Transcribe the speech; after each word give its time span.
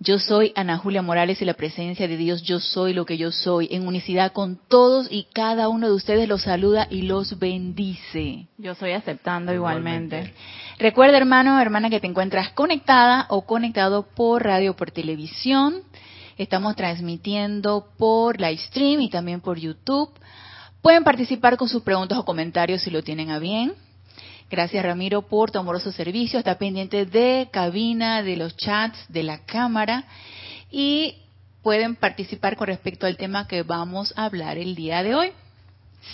yo 0.00 0.20
soy 0.20 0.52
Ana 0.54 0.78
Julia 0.78 1.02
Morales 1.02 1.42
y 1.42 1.44
la 1.44 1.54
presencia 1.54 2.06
de 2.06 2.16
Dios, 2.16 2.42
yo 2.42 2.60
soy 2.60 2.92
lo 2.92 3.04
que 3.04 3.18
yo 3.18 3.32
soy, 3.32 3.68
en 3.72 3.86
unicidad 3.86 4.32
con 4.32 4.56
todos 4.68 5.08
y 5.10 5.24
cada 5.34 5.68
uno 5.68 5.88
de 5.88 5.94
ustedes 5.94 6.28
los 6.28 6.42
saluda 6.42 6.86
y 6.88 7.02
los 7.02 7.38
bendice. 7.40 8.46
Yo 8.58 8.76
soy 8.76 8.92
aceptando 8.92 9.52
igualmente. 9.52 10.32
Recuerda, 10.78 11.16
hermano, 11.16 11.60
hermana, 11.60 11.90
que 11.90 11.98
te 11.98 12.06
encuentras 12.06 12.50
conectada 12.50 13.26
o 13.28 13.44
conectado 13.44 14.06
por 14.14 14.44
radio 14.44 14.70
o 14.70 14.76
por 14.76 14.92
televisión. 14.92 15.82
Estamos 16.36 16.76
transmitiendo 16.76 17.88
por 17.98 18.40
live 18.40 18.58
stream 18.58 19.00
y 19.00 19.10
también 19.10 19.40
por 19.40 19.58
YouTube. 19.58 20.10
Pueden 20.80 21.02
participar 21.02 21.56
con 21.56 21.68
sus 21.68 21.82
preguntas 21.82 22.18
o 22.18 22.24
comentarios 22.24 22.82
si 22.82 22.90
lo 22.90 23.02
tienen 23.02 23.30
a 23.30 23.40
bien. 23.40 23.74
Gracias 24.50 24.82
Ramiro 24.82 25.22
por 25.22 25.50
tu 25.50 25.58
amoroso 25.58 25.92
servicio. 25.92 26.38
Está 26.38 26.56
pendiente 26.56 27.04
de 27.04 27.48
cabina, 27.52 28.22
de 28.22 28.36
los 28.36 28.56
chats, 28.56 28.98
de 29.10 29.22
la 29.22 29.44
cámara 29.44 30.04
y 30.70 31.16
pueden 31.62 31.96
participar 31.96 32.56
con 32.56 32.68
respecto 32.68 33.06
al 33.06 33.18
tema 33.18 33.46
que 33.46 33.62
vamos 33.62 34.14
a 34.16 34.24
hablar 34.24 34.56
el 34.56 34.74
día 34.74 35.02
de 35.02 35.14
hoy. 35.14 35.32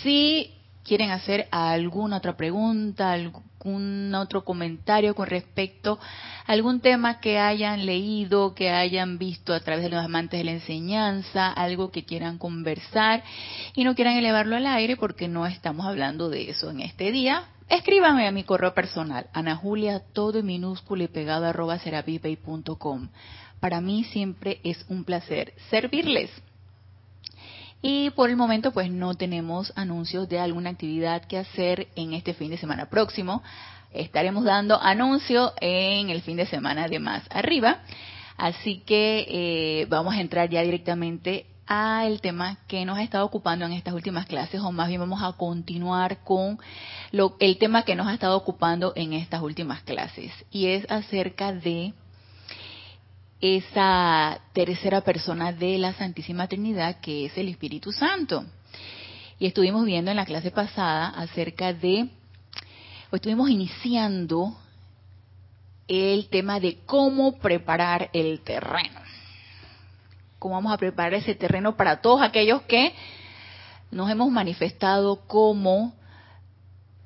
Si 0.03 0.51
quieren 0.83 1.11
hacer 1.11 1.47
alguna 1.49 2.17
otra 2.17 2.35
pregunta, 2.35 3.13
algún 3.13 4.13
otro 4.13 4.43
comentario 4.43 5.15
con 5.15 5.27
respecto 5.27 5.97
a 6.45 6.51
algún 6.51 6.81
tema 6.81 7.21
que 7.21 7.39
hayan 7.39 7.85
leído, 7.85 8.53
que 8.53 8.69
hayan 8.69 9.17
visto 9.17 9.53
a 9.53 9.61
través 9.61 9.85
de 9.85 9.91
los 9.91 10.03
amantes 10.03 10.39
de 10.39 10.43
la 10.43 10.51
enseñanza, 10.51 11.53
algo 11.53 11.89
que 11.89 12.03
quieran 12.03 12.37
conversar 12.37 13.23
y 13.75 13.85
no 13.85 13.95
quieran 13.95 14.17
elevarlo 14.17 14.57
al 14.57 14.67
aire 14.67 14.97
porque 14.97 15.29
no 15.29 15.45
estamos 15.45 15.85
hablando 15.85 16.29
de 16.29 16.49
eso 16.49 16.69
en 16.69 16.81
este 16.81 17.13
día, 17.13 17.45
Escríbame 17.67 18.27
a 18.27 18.31
mi 18.31 18.43
correo 18.43 18.75
personal, 18.75 19.27
Ana 19.33 19.55
Julia, 19.55 19.99
todo 20.13 20.37
en 20.37 20.45
minúsculo 20.45 21.03
y 21.03 21.07
pegado 21.07 21.45
arroba 21.47 21.79
serapipay.com. 21.79 23.09
Para 23.59 23.81
mí 23.81 24.03
siempre 24.03 24.59
es 24.63 24.85
un 24.87 25.03
placer 25.03 25.53
servirles. 25.71 26.29
Y 27.81 28.11
por 28.11 28.29
el 28.29 28.35
momento 28.35 28.71
pues 28.71 28.91
no 28.91 29.15
tenemos 29.15 29.73
anuncios 29.75 30.29
de 30.29 30.39
alguna 30.39 30.69
actividad 30.69 31.25
que 31.25 31.39
hacer 31.39 31.87
en 31.95 32.13
este 32.13 32.35
fin 32.35 32.51
de 32.51 32.57
semana 32.57 32.87
próximo. 32.87 33.41
Estaremos 33.91 34.43
dando 34.43 34.79
anuncio 34.79 35.53
en 35.59 36.11
el 36.11 36.21
fin 36.21 36.37
de 36.37 36.45
semana 36.45 36.87
de 36.87 36.99
más 36.99 37.23
arriba. 37.31 37.79
Así 38.37 38.83
que 38.85 39.25
eh, 39.27 39.85
vamos 39.89 40.13
a 40.13 40.21
entrar 40.21 40.49
ya 40.49 40.61
directamente 40.61 41.47
al 41.67 42.21
tema 42.21 42.57
que 42.67 42.85
nos 42.85 42.97
ha 42.97 43.03
estado 43.03 43.25
ocupando 43.25 43.65
en 43.65 43.73
estas 43.73 43.93
últimas 43.93 44.25
clases, 44.27 44.61
o 44.61 44.71
más 44.71 44.87
bien 44.87 44.99
vamos 44.99 45.23
a 45.23 45.33
continuar 45.33 46.23
con 46.23 46.59
lo, 47.11 47.35
el 47.39 47.57
tema 47.57 47.83
que 47.83 47.95
nos 47.95 48.07
ha 48.07 48.13
estado 48.13 48.37
ocupando 48.37 48.93
en 48.95 49.13
estas 49.13 49.41
últimas 49.41 49.81
clases, 49.83 50.31
y 50.51 50.67
es 50.67 50.89
acerca 50.89 51.53
de 51.53 51.93
esa 53.41 54.39
tercera 54.53 55.01
persona 55.01 55.51
de 55.51 55.77
la 55.77 55.93
Santísima 55.93 56.47
Trinidad, 56.47 56.99
que 56.99 57.25
es 57.25 57.37
el 57.37 57.49
Espíritu 57.49 57.91
Santo. 57.91 58.45
Y 59.37 59.47
estuvimos 59.47 59.85
viendo 59.85 60.11
en 60.11 60.17
la 60.17 60.25
clase 60.25 60.51
pasada 60.51 61.09
acerca 61.09 61.73
de, 61.73 62.09
o 63.11 63.15
estuvimos 63.15 63.49
iniciando 63.49 64.55
el 65.87 66.29
tema 66.29 66.59
de 66.59 66.79
cómo 66.85 67.37
preparar 67.37 68.09
el 68.13 68.39
terreno 68.41 69.04
cómo 70.45 70.57
vamos 70.57 70.73
a 70.73 70.77
preparar 70.77 71.15
ese 71.15 71.33
terreno 71.33 71.75
para 71.75 72.01
todos 72.01 72.21
aquellos 72.21 72.61
que 72.67 72.93
nos 73.89 74.11
hemos 74.11 74.29
manifestado 74.29 75.25
como 75.25 75.95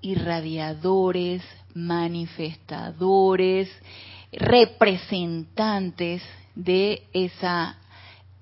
irradiadores, 0.01 1.41
manifestadores, 1.73 3.69
representantes 4.33 6.21
de 6.53 7.03
esa 7.13 7.77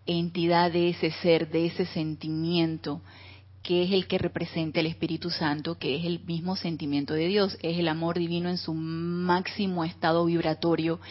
entidad, 0.08 0.72
de 0.72 0.90
ese 0.90 1.12
ser, 1.12 1.48
de 1.48 1.68
ese 1.68 1.86
sentimiento 1.86 3.00
que 3.68 3.84
es 3.84 3.92
el 3.92 4.08
que 4.08 4.18
representa 4.18 4.80
el 4.80 4.86
Espíritu 4.86 5.30
Santo, 5.30 5.78
que 5.78 5.98
es 5.98 6.06
el 6.06 6.22
mismo 6.22 6.56
sentimiento 6.56 7.14
de 7.14 7.28
Dios, 7.28 7.58
es 7.62 7.78
el 7.78 7.90
amor 7.90 8.18
divino 8.18 8.48
en 8.50 8.58
su 8.58 8.74
máximo 8.74 9.84
estado 9.84 10.24
vibratorio 10.24 11.02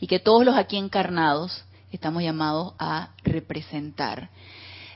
y 0.00 0.06
que 0.06 0.18
todos 0.18 0.42
los 0.42 0.56
aquí 0.56 0.78
encarnados 0.78 1.65
estamos 1.92 2.22
llamados 2.22 2.74
a 2.78 3.10
representar. 3.22 4.30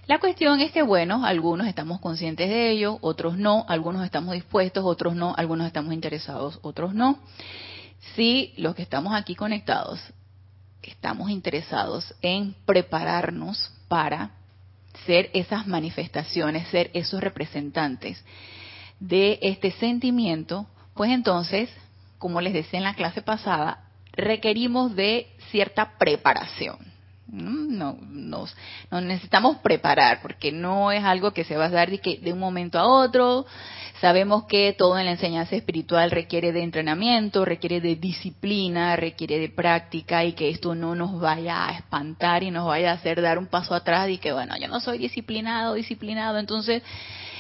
La 0.07 0.19
cuestión 0.19 0.61
es 0.61 0.73
que, 0.73 0.83
bueno, 0.83 1.25
algunos 1.25 1.67
estamos 1.67 2.01
conscientes 2.01 2.49
de 2.49 2.71
ello, 2.71 2.99
otros 3.01 3.37
no, 3.37 3.65
algunos 3.69 4.05
estamos 4.05 4.35
dispuestos, 4.35 4.85
otros 4.85 5.15
no, 5.15 5.35
algunos 5.37 5.67
estamos 5.67 5.93
interesados, 5.93 6.59
otros 6.63 6.95
no. 6.95 7.19
Si 8.17 8.53
los 8.57 8.75
que 8.75 8.83
estamos 8.83 9.15
aquí 9.15 9.35
conectados 9.35 10.01
estamos 10.83 11.31
interesados 11.31 12.15
en 12.23 12.55
prepararnos 12.65 13.73
para 13.89 14.31
ser 15.07 15.31
esas 15.35 15.67
manifestaciones, 15.67 16.69
ser 16.69 16.91
esos 16.95 17.21
representantes 17.21 18.23
de 18.99 19.39
este 19.43 19.71
sentimiento, 19.73 20.67
pues 20.95 21.11
entonces, 21.11 21.71
como 22.19 22.41
les 22.41 22.53
decía 22.53 22.79
en 22.79 22.85
la 22.85 22.95
clase 22.95 23.23
pasada, 23.23 23.90
requerimos 24.13 24.95
de 24.95 25.29
cierta 25.51 25.99
preparación. 25.99 26.91
No, 27.33 27.97
nos, 28.11 28.57
necesitamos 28.91 29.59
preparar 29.59 30.21
porque 30.21 30.51
no 30.51 30.91
es 30.91 31.05
algo 31.05 31.31
que 31.31 31.45
se 31.45 31.57
va 31.57 31.67
a 31.67 31.71
dar 31.71 31.89
de, 31.89 31.99
que, 31.99 32.19
de 32.19 32.33
un 32.33 32.41
momento 32.41 32.77
a 32.77 32.89
otro. 32.89 33.47
Sabemos 34.01 34.47
que 34.47 34.75
todo 34.77 34.99
en 34.99 35.05
la 35.05 35.13
enseñanza 35.13 35.55
espiritual 35.55 36.11
requiere 36.11 36.51
de 36.51 36.65
entrenamiento, 36.65 37.45
requiere 37.45 37.81
de 37.81 37.95
disciplina, 37.95 38.97
requiere 38.97 39.39
de 39.39 39.49
práctica 39.49 40.25
y 40.25 40.33
que 40.33 40.49
esto 40.49 40.75
no 40.75 40.97
nos 40.97 41.21
vaya 41.21 41.69
a 41.69 41.73
espantar 41.73 42.43
y 42.43 42.51
nos 42.51 42.67
vaya 42.67 42.91
a 42.91 42.95
hacer 42.95 43.23
dar 43.23 43.39
un 43.39 43.47
paso 43.47 43.75
atrás 43.75 44.09
y 44.09 44.19
que 44.19 44.33
bueno, 44.33 44.57
yo 44.61 44.67
no 44.67 44.81
soy 44.81 44.99
disciplinado, 44.99 45.75
disciplinado, 45.75 46.39
entonces 46.39 46.83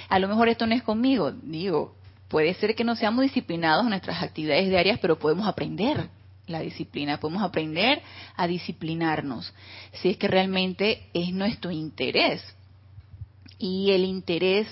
a 0.08 0.19
lo 0.20 0.28
mejor 0.28 0.48
esto 0.48 0.69
no 0.69 0.75
es 0.75 0.84
conmigo. 0.84 1.32
Digo, 1.32 1.97
puede 2.28 2.54
ser 2.54 2.76
que 2.76 2.84
no 2.84 2.94
seamos 2.94 3.22
disciplinados 3.22 3.82
en 3.84 3.91
nuestras 3.91 4.22
actividades 4.22 4.69
diarias, 4.69 5.00
pero 5.00 5.19
podemos 5.19 5.48
aprender 5.48 6.08
la 6.50 6.61
disciplina, 6.61 7.19
podemos 7.19 7.43
aprender 7.43 8.03
a 8.37 8.47
disciplinarnos, 8.47 9.53
si 9.93 10.11
es 10.11 10.16
que 10.16 10.28
realmente 10.28 11.09
es 11.15 11.33
nuestro 11.33 11.71
interés. 11.71 12.43
Y 13.59 13.91
el 13.91 14.05
interés 14.05 14.66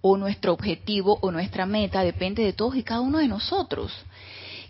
o 0.00 0.16
nuestro 0.16 0.52
objetivo 0.52 1.18
o 1.22 1.30
nuestra 1.30 1.66
meta 1.66 2.02
depende 2.02 2.44
de 2.44 2.52
todos 2.52 2.76
y 2.76 2.82
cada 2.82 3.00
uno 3.00 3.18
de 3.18 3.28
nosotros. 3.28 3.92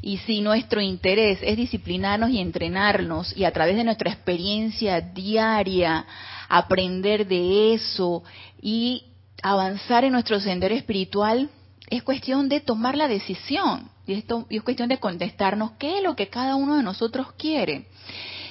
Y 0.02 0.18
si 0.18 0.40
nuestro 0.40 0.80
interés 0.80 1.38
es 1.42 1.56
disciplinarnos 1.56 2.30
y 2.30 2.38
entrenarnos 2.38 3.36
y 3.36 3.44
a 3.44 3.52
través 3.52 3.76
de 3.76 3.84
nuestra 3.84 4.10
experiencia 4.10 5.00
diaria 5.00 6.06
aprender 6.48 7.26
de 7.26 7.74
eso 7.74 8.22
y 8.60 9.04
avanzar 9.42 10.04
en 10.04 10.12
nuestro 10.12 10.38
sendero 10.40 10.74
espiritual, 10.74 11.50
es 11.88 12.02
cuestión 12.02 12.48
de 12.48 12.60
tomar 12.60 12.96
la 12.96 13.08
decisión. 13.08 13.88
Y, 14.06 14.14
esto, 14.14 14.46
y 14.48 14.56
es 14.56 14.62
cuestión 14.62 14.88
de 14.88 14.98
contestarnos 14.98 15.72
qué 15.78 15.98
es 15.98 16.02
lo 16.02 16.14
que 16.14 16.28
cada 16.28 16.56
uno 16.56 16.76
de 16.76 16.82
nosotros 16.82 17.32
quiere. 17.32 17.86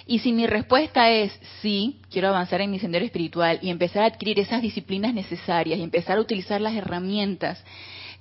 Y 0.07 0.19
si 0.19 0.33
mi 0.33 0.45
respuesta 0.45 1.09
es 1.09 1.37
sí, 1.61 2.01
quiero 2.11 2.27
avanzar 2.29 2.61
en 2.61 2.71
mi 2.71 2.79
sendero 2.79 3.05
espiritual 3.05 3.59
y 3.61 3.69
empezar 3.69 4.03
a 4.03 4.07
adquirir 4.07 4.39
esas 4.39 4.61
disciplinas 4.61 5.13
necesarias 5.13 5.79
y 5.79 5.83
empezar 5.83 6.17
a 6.17 6.21
utilizar 6.21 6.61
las 6.61 6.75
herramientas 6.75 7.63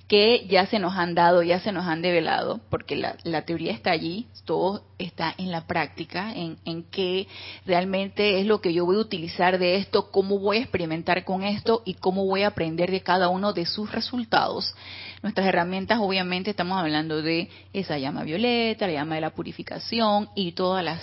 que 0.07 0.45
ya 0.47 0.67
se 0.67 0.77
nos 0.77 0.95
han 0.95 1.15
dado, 1.15 1.41
ya 1.41 1.59
se 1.59 1.71
nos 1.71 1.85
han 1.85 2.03
develado, 2.03 2.59
porque 2.69 2.95
la, 2.95 3.41
teoría 3.41 3.73
está 3.73 3.89
allí, 3.89 4.27
todo 4.45 4.83
está 4.99 5.33
en 5.37 5.51
la 5.51 5.65
práctica, 5.65 6.31
en, 6.31 6.57
en 6.63 6.83
qué 6.83 7.27
realmente 7.65 8.39
es 8.39 8.45
lo 8.45 8.61
que 8.61 8.71
yo 8.71 8.85
voy 8.85 8.97
a 8.97 8.99
utilizar 8.99 9.57
de 9.57 9.77
esto, 9.77 10.11
cómo 10.11 10.37
voy 10.37 10.57
a 10.57 10.61
experimentar 10.61 11.23
con 11.23 11.43
esto 11.43 11.81
y 11.85 11.95
cómo 11.95 12.25
voy 12.25 12.43
a 12.43 12.49
aprender 12.49 12.91
de 12.91 13.01
cada 13.01 13.29
uno 13.29 13.51
de 13.53 13.65
sus 13.65 13.91
resultados. 13.91 14.75
Nuestras 15.23 15.47
herramientas, 15.47 15.97
obviamente, 15.99 16.51
estamos 16.51 16.77
hablando 16.77 17.23
de 17.23 17.49
esa 17.73 17.97
llama 17.97 18.23
violeta, 18.23 18.85
la 18.85 18.93
llama 18.93 19.15
de 19.15 19.21
la 19.21 19.33
purificación 19.33 20.29
y 20.35 20.51
todas 20.51 20.85
las 20.85 21.01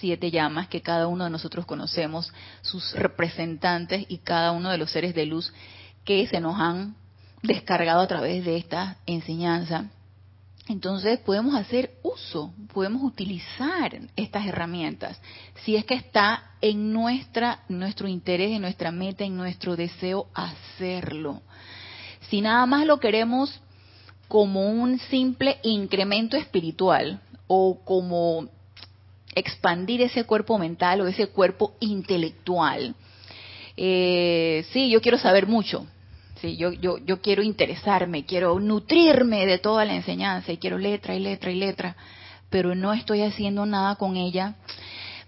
siete 0.00 0.30
llamas 0.30 0.68
que 0.68 0.82
cada 0.82 1.06
uno 1.06 1.24
de 1.24 1.30
nosotros 1.30 1.64
conocemos, 1.64 2.30
sus 2.60 2.92
representantes 2.92 4.04
y 4.08 4.18
cada 4.18 4.52
uno 4.52 4.70
de 4.70 4.76
los 4.76 4.90
seres 4.90 5.14
de 5.14 5.24
luz 5.24 5.52
que 6.04 6.26
se 6.26 6.40
nos 6.40 6.60
han 6.60 6.94
descargado 7.42 8.00
a 8.00 8.06
través 8.06 8.44
de 8.44 8.56
esta 8.56 8.96
enseñanza. 9.06 9.90
Entonces 10.68 11.18
podemos 11.20 11.54
hacer 11.54 11.92
uso, 12.02 12.52
podemos 12.74 13.02
utilizar 13.02 13.98
estas 14.16 14.46
herramientas 14.46 15.18
si 15.64 15.76
es 15.76 15.84
que 15.86 15.94
está 15.94 16.42
en 16.60 16.92
nuestra 16.92 17.60
nuestro 17.68 18.06
interés, 18.06 18.50
en 18.50 18.60
nuestra 18.60 18.92
meta, 18.92 19.24
en 19.24 19.36
nuestro 19.36 19.76
deseo 19.76 20.26
hacerlo. 20.34 21.40
Si 22.28 22.42
nada 22.42 22.66
más 22.66 22.84
lo 22.84 23.00
queremos 23.00 23.60
como 24.28 24.70
un 24.70 24.98
simple 24.98 25.58
incremento 25.62 26.36
espiritual 26.36 27.20
o 27.46 27.80
como 27.82 28.48
expandir 29.34 30.02
ese 30.02 30.24
cuerpo 30.24 30.58
mental 30.58 31.00
o 31.00 31.06
ese 31.06 31.28
cuerpo 31.28 31.74
intelectual. 31.80 32.94
Eh, 33.76 34.66
sí, 34.72 34.90
yo 34.90 35.00
quiero 35.00 35.18
saber 35.18 35.46
mucho, 35.46 35.86
sí, 36.40 36.56
yo, 36.56 36.72
yo, 36.72 36.98
yo 36.98 37.20
quiero 37.20 37.42
interesarme, 37.42 38.24
quiero 38.24 38.58
nutrirme 38.60 39.46
de 39.46 39.58
toda 39.58 39.84
la 39.84 39.94
enseñanza 39.94 40.52
y 40.52 40.58
quiero 40.58 40.78
letra 40.78 41.14
y 41.14 41.20
letra 41.20 41.50
y 41.50 41.56
letra, 41.56 41.96
pero 42.50 42.74
no 42.74 42.92
estoy 42.92 43.22
haciendo 43.22 43.66
nada 43.66 43.96
con 43.96 44.16
ella, 44.16 44.56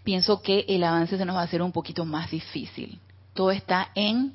pienso 0.05 0.43
que 0.43 0.65
el 0.69 0.85
avance 0.85 1.19
se 1.19 1.25
nos 1.25 1.37
va 1.37 1.43
a 1.43 1.45
hacer 1.45 1.63
un 1.63 1.73
poquito 1.73 2.05
más 2.05 2.31
difícil. 2.31 2.99
Todo 3.35 3.51
está 3.51 3.91
en 3.95 4.35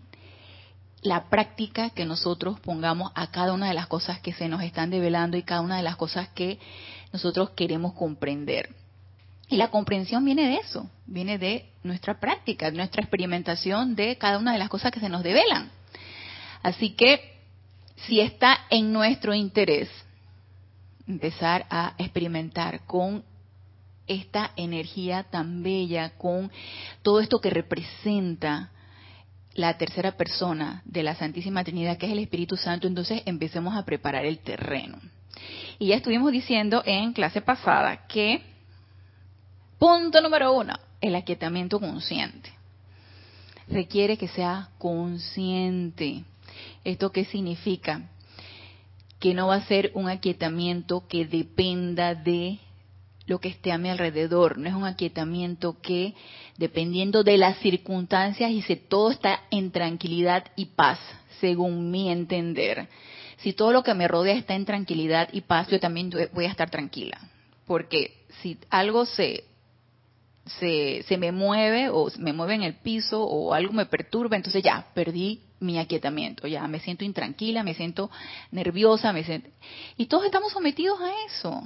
la 1.01 1.29
práctica 1.29 1.91
que 1.91 2.05
nosotros 2.05 2.59
pongamos 2.59 3.11
a 3.15 3.27
cada 3.27 3.53
una 3.53 3.67
de 3.67 3.73
las 3.73 3.87
cosas 3.87 4.19
que 4.19 4.33
se 4.33 4.47
nos 4.47 4.61
están 4.63 4.89
develando 4.89 5.37
y 5.37 5.43
cada 5.43 5.61
una 5.61 5.77
de 5.77 5.83
las 5.83 5.95
cosas 5.95 6.29
que 6.29 6.59
nosotros 7.13 7.51
queremos 7.51 7.93
comprender. 7.93 8.69
Y 9.47 9.57
la 9.57 9.69
comprensión 9.69 10.25
viene 10.25 10.47
de 10.47 10.55
eso, 10.55 10.89
viene 11.05 11.37
de 11.37 11.69
nuestra 11.83 12.19
práctica, 12.19 12.71
de 12.71 12.77
nuestra 12.77 13.01
experimentación 13.01 13.95
de 13.95 14.17
cada 14.17 14.39
una 14.39 14.53
de 14.53 14.59
las 14.59 14.69
cosas 14.69 14.91
que 14.91 14.99
se 14.99 15.09
nos 15.09 15.21
develan. 15.21 15.69
Así 16.65 16.95
que 16.95 17.21
si 18.07 18.21
está 18.21 18.57
en 18.71 18.91
nuestro 18.91 19.35
interés 19.35 19.87
empezar 21.07 21.67
a 21.69 21.93
experimentar 21.99 22.87
con 22.87 23.23
esta 24.07 24.51
energía 24.55 25.25
tan 25.29 25.61
bella, 25.61 26.17
con 26.17 26.51
todo 27.03 27.19
esto 27.19 27.39
que 27.39 27.51
representa 27.51 28.71
la 29.53 29.77
tercera 29.77 30.17
persona 30.17 30.81
de 30.85 31.03
la 31.03 31.13
Santísima 31.13 31.63
Trinidad, 31.63 31.99
que 31.99 32.07
es 32.07 32.13
el 32.13 32.17
Espíritu 32.17 32.57
Santo, 32.57 32.87
entonces 32.87 33.21
empecemos 33.27 33.77
a 33.77 33.85
preparar 33.85 34.25
el 34.25 34.39
terreno. 34.39 34.97
Y 35.77 35.89
ya 35.89 35.97
estuvimos 35.97 36.31
diciendo 36.31 36.81
en 36.83 37.13
clase 37.13 37.41
pasada 37.41 38.07
que, 38.07 38.41
punto 39.77 40.19
número 40.19 40.51
uno, 40.51 40.73
el 40.99 41.15
aquietamiento 41.15 41.79
consciente. 41.79 42.51
Requiere 43.67 44.17
que 44.17 44.29
sea 44.29 44.69
consciente. 44.79 46.23
¿Esto 46.83 47.11
qué 47.11 47.25
significa? 47.25 48.09
Que 49.19 49.33
no 49.33 49.47
va 49.47 49.55
a 49.55 49.65
ser 49.65 49.91
un 49.93 50.09
aquietamiento 50.09 51.07
que 51.07 51.25
dependa 51.25 52.15
de 52.15 52.59
lo 53.27 53.39
que 53.39 53.49
esté 53.49 53.71
a 53.71 53.77
mi 53.77 53.89
alrededor. 53.89 54.57
No 54.57 54.69
es 54.69 54.75
un 54.75 54.85
aquietamiento 54.85 55.77
que, 55.81 56.13
dependiendo 56.57 57.23
de 57.23 57.37
las 57.37 57.57
circunstancias, 57.59 58.51
y 58.51 58.61
si 58.61 58.75
todo 58.75 59.11
está 59.11 59.41
en 59.51 59.71
tranquilidad 59.71 60.45
y 60.55 60.65
paz, 60.65 60.99
según 61.39 61.91
mi 61.91 62.09
entender. 62.09 62.87
Si 63.37 63.53
todo 63.53 63.71
lo 63.71 63.83
que 63.83 63.93
me 63.93 64.07
rodea 64.07 64.35
está 64.35 64.55
en 64.55 64.65
tranquilidad 64.65 65.29
y 65.31 65.41
paz, 65.41 65.67
yo 65.69 65.79
también 65.79 66.11
voy 66.33 66.45
a 66.45 66.49
estar 66.49 66.69
tranquila. 66.69 67.19
Porque 67.65 68.25
si 68.41 68.57
algo 68.69 69.05
se, 69.05 69.43
se, 70.45 71.03
se 71.07 71.17
me 71.17 71.31
mueve 71.31 71.89
o 71.89 72.09
me 72.17 72.33
mueve 72.33 72.55
en 72.55 72.63
el 72.63 72.75
piso 72.75 73.23
o 73.23 73.53
algo 73.53 73.73
me 73.73 73.85
perturba, 73.85 74.35
entonces 74.35 74.63
ya, 74.63 74.87
perdí 74.93 75.41
mi 75.59 75.79
aquietamiento, 75.79 76.47
ya 76.47 76.67
me 76.67 76.79
siento 76.79 77.03
intranquila, 77.05 77.63
me 77.63 77.73
siento 77.73 78.11
nerviosa, 78.51 79.13
me 79.13 79.23
siento... 79.23 79.49
Y 79.97 80.05
todos 80.05 80.25
estamos 80.25 80.51
sometidos 80.51 80.99
a 81.01 81.11
eso 81.27 81.63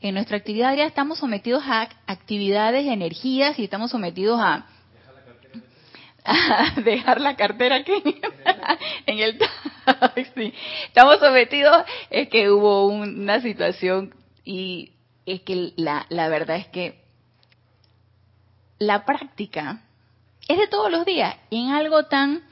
en 0.00 0.14
nuestra 0.14 0.36
actividad 0.36 0.68
diaria 0.68 0.86
estamos 0.86 1.18
sometidos 1.18 1.62
a 1.66 1.88
actividades, 2.06 2.86
energías 2.86 3.58
y 3.58 3.64
estamos 3.64 3.90
sometidos 3.90 4.38
a 4.40 4.66
dejar 6.84 7.20
la 7.20 7.36
cartera 7.36 7.76
aquí 7.76 7.92
en 9.06 9.18
el. 9.18 9.38
Estamos 10.86 11.18
sometidos, 11.20 11.84
es 12.10 12.28
que 12.28 12.50
hubo 12.50 12.86
una 12.88 13.40
situación 13.40 14.14
y 14.44 14.92
es 15.24 15.42
que 15.42 15.72
la, 15.76 16.06
la 16.08 16.28
verdad 16.28 16.56
es 16.56 16.66
que 16.68 17.05
la 18.78 19.04
práctica 19.04 19.82
es 20.48 20.58
de 20.58 20.68
todos 20.68 20.90
los 20.90 21.04
días 21.04 21.36
y 21.50 21.64
en 21.64 21.70
algo 21.70 22.04
tan 22.04 22.42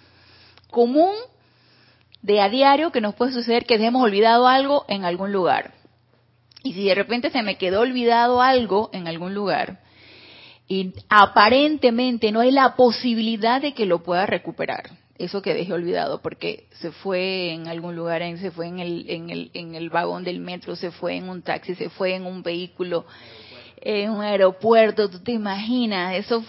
común 0.71 1.15
de 2.23 2.41
a 2.41 2.49
diario 2.49 2.91
que 2.91 3.01
nos 3.01 3.15
puede 3.15 3.33
suceder 3.33 3.67
que 3.67 3.75
hemos 3.75 4.03
olvidado 4.03 4.49
algo 4.49 4.85
en 4.89 5.05
algún 5.05 5.33
lugar. 5.33 5.75
Y 6.63 6.73
si 6.73 6.85
de 6.85 6.95
repente 6.95 7.31
se 7.31 7.43
me 7.43 7.59
quedó 7.59 7.81
olvidado 7.81 8.41
algo 8.41 8.89
en 8.93 9.07
algún 9.07 9.35
lugar 9.35 9.81
y 10.67 10.95
aparentemente 11.11 12.33
no 12.33 12.41
hay 12.41 12.51
la 12.51 12.75
posibilidad 12.75 13.61
de 13.61 13.75
que 13.75 13.85
lo 13.85 14.03
pueda 14.03 14.25
recuperar, 14.25 14.91
eso 15.19 15.43
que 15.43 15.55
dejé 15.55 15.73
olvidado 15.73 16.23
porque 16.23 16.67
se 16.73 16.91
fue 16.91 17.53
en 17.53 17.69
algún 17.69 17.95
lugar, 17.95 18.23
se 18.39 18.51
fue 18.51 18.67
en 18.67 18.81
el, 18.81 19.05
en 19.09 19.31
el, 19.31 19.51
en 19.55 19.75
el 19.75 19.91
vagón 19.91 20.25
del 20.25 20.41
metro, 20.41 20.75
se 20.75 20.91
fue 20.91 21.17
en 21.17 21.29
un 21.29 21.43
taxi, 21.43 21.75
se 21.75 21.91
fue 21.91 22.15
en 22.15 22.27
un 22.27 22.43
vehículo, 22.43 23.05
en 23.85 24.11
un 24.11 24.23
aeropuerto, 24.23 25.11
tú 25.11 25.21
te 25.21 25.33
imaginas, 25.33 26.15
eso 26.15 26.43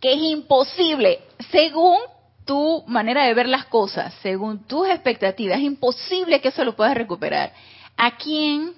que 0.00 0.12
es 0.14 0.20
imposible, 0.20 1.20
según 1.50 1.98
tu 2.44 2.82
manera 2.86 3.26
de 3.26 3.34
ver 3.34 3.48
las 3.48 3.66
cosas, 3.66 4.12
según 4.22 4.66
tus 4.66 4.88
expectativas, 4.88 5.58
es 5.58 5.64
imposible 5.64 6.40
que 6.40 6.48
eso 6.48 6.64
lo 6.64 6.74
puedas 6.74 6.94
recuperar. 6.94 7.52
¿A 7.96 8.16
quién 8.16 8.72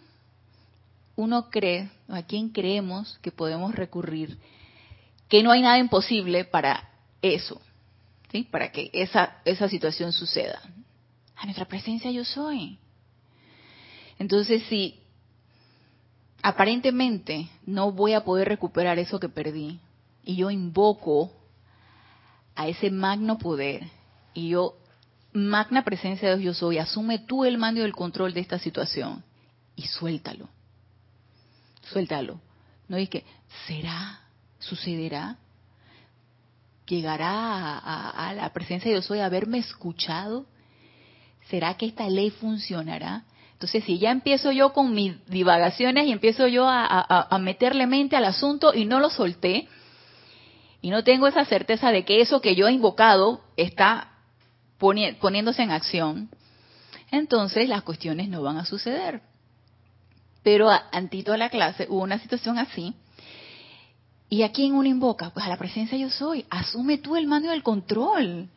uno 1.17 1.49
cree, 1.49 1.89
a 2.09 2.23
quién 2.23 2.51
creemos 2.51 3.19
que 3.23 3.31
podemos 3.31 3.75
recurrir, 3.75 4.37
que 5.29 5.43
no 5.43 5.51
hay 5.51 5.63
nada 5.63 5.79
imposible 5.79 6.45
para 6.45 6.91
eso, 7.23 7.61
¿sí? 8.31 8.43
para 8.51 8.71
que 8.73 8.91
esa, 8.93 9.37
esa 9.45 9.69
situación 9.69 10.13
suceda. 10.13 10.61
A 11.37 11.45
nuestra 11.45 11.67
presencia 11.67 12.11
yo 12.11 12.25
soy. 12.25 12.79
Entonces, 14.19 14.63
si 14.69 15.02
aparentemente 16.43 17.49
no 17.67 17.93
voy 17.93 18.15
a 18.15 18.25
poder 18.25 18.49
recuperar 18.49 18.99
eso 18.99 19.21
que 19.21 19.29
perdí, 19.29 19.81
y 20.25 20.37
yo 20.37 20.51
invoco 20.51 21.33
a 22.55 22.69
ese 22.69 22.91
magno 22.91 23.39
poder, 23.39 23.89
y 24.35 24.49
yo, 24.51 24.77
magna 25.33 25.85
presencia 25.85 26.31
de 26.31 26.37
Dios 26.39 26.57
yo 26.57 26.67
soy, 26.67 26.79
asume 26.79 27.19
tú 27.19 27.45
el 27.45 27.59
mando 27.59 27.81
y 27.81 27.85
el 27.85 27.95
control 27.95 28.35
de 28.35 28.41
esta 28.41 28.59
situación, 28.59 29.25
y 29.77 29.83
suéltalo 29.83 30.49
suéltalo. 31.93 32.41
No 32.89 32.97
es 32.97 33.09
que, 33.09 33.25
¿será? 33.67 34.21
¿Sucederá? 34.59 35.37
¿Llegará 36.87 37.79
a, 37.79 38.35
la 38.35 38.53
presencia 38.53 38.91
de 38.91 38.97
Dios 38.97 39.11
hoy 39.11 39.21
a 39.21 39.27
haberme 39.27 39.59
escuchado? 39.59 40.47
¿Será 41.49 41.77
que 41.77 41.87
esta 41.87 42.09
ley 42.09 42.31
funcionará? 42.31 43.25
Entonces, 43.63 43.85
si 43.85 44.01
ya 44.01 44.11
empiezo 44.11 44.51
yo 44.51 44.73
con 44.73 44.93
mis 44.93 45.25
divagaciones 45.27 46.09
y 46.09 46.11
empiezo 46.11 46.49
yo 46.49 46.67
a, 46.69 47.39
meterle 47.41 47.87
mente 47.87 48.17
al 48.17 48.25
asunto 48.25 48.75
y 48.75 48.87
no 48.87 48.99
lo 48.99 49.09
solté, 49.09 49.69
y 50.81 50.91
no 50.91 51.05
tengo 51.05 51.29
esa 51.29 51.45
certeza 51.45 51.93
de 51.93 52.05
que 52.05 52.21
eso 52.21 52.41
que 52.41 52.57
yo 52.57 52.67
he 52.67 52.73
invocado 52.73 53.41
está 53.57 54.15
poniéndose 54.79 55.63
en 55.63 55.71
acción, 55.71 56.29
entonces 57.13 57.69
las 57.69 57.83
cuestiones 57.83 58.29
no 58.29 58.43
van 58.43 58.57
a 58.57 58.65
suceder. 58.65 59.23
Pero 60.43 60.69
antito 60.91 61.33
a 61.33 61.37
la 61.37 61.49
clase 61.49 61.87
hubo 61.89 62.03
una 62.03 62.19
situación 62.19 62.59
así. 62.59 62.97
¿Y 64.29 64.43
a 64.43 64.51
quién 64.51 64.75
uno 64.75 64.89
invoca? 64.89 65.31
Pues 65.31 65.47
a 65.47 65.49
la 65.49 65.57
presencia 65.57 65.97
yo 65.97 66.11
soy. 66.11 66.47
Asume 66.51 66.99
tú 66.99 67.15
el 67.15 67.29
mando 67.29 67.51
del 67.51 67.63
control. 67.63 68.49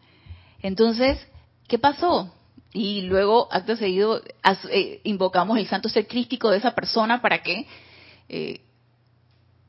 Entonces, 0.63 1.19
¿qué 1.67 1.77
pasó? 1.77 2.33
Y 2.75 3.03
luego, 3.03 3.47
acto 3.51 3.77
seguido, 3.77 4.21
eh, 4.69 4.99
invocamos 5.05 5.57
el 5.57 5.65
santo 5.65 5.87
ser 5.87 6.07
crístico 6.07 6.51
de 6.51 6.57
esa 6.57 6.75
persona 6.75 7.21
para 7.21 7.41
que 7.41 7.65
eh, 8.27 8.59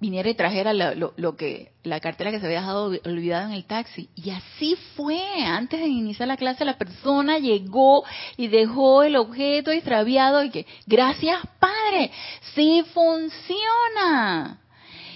viniera 0.01 0.29
y 0.29 0.35
trajera 0.35 0.73
lo, 0.75 1.37
que 1.37 1.71
la 1.85 2.01
cartera 2.01 2.33
que 2.33 2.41
se 2.41 2.47
había 2.47 2.63
dejado 2.63 2.87
olvidada 3.05 3.45
en 3.45 3.53
el 3.53 3.65
taxi. 3.65 4.09
Y 4.17 4.31
así 4.31 4.77
fue. 4.97 5.21
Antes 5.45 5.79
de 5.79 5.87
iniciar 5.87 6.27
la 6.27 6.37
clase, 6.37 6.65
la 6.65 6.79
persona 6.79 7.39
llegó 7.39 8.03
y 8.37 8.49
dejó 8.49 9.05
el 9.05 9.15
objeto 9.15 9.71
extraviado 9.71 10.43
y 10.43 10.51
que, 10.51 10.67
gracias 10.85 11.39
Padre, 11.61 12.11
sí 12.57 12.85
funciona. 12.93 14.59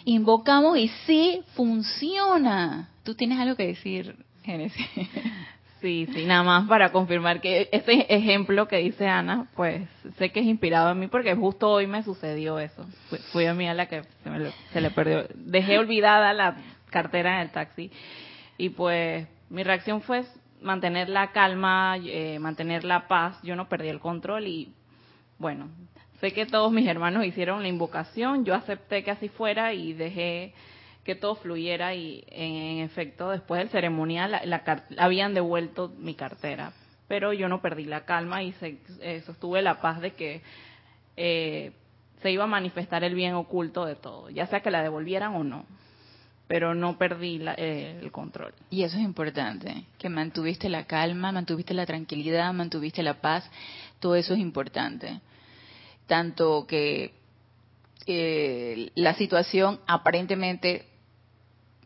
Invocamos 0.05 0.79
y 0.79 0.87
sí 1.07 1.43
funciona. 1.57 2.89
¿Tú 3.03 3.17
tienes 3.17 3.41
algo 3.41 3.57
que 3.57 3.67
decir, 3.67 4.15
Génesis? 4.45 4.87
Sí, 5.81 6.07
sí, 6.13 6.27
nada 6.27 6.43
más 6.43 6.69
para 6.69 6.93
confirmar 6.93 7.41
que 7.41 7.69
ese 7.73 8.07
ejemplo 8.11 8.69
que 8.69 8.77
dice 8.79 9.09
Ana, 9.09 9.47
pues 9.57 9.89
sé 10.19 10.31
que 10.31 10.41
es 10.41 10.47
inspirado 10.47 10.91
en 10.93 10.99
mí 10.99 11.07
porque 11.07 11.35
justo 11.35 11.71
hoy 11.71 11.87
me 11.87 12.03
sucedió 12.03 12.59
eso. 12.59 12.87
Fui, 13.33 13.47
a 13.47 13.55
mí 13.55 13.67
a 13.67 13.73
la 13.73 13.87
que 13.87 14.03
se, 14.73 14.81
le 14.81 14.91
perdió. 14.91 15.27
Dejé 15.35 15.79
olvidada 15.79 16.35
la 16.35 16.57
cartera 16.91 17.37
en 17.37 17.41
el 17.41 17.51
taxi 17.51 17.91
y 18.59 18.69
pues 18.69 19.27
mi 19.49 19.63
reacción 19.63 20.03
fue 20.03 20.25
mantener 20.61 21.09
la 21.09 21.33
calma, 21.33 21.97
eh, 21.99 22.39
mantener 22.39 22.85
la 22.85 23.09
paz. 23.09 23.39
Yo 23.43 23.57
no 23.57 23.69
perdí 23.71 23.89
el 23.89 24.01
control 24.01 24.49
y 24.49 24.75
bueno, 25.39 25.71
sé 26.21 26.33
que 26.33 26.45
todos 26.45 26.71
mis 26.71 26.87
hermanos 26.87 27.25
hicieron 27.25 27.63
la 27.63 27.69
invocación, 27.69 28.45
yo 28.45 28.55
acepté 28.55 29.03
que 29.03 29.13
así 29.13 29.31
fuera 29.31 29.73
y 29.73 29.95
dejé 29.95 30.53
que 31.11 31.17
todo 31.17 31.35
fluyera 31.35 31.93
y 31.93 32.23
en 32.29 32.85
efecto 32.85 33.31
después 33.31 33.59
del 33.59 33.69
ceremonial 33.71 34.41
la, 34.45 34.85
habían 34.97 35.35
devuelto 35.35 35.93
mi 35.99 36.15
cartera, 36.15 36.73
pero 37.09 37.33
yo 37.33 37.49
no 37.49 37.61
perdí 37.61 37.83
la 37.83 38.05
calma 38.05 38.45
y 38.45 38.53
se, 38.53 38.79
eh, 39.01 39.21
sostuve 39.27 39.61
la 39.61 39.81
paz 39.81 40.01
de 40.01 40.13
que 40.13 40.41
eh, 41.17 41.73
se 42.23 42.31
iba 42.31 42.45
a 42.45 42.47
manifestar 42.47 43.03
el 43.03 43.17
bien 43.17 43.35
oculto 43.35 43.87
de 43.87 43.97
todo, 43.97 44.31
ya 44.31 44.47
sea 44.47 44.61
que 44.61 44.71
la 44.71 44.85
devolvieran 44.85 45.35
o 45.35 45.43
no. 45.43 45.65
Pero 46.47 46.77
no 46.77 46.97
perdí 46.97 47.41
eh, 47.57 47.99
el 48.01 48.13
control. 48.13 48.55
Y 48.71 48.85
eso 48.85 48.97
es 48.97 49.03
importante, 49.03 49.83
que 49.99 50.09
mantuviste 50.09 50.69
la 50.69 50.85
calma, 50.85 51.33
mantuviste 51.33 51.75
la 51.75 51.87
tranquilidad, 51.87 52.53
mantuviste 52.53 53.03
la 53.03 53.15
paz, 53.15 53.51
todo 53.99 54.15
eso 54.15 54.35
es 54.35 54.39
importante. 54.39 55.21
Tanto 56.07 56.69
que 56.69 57.15
eh, 58.07 58.93
la 58.95 59.15
situación 59.15 59.81
aparentemente 59.89 60.90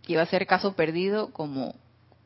iba 0.06 0.22
a 0.22 0.26
ser 0.26 0.46
caso 0.46 0.74
perdido 0.74 1.32
como 1.32 1.74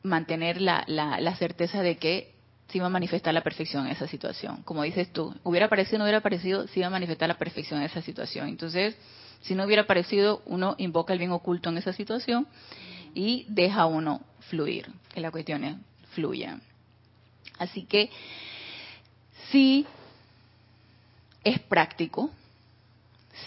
mantener 0.03 0.61
la, 0.61 0.83
la, 0.87 1.35
certeza 1.35 1.81
de 1.81 1.97
que 1.97 2.33
se 2.67 2.77
iba 2.77 2.87
a 2.87 2.89
manifestar 2.89 3.33
la 3.33 3.41
perfección 3.41 3.85
en 3.85 3.91
esa 3.91 4.07
situación. 4.07 4.61
Como 4.63 4.83
dices 4.83 5.11
tú, 5.11 5.35
hubiera 5.43 5.65
aparecido 5.65 5.97
o 5.97 5.99
no 5.99 6.05
hubiera 6.05 6.19
aparecido, 6.19 6.67
se 6.67 6.79
iba 6.79 6.87
a 6.87 6.91
manifestar 6.91 7.27
la 7.27 7.37
perfección 7.37 7.79
en 7.79 7.85
esa 7.87 8.01
situación. 8.01 8.47
Entonces, 8.47 8.95
si 9.41 9.55
no 9.55 9.65
hubiera 9.65 9.83
aparecido, 9.83 10.41
uno 10.45 10.75
invoca 10.77 11.13
el 11.13 11.19
bien 11.19 11.31
oculto 11.31 11.69
en 11.69 11.77
esa 11.77 11.93
situación 11.93 12.47
y 13.13 13.45
deja 13.49 13.85
uno 13.85 14.21
fluir, 14.49 14.87
que 15.13 15.21
la 15.21 15.31
cuestión 15.31 15.83
fluya. 16.11 16.59
Así 17.57 17.83
que, 17.83 18.09
sí, 19.51 19.85
es 21.43 21.59
práctico, 21.59 22.29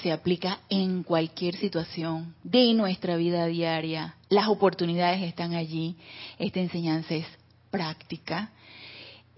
se 0.02 0.12
aplica 0.12 0.60
en 0.68 1.02
cualquier 1.02 1.56
situación 1.56 2.34
de 2.42 2.72
nuestra 2.74 3.16
vida 3.16 3.46
diaria. 3.46 4.16
Las 4.28 4.48
oportunidades 4.48 5.22
están 5.22 5.54
allí. 5.54 5.96
Esta 6.38 6.60
enseñanza 6.60 7.14
es 7.14 7.26
práctica. 7.70 8.50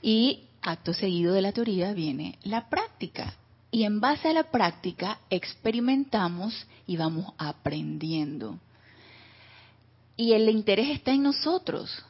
Y 0.03 0.45
acto 0.63 0.93
seguido 0.93 1.35
de 1.35 1.43
la 1.43 1.53
teoría 1.53 1.93
viene 1.93 2.39
la 2.45 2.69
práctica. 2.69 3.35
Y 3.71 3.85
en 3.85 4.01
base 4.01 4.29
a 4.29 4.33
la 4.33 4.45
práctica 4.45 5.19
experimentamos 5.31 6.67
y 6.87 6.97
vamos 6.97 7.33
aprendiendo. 7.39 8.59
Y 10.17 10.33
el 10.33 10.49
interés 10.49 10.91
está 10.91 11.13
en 11.13 11.25
nosotros. 11.25 12.05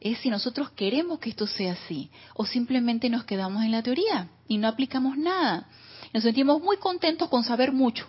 Es 0.00 0.18
si 0.18 0.30
nosotros 0.30 0.70
queremos 0.70 1.18
que 1.18 1.30
esto 1.30 1.46
sea 1.46 1.72
así 1.72 2.10
o 2.34 2.46
simplemente 2.46 3.10
nos 3.10 3.24
quedamos 3.24 3.64
en 3.64 3.72
la 3.72 3.82
teoría 3.82 4.28
y 4.48 4.58
no 4.58 4.68
aplicamos 4.68 5.18
nada. 5.18 5.66
Nos 6.12 6.22
sentimos 6.22 6.60
muy 6.60 6.76
contentos 6.76 7.28
con 7.28 7.44
saber 7.44 7.72
mucho. 7.72 8.06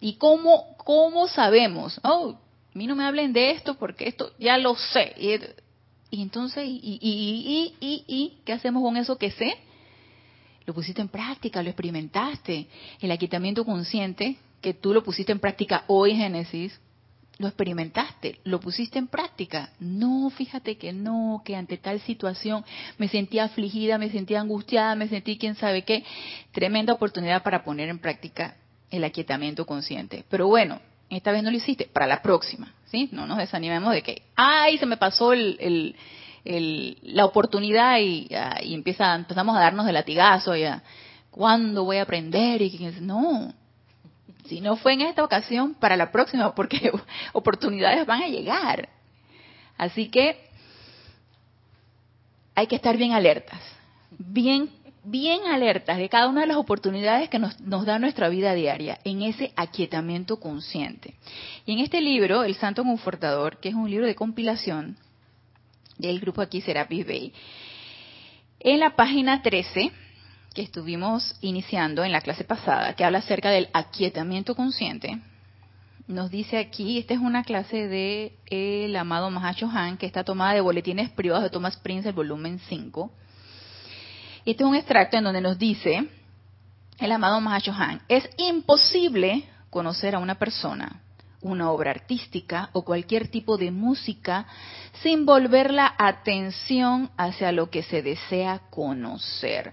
¿Y 0.00 0.14
cómo, 0.14 0.76
cómo 0.78 1.28
sabemos? 1.28 2.00
Oh, 2.02 2.36
a 2.74 2.78
mí 2.78 2.86
no 2.86 2.96
me 2.96 3.04
hablen 3.04 3.32
de 3.32 3.50
esto 3.52 3.74
porque 3.74 4.08
esto 4.08 4.32
ya 4.38 4.56
lo 4.56 4.74
sé. 4.74 5.14
Y, 6.10 6.22
entonces, 6.22 6.64
y, 6.66 6.98
y, 7.00 7.74
y, 7.80 8.04
y, 8.06 8.38
qué 8.44 8.52
hacemos 8.52 8.82
con 8.82 8.96
eso 8.96 9.16
que 9.18 9.30
sé? 9.30 9.54
Lo 10.66 10.74
pusiste 10.74 11.00
en 11.00 11.08
práctica, 11.08 11.62
lo 11.62 11.68
experimentaste. 11.68 12.66
El 13.00 13.10
aquietamiento 13.10 13.64
consciente, 13.64 14.36
que 14.60 14.74
tú 14.74 14.92
lo 14.94 15.02
pusiste 15.02 15.32
en 15.32 15.40
práctica 15.40 15.84
hoy, 15.86 16.14
Génesis, 16.14 16.78
lo 17.40 17.48
experimentaste, 17.48 18.38
lo 18.44 18.60
pusiste 18.60 18.98
en 18.98 19.06
práctica. 19.06 19.70
No, 19.80 20.28
fíjate 20.28 20.76
que 20.76 20.92
no, 20.92 21.40
que 21.42 21.56
ante 21.56 21.78
tal 21.78 21.98
situación 22.00 22.66
me 22.98 23.08
sentía 23.08 23.44
afligida, 23.44 23.96
me 23.96 24.10
sentía 24.10 24.42
angustiada, 24.42 24.94
me 24.94 25.08
sentí 25.08 25.38
quién 25.38 25.54
sabe 25.54 25.82
qué. 25.82 26.04
Tremenda 26.52 26.92
oportunidad 26.92 27.42
para 27.42 27.64
poner 27.64 27.88
en 27.88 27.98
práctica 27.98 28.56
el 28.90 29.04
aquietamiento 29.04 29.64
consciente. 29.64 30.22
Pero 30.28 30.48
bueno, 30.48 30.80
esta 31.08 31.32
vez 31.32 31.42
no 31.42 31.50
lo 31.50 31.56
hiciste, 31.56 31.88
para 31.90 32.06
la 32.06 32.20
próxima, 32.20 32.74
¿sí? 32.90 33.08
No 33.10 33.26
nos 33.26 33.38
desanimemos 33.38 33.94
de 33.94 34.02
que, 34.02 34.22
ay, 34.36 34.76
se 34.76 34.84
me 34.84 34.98
pasó 34.98 35.32
el, 35.32 35.96
la 36.44 37.24
oportunidad 37.24 38.00
y, 38.00 38.28
y 38.64 38.74
empieza, 38.74 39.14
empezamos 39.14 39.56
a 39.56 39.60
darnos 39.60 39.86
de 39.86 39.92
latigazo 39.92 40.54
ya. 40.54 40.82
¿Cuándo 41.30 41.84
voy 41.84 41.96
a 41.96 42.02
aprender? 42.02 42.60
Y 42.60 42.92
no, 43.00 43.54
si 44.46 44.60
no 44.60 44.76
fue 44.76 44.94
en 44.94 45.02
esta 45.02 45.24
ocasión, 45.24 45.74
para 45.74 45.96
la 45.96 46.10
próxima, 46.10 46.54
porque 46.54 46.90
oportunidades 47.32 48.06
van 48.06 48.22
a 48.22 48.28
llegar. 48.28 48.88
Así 49.76 50.08
que 50.08 50.48
hay 52.54 52.66
que 52.66 52.76
estar 52.76 52.96
bien 52.96 53.12
alertas, 53.12 53.60
bien, 54.10 54.70
bien 55.04 55.46
alertas 55.46 55.98
de 55.98 56.08
cada 56.08 56.28
una 56.28 56.42
de 56.42 56.48
las 56.48 56.56
oportunidades 56.56 57.28
que 57.28 57.38
nos, 57.38 57.58
nos 57.60 57.86
da 57.86 57.98
nuestra 57.98 58.28
vida 58.28 58.54
diaria, 58.54 58.98
en 59.04 59.22
ese 59.22 59.52
aquietamiento 59.56 60.38
consciente. 60.38 61.14
Y 61.64 61.72
en 61.72 61.78
este 61.78 62.00
libro, 62.00 62.44
El 62.44 62.54
Santo 62.56 62.84
Confortador, 62.84 63.58
que 63.58 63.70
es 63.70 63.74
un 63.74 63.90
libro 63.90 64.06
de 64.06 64.14
compilación 64.14 64.96
del 65.96 66.20
grupo 66.20 66.42
aquí 66.42 66.60
Serapis 66.60 67.06
Bay, 67.06 67.32
en 68.60 68.80
la 68.80 68.94
página 68.94 69.42
13, 69.42 69.90
que 70.54 70.62
estuvimos 70.62 71.36
iniciando 71.40 72.04
en 72.04 72.12
la 72.12 72.20
clase 72.20 72.44
pasada, 72.44 72.94
que 72.94 73.04
habla 73.04 73.18
acerca 73.18 73.50
del 73.50 73.68
aquietamiento 73.72 74.54
consciente, 74.54 75.20
nos 76.10 76.30
dice 76.30 76.58
aquí, 76.58 76.98
esta 76.98 77.14
es 77.14 77.20
una 77.20 77.44
clase 77.44 77.86
de 77.86 78.36
el 78.46 78.96
amado 78.96 79.30
Mahacho 79.30 79.70
Han, 79.72 79.96
que 79.96 80.06
está 80.06 80.24
tomada 80.24 80.54
de 80.54 80.60
boletines 80.60 81.08
privados 81.10 81.44
de 81.44 81.50
Thomas 81.50 81.76
Prince, 81.76 82.08
el 82.08 82.14
volumen 82.14 82.58
5. 82.68 83.12
Este 84.44 84.64
es 84.64 84.68
un 84.68 84.74
extracto 84.74 85.16
en 85.16 85.24
donde 85.24 85.40
nos 85.40 85.56
dice 85.56 86.08
el 86.98 87.12
amado 87.12 87.40
Mahacho 87.40 87.72
Han, 87.72 88.02
es 88.08 88.28
imposible 88.38 89.44
conocer 89.70 90.16
a 90.16 90.18
una 90.18 90.34
persona, 90.34 91.00
una 91.42 91.70
obra 91.70 91.92
artística 91.92 92.70
o 92.72 92.82
cualquier 92.84 93.28
tipo 93.28 93.56
de 93.56 93.70
música 93.70 94.46
sin 95.02 95.24
volver 95.24 95.72
la 95.72 95.94
atención 95.96 97.10
hacia 97.16 97.52
lo 97.52 97.70
que 97.70 97.84
se 97.84 98.02
desea 98.02 98.62
conocer. 98.70 99.72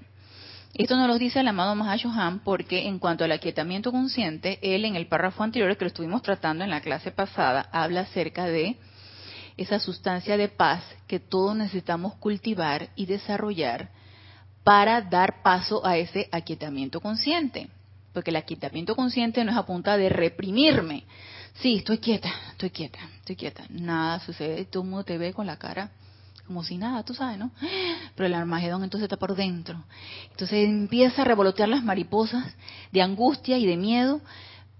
Esto 0.74 0.96
nos 0.96 1.08
lo 1.08 1.18
dice 1.18 1.40
el 1.40 1.48
amado 1.48 1.76
Mahashohan 1.76 2.40
porque 2.40 2.88
en 2.88 3.00
cuanto 3.00 3.24
al 3.24 3.32
aquietamiento 3.32 3.92
consciente, 3.92 4.60
él 4.62 4.86
en 4.86 4.96
el 4.96 5.08
párrafo 5.08 5.44
anterior 5.44 5.76
que 5.76 5.86
lo 5.86 5.90
estuvimos 5.90 6.22
tratando 6.22 6.64
en 6.64 6.70
la 6.70 6.82
clase 6.82 7.12
pasada, 7.12 7.70
habla 7.72 8.02
acerca 8.02 8.46
de 8.46 8.78
esa 9.58 9.80
sustancia 9.80 10.38
de 10.38 10.50
paz 10.50 10.84
que 11.08 11.20
todos 11.20 11.56
necesitamos 11.56 12.16
cultivar 12.16 12.90
y 12.96 13.08
desarrollar 13.08 13.90
para 14.64 15.02
dar 15.02 15.42
paso 15.42 15.84
a 15.86 15.98
ese 15.98 16.30
aquietamiento 16.32 17.00
consciente. 17.00 17.70
Porque 18.14 18.30
el 18.30 18.36
aquietamiento 18.36 18.96
consciente 18.96 19.44
no 19.44 19.52
es 19.52 19.58
a 19.58 19.66
punta 19.66 19.98
de 19.98 20.10
reprimirme. 20.10 21.06
Sí, 21.56 21.78
estoy 21.78 21.98
quieta, 21.98 22.30
estoy 22.52 22.70
quieta, 22.70 23.00
estoy 23.20 23.36
quieta. 23.36 23.64
Nada 23.70 24.20
sucede, 24.20 24.66
todo 24.66 24.84
el 24.84 24.90
mundo 24.90 25.06
te 25.06 25.18
ve 25.18 25.34
con 25.34 25.48
la 25.48 25.58
cara 25.58 25.90
como 26.48 26.64
si 26.64 26.78
nada, 26.78 27.04
tú 27.04 27.14
sabes, 27.14 27.38
¿no? 27.38 27.52
Pero 28.16 28.26
el 28.26 28.34
Armagedón 28.34 28.84
entonces 28.84 29.04
está 29.04 29.18
por 29.18 29.36
dentro. 29.36 29.84
Entonces 30.32 30.68
empieza 30.68 31.22
a 31.22 31.26
revolotear 31.26 31.70
las 31.70 31.84
mariposas 31.84 32.56
de 32.92 33.02
angustia 33.02 33.58
y 33.58 33.66
de 33.66 33.78
miedo, 33.78 34.22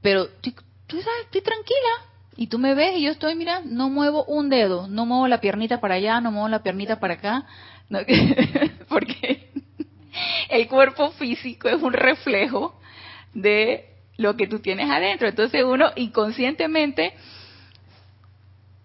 pero 0.02 0.28
tú, 0.42 0.52
sabes, 0.90 1.26
estoy 1.26 1.42
tranquila. 1.42 1.90
Y 2.38 2.48
tú 2.48 2.60
me 2.60 2.74
ves 2.76 2.98
y 2.98 3.04
yo 3.04 3.12
estoy, 3.12 3.36
mira, 3.36 3.62
no 3.66 3.90
muevo 3.90 4.24
un 4.26 4.50
dedo, 4.50 4.88
no 4.88 5.06
muevo 5.06 5.28
la 5.28 5.42
piernita 5.42 5.82
para 5.82 5.96
allá, 5.96 6.22
no 6.22 6.32
muevo 6.32 6.48
la 6.48 6.64
piernita 6.64 7.00
para 7.00 7.16
acá, 7.16 7.46
porque 8.90 9.50
el 10.50 10.68
cuerpo 10.68 11.12
físico 11.12 11.68
es 11.68 11.82
un 11.82 11.94
reflejo 11.94 12.80
de 13.34 13.90
lo 14.18 14.36
que 14.36 14.48
tú 14.48 14.60
tienes 14.60 14.90
adentro. 14.90 15.28
Entonces 15.28 15.64
uno 15.64 15.92
inconscientemente 15.96 17.14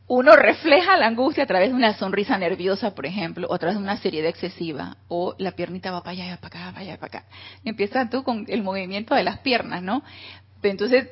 uno 0.06 0.36
refleja 0.36 0.96
la 0.96 1.06
angustia 1.06 1.44
a 1.44 1.46
través 1.46 1.70
de 1.70 1.76
una 1.76 1.94
sonrisa 1.94 2.36
nerviosa, 2.36 2.94
por 2.94 3.06
ejemplo, 3.06 3.46
o 3.48 3.54
a 3.54 3.58
través 3.58 3.76
de 3.76 3.82
una 3.82 3.96
seriedad 3.96 4.28
excesiva, 4.28 4.96
o 5.08 5.34
la 5.38 5.52
piernita 5.52 5.90
va 5.90 6.02
para 6.02 6.12
allá, 6.12 6.36
para 6.36 6.46
acá, 6.48 6.70
para 6.72 6.80
allá, 6.80 6.96
para 6.98 7.18
acá. 7.18 7.28
Empiezas 7.64 8.10
tú 8.10 8.22
con 8.22 8.44
el 8.48 8.62
movimiento 8.62 9.14
de 9.14 9.22
las 9.22 9.38
piernas, 9.38 9.82
¿no? 9.82 10.02
Entonces, 10.62 11.08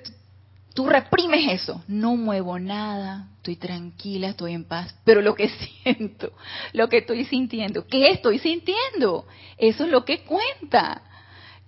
tú 0.74 0.88
reprimes 0.88 1.62
eso. 1.62 1.82
No 1.88 2.16
muevo 2.16 2.58
nada, 2.58 3.28
estoy 3.36 3.56
tranquila, 3.56 4.28
estoy 4.28 4.54
en 4.54 4.64
paz, 4.64 4.94
pero 5.04 5.22
lo 5.22 5.34
que 5.34 5.48
siento, 5.82 6.32
lo 6.72 6.88
que 6.88 6.98
estoy 6.98 7.24
sintiendo, 7.24 7.86
¿qué 7.86 8.10
estoy 8.10 8.38
sintiendo? 8.38 9.26
Eso 9.56 9.84
es 9.84 9.90
lo 9.90 10.04
que 10.04 10.24
cuenta 10.24 11.02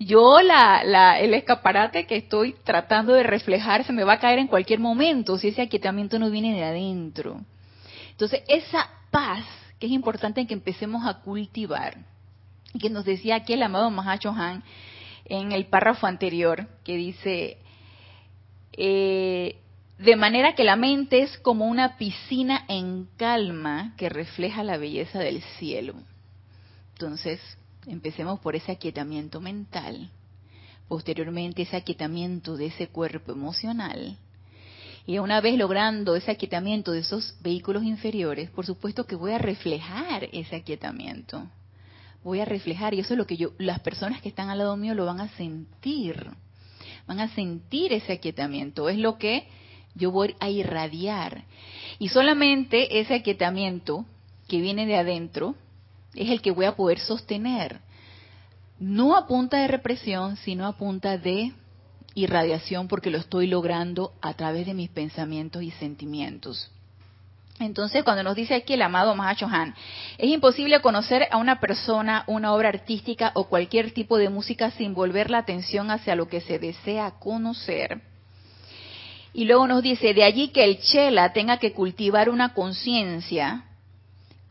yo 0.05 0.39
el 0.39 1.35
escaparate 1.35 2.07
que 2.07 2.17
estoy 2.17 2.55
tratando 2.65 3.13
de 3.13 3.23
reflejar 3.23 3.85
se 3.85 3.93
me 3.93 4.05
va 4.05 4.15
a 4.15 4.19
caer 4.19 4.39
en 4.39 4.49
cualquier 4.49 4.81
momento 4.81 5.39
si 5.39 5.49
ese 5.49 5.63
aquietamiento 5.63 6.19
no 6.19 6.31
viene 6.31 6.55
de 6.55 6.65
adentro. 6.65 7.41
Entonces, 8.11 8.43
esa 8.49 8.89
paz 9.11 9.45
que 9.79 9.87
es 9.87 9.93
importante 9.93 10.47
que 10.47 10.55
empecemos 10.55 11.07
a 11.07 11.21
cultivar, 11.21 11.97
que 12.81 12.89
nos 12.89 13.05
decía 13.05 13.37
aquí 13.37 13.53
el 13.53 13.63
amado 13.63 13.91
Mahacho 13.91 14.31
Han 14.31 14.63
en 15.25 15.53
el 15.53 15.67
párrafo 15.67 16.07
anterior, 16.07 16.69
que 16.85 16.97
dice, 16.97 17.59
eh, 18.73 19.57
de 19.99 20.17
manera 20.17 20.55
que 20.55 20.65
la 20.65 20.77
mente 20.77 21.23
es 21.23 21.37
como 21.39 21.67
una 21.67 21.97
piscina 21.97 22.65
en 22.69 23.09
calma 23.17 23.95
que 23.97 24.09
refleja 24.09 24.65
la 24.65 24.77
belleza 24.77 25.19
del 25.19 25.43
cielo. 25.59 25.95
Entonces, 26.93 27.41
Empecemos 27.87 28.41
por 28.41 28.57
ese 28.57 28.73
aquietamiento 28.73 29.41
mental, 29.41 30.11
posteriormente 30.89 31.63
ese 31.63 31.77
aquietamiento 31.77 32.57
de 32.57 32.67
ese 32.67 32.89
cuerpo 32.89 33.33
emocional. 33.33 34.17
Y 35.07 35.19
una 35.19 35.41
vez 35.41 35.59
logrando 35.59 36.15
ese 36.15 36.31
aquietamiento 36.31 36.93
de 36.93 37.01
esos 37.01 37.37
vehículos 37.41 37.83
inferiores, 37.83 38.51
por 38.51 38.67
supuesto 38.67 39.05
que 39.05 39.17
voy 39.17 39.33
a 39.33 39.39
reflejar 39.39 40.29
ese 40.33 40.57
aquietamiento 40.57 41.49
voy 42.25 42.41
a 42.41 42.45
reflejar 42.45 42.95
y 42.95 43.01
eso 43.01 43.15
es 43.15 43.19
lo 43.19 43.27
que 43.27 43.37
yo, 43.37 43.51
las 43.59 43.81
personas 43.81 44.21
que 44.21 44.29
están 44.29 44.49
al 44.49 44.59
lado 44.59 44.77
mío 44.77 44.95
lo 44.95 45.07
van 45.07 45.21
a 45.21 45.29
sentir, 45.37 46.31
van 47.07 47.21
a 47.21 47.35
sentir 47.35 47.93
ese 47.93 48.13
aquietamiento, 48.13 48.89
es 48.89 48.99
lo 48.99 49.19
que 49.19 49.47
yo 49.95 50.11
voy 50.11 50.35
a 50.41 50.49
irradiar. 50.49 51.45
Y 51.99 52.09
solamente 52.09 53.01
ese 53.01 53.15
aquietamiento 53.15 54.07
que 54.49 54.61
viene 54.61 54.87
de 54.87 54.97
adentro 54.97 55.55
es 56.15 56.31
el 56.31 56.43
que 56.43 56.51
voy 56.51 56.67
a 56.67 56.77
poder 56.77 56.99
sostener, 56.99 57.81
no 58.79 59.17
a 59.17 59.27
punta 59.27 59.59
de 59.59 59.69
represión, 59.69 60.37
sino 60.37 60.67
a 60.67 60.77
punta 60.77 61.17
de 61.17 61.53
irradiación 62.15 62.89
porque 62.89 63.11
lo 63.11 63.19
estoy 63.19 63.47
logrando 63.47 64.13
a 64.21 64.35
través 64.35 64.67
de 64.67 64.75
mis 64.75 64.91
pensamientos 64.91 65.63
y 65.63 65.71
sentimientos. 65.71 66.71
Entonces, 67.61 68.03
cuando 68.03 68.23
nos 68.23 68.35
dice 68.35 68.55
aquí 68.55 68.75
el 68.75 68.83
amado 68.83 69.15
Mahacho 69.15 69.47
Han, 69.47 69.75
es 70.19 70.31
imposible 70.31 70.81
conocer 70.81 71.29
a 71.31 71.37
una 71.37 71.61
persona, 71.61 72.25
una 72.27 72.53
obra 72.55 72.71
artística 72.71 73.31
o 73.35 73.45
cualquier 73.45 73.93
tipo 73.93 74.19
de 74.19 74.31
música 74.31 74.71
sin 74.73 74.95
volver 74.95 75.31
la 75.31 75.39
atención 75.39 75.91
hacia 75.91 76.17
lo 76.17 76.29
que 76.29 76.41
se 76.41 76.59
desea 76.59 77.13
conocer. 77.21 78.03
Y 79.33 79.45
luego 79.45 79.67
nos 79.67 79.83
dice, 79.83 80.13
de 80.13 80.25
allí 80.25 80.49
que 80.49 80.65
el 80.65 80.81
Chela 80.81 81.33
tenga 81.33 81.59
que 81.59 81.73
cultivar 81.73 82.29
una 82.29 82.53
conciencia, 82.53 83.65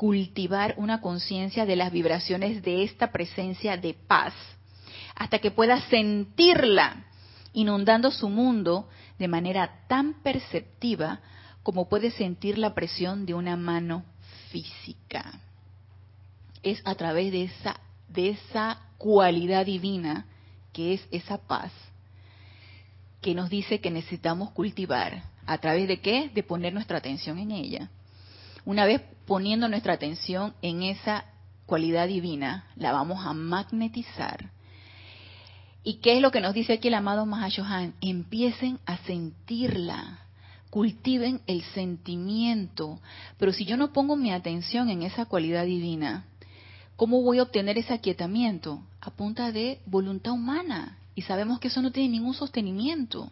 cultivar 0.02 0.74
una 0.78 1.00
conciencia 1.00 1.68
de 1.68 1.76
las 1.76 1.92
vibraciones 1.92 2.64
de 2.64 2.82
esta 2.82 3.12
presencia 3.12 3.78
de 3.78 3.94
paz, 3.94 4.34
hasta 5.14 5.38
que 5.38 5.52
pueda 5.52 5.80
sentirla 5.90 7.06
inundando 7.54 8.10
su 8.10 8.28
mundo 8.28 8.90
de 9.20 9.28
manera 9.28 9.86
tan 9.88 10.24
perceptiva 10.24 11.20
como 11.62 11.88
puede 11.88 12.10
sentir 12.10 12.58
la 12.58 12.74
presión 12.74 13.28
de 13.28 13.36
una 13.36 13.56
mano 13.58 14.04
física. 14.50 15.40
Es 16.64 16.82
a 16.84 16.96
través 16.96 17.32
de 17.32 17.44
esa, 17.44 17.80
de 18.10 18.30
esa 18.30 18.82
cualidad 18.98 19.68
divina 19.68 20.26
que 20.74 20.96
es 20.96 21.08
esa 21.12 21.38
paz 21.38 21.72
que 23.22 23.36
nos 23.36 23.52
dice 23.52 23.82
que 23.82 23.92
necesitamos 23.92 24.50
cultivar. 24.50 25.26
¿A 25.46 25.60
través 25.60 25.88
de 25.88 26.02
qué? 26.02 26.32
De 26.34 26.42
poner 26.42 26.74
nuestra 26.74 26.98
atención 26.98 27.38
en 27.38 27.52
ella. 27.52 27.92
Una 28.66 28.86
vez 28.86 29.02
poniendo 29.32 29.70
nuestra 29.70 29.94
atención 29.94 30.54
en 30.62 30.84
esa 30.84 31.24
cualidad 31.66 32.06
divina, 32.06 32.66
la 32.76 32.92
vamos 32.92 33.26
a 33.26 33.32
magnetizar. 33.32 34.52
¿Y 35.86 36.00
qué 36.02 36.18
es 36.18 36.22
lo 36.22 36.32
que 36.32 36.42
nos 36.42 36.54
dice 36.54 36.74
aquí 36.74 36.90
el 36.90 36.96
amado 36.96 37.26
Mahashohan? 37.26 37.94
Empiecen 38.02 38.80
a 38.86 38.98
sentirla, 38.98 40.20
cultiven 40.70 41.40
el 41.48 41.64
sentimiento. 41.64 43.00
Pero 43.38 43.54
si 43.54 43.64
yo 43.64 43.78
no 43.78 43.94
pongo 43.94 44.18
mi 44.18 44.34
atención 44.34 44.90
en 44.90 45.02
esa 45.02 45.24
cualidad 45.24 45.64
divina, 45.64 46.26
¿cómo 46.98 47.22
voy 47.22 47.40
a 47.40 47.44
obtener 47.44 47.78
ese 47.78 47.94
aquietamiento? 47.94 48.84
A 49.00 49.12
punta 49.12 49.54
de 49.54 49.80
voluntad 49.86 50.34
humana. 50.34 50.98
Y 51.16 51.22
sabemos 51.22 51.62
que 51.62 51.70
eso 51.70 51.82
no 51.82 51.92
tiene 51.94 52.10
ningún 52.10 52.34
sostenimiento. 52.34 53.32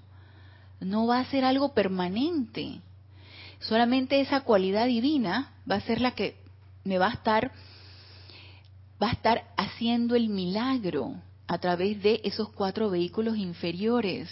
No 0.79 1.07
va 1.07 1.19
a 1.19 1.25
ser 1.25 1.43
algo 1.43 1.73
permanente. 1.73 2.79
Solamente 3.59 4.21
esa 4.21 4.41
cualidad 4.41 4.87
divina 4.87 5.51
va 5.69 5.75
a 5.75 5.81
ser 5.81 6.01
la 6.01 6.11
que 6.11 6.35
me 6.83 6.97
va 6.97 7.07
a 7.07 7.13
estar 7.13 7.51
va 9.01 9.09
a 9.09 9.13
estar 9.13 9.45
haciendo 9.55 10.15
el 10.15 10.29
milagro 10.29 11.15
a 11.47 11.57
través 11.57 12.01
de 12.01 12.21
esos 12.23 12.49
cuatro 12.49 12.89
vehículos 12.89 13.37
inferiores. 13.37 14.29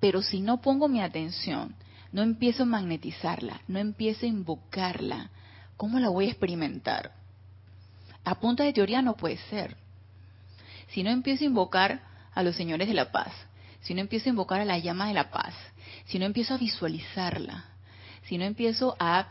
Pero 0.00 0.22
si 0.22 0.40
no 0.40 0.60
pongo 0.60 0.88
mi 0.88 1.00
atención 1.00 1.74
no 2.12 2.22
empiezo 2.22 2.62
a 2.62 2.66
magnetizarla, 2.66 3.60
no 3.66 3.80
empiezo 3.80 4.24
a 4.24 4.28
invocarla, 4.28 5.30
¿cómo 5.76 5.98
la 5.98 6.10
voy 6.10 6.26
a 6.26 6.30
experimentar? 6.30 7.12
A 8.24 8.36
punta 8.36 8.62
de 8.62 8.72
teoría 8.72 9.02
no 9.02 9.16
puede 9.16 9.38
ser. 9.50 9.76
Si 10.88 11.02
no 11.02 11.10
empiezo 11.10 11.42
a 11.42 11.48
invocar 11.48 12.02
a 12.32 12.42
los 12.44 12.54
señores 12.54 12.86
de 12.86 12.94
la 12.94 13.10
paz, 13.10 13.32
si 13.80 13.94
no 13.94 14.00
empiezo 14.00 14.28
a 14.28 14.30
invocar 14.30 14.60
a 14.60 14.64
la 14.64 14.78
llama 14.78 15.08
de 15.08 15.14
la 15.14 15.30
paz, 15.30 15.54
si 16.04 16.20
no 16.20 16.24
empiezo 16.24 16.54
a 16.54 16.58
visualizarla, 16.58 17.64
si 18.26 18.38
no 18.38 18.44
empiezo 18.44 18.96
a, 18.98 19.28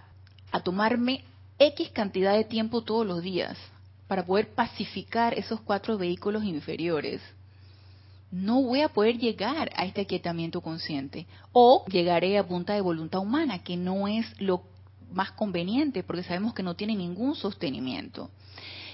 tomarme 0.63 1.23
X 1.58 1.89
cantidad 1.89 2.34
de 2.34 2.43
tiempo 2.43 2.84
todos 2.84 3.06
los 3.06 3.23
días 3.23 3.58
para 4.08 4.25
poder 4.25 4.53
pacificar 4.53 5.34
esos 5.34 5.60
cuatro 5.62 5.97
vehículos 5.97 6.43
inferiores, 6.43 7.21
no 8.32 8.62
voy 8.62 8.82
a 8.82 8.89
poder 8.89 9.17
llegar 9.17 9.71
a 9.75 9.86
este 9.86 10.01
aquietamiento 10.01 10.62
consciente. 10.62 11.25
O 11.51 11.86
llegaré 11.88 12.38
a 12.38 12.47
punta 12.47 12.73
de 12.73 12.82
voluntad 12.82 13.21
humana, 13.21 13.63
que 13.63 13.77
no 13.77 14.08
es 14.08 14.25
lo 14.39 14.63
más 15.12 15.32
conveniente, 15.32 16.03
porque 16.03 16.23
sabemos 16.23 16.53
que 16.53 16.63
no 16.63 16.75
tiene 16.75 16.95
ningún 16.95 17.36
sostenimiento. 17.36 18.29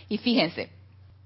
Y 0.10 0.18
fíjense, 0.18 0.70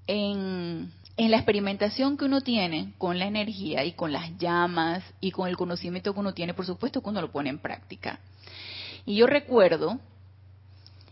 en, 0.06 0.92
en 1.16 1.30
la 1.30 1.36
experimentación 1.36 2.16
que 2.16 2.24
uno 2.24 2.40
tiene 2.40 2.92
con 2.98 3.18
la 3.18 3.26
energía 3.26 3.84
y 3.84 3.92
con 3.92 4.12
las 4.12 4.36
llamas 4.38 5.02
y 5.20 5.30
con 5.30 5.48
el 5.48 5.56
conocimiento 5.56 6.12
que 6.12 6.20
uno 6.20 6.34
tiene, 6.34 6.54
por 6.54 6.66
supuesto 6.66 7.02
que 7.02 7.08
uno 7.08 7.20
lo 7.20 7.30
pone 7.30 7.50
en 7.50 7.58
práctica. 7.58 8.20
Y 9.06 9.16
yo 9.16 9.26
recuerdo 9.26 9.98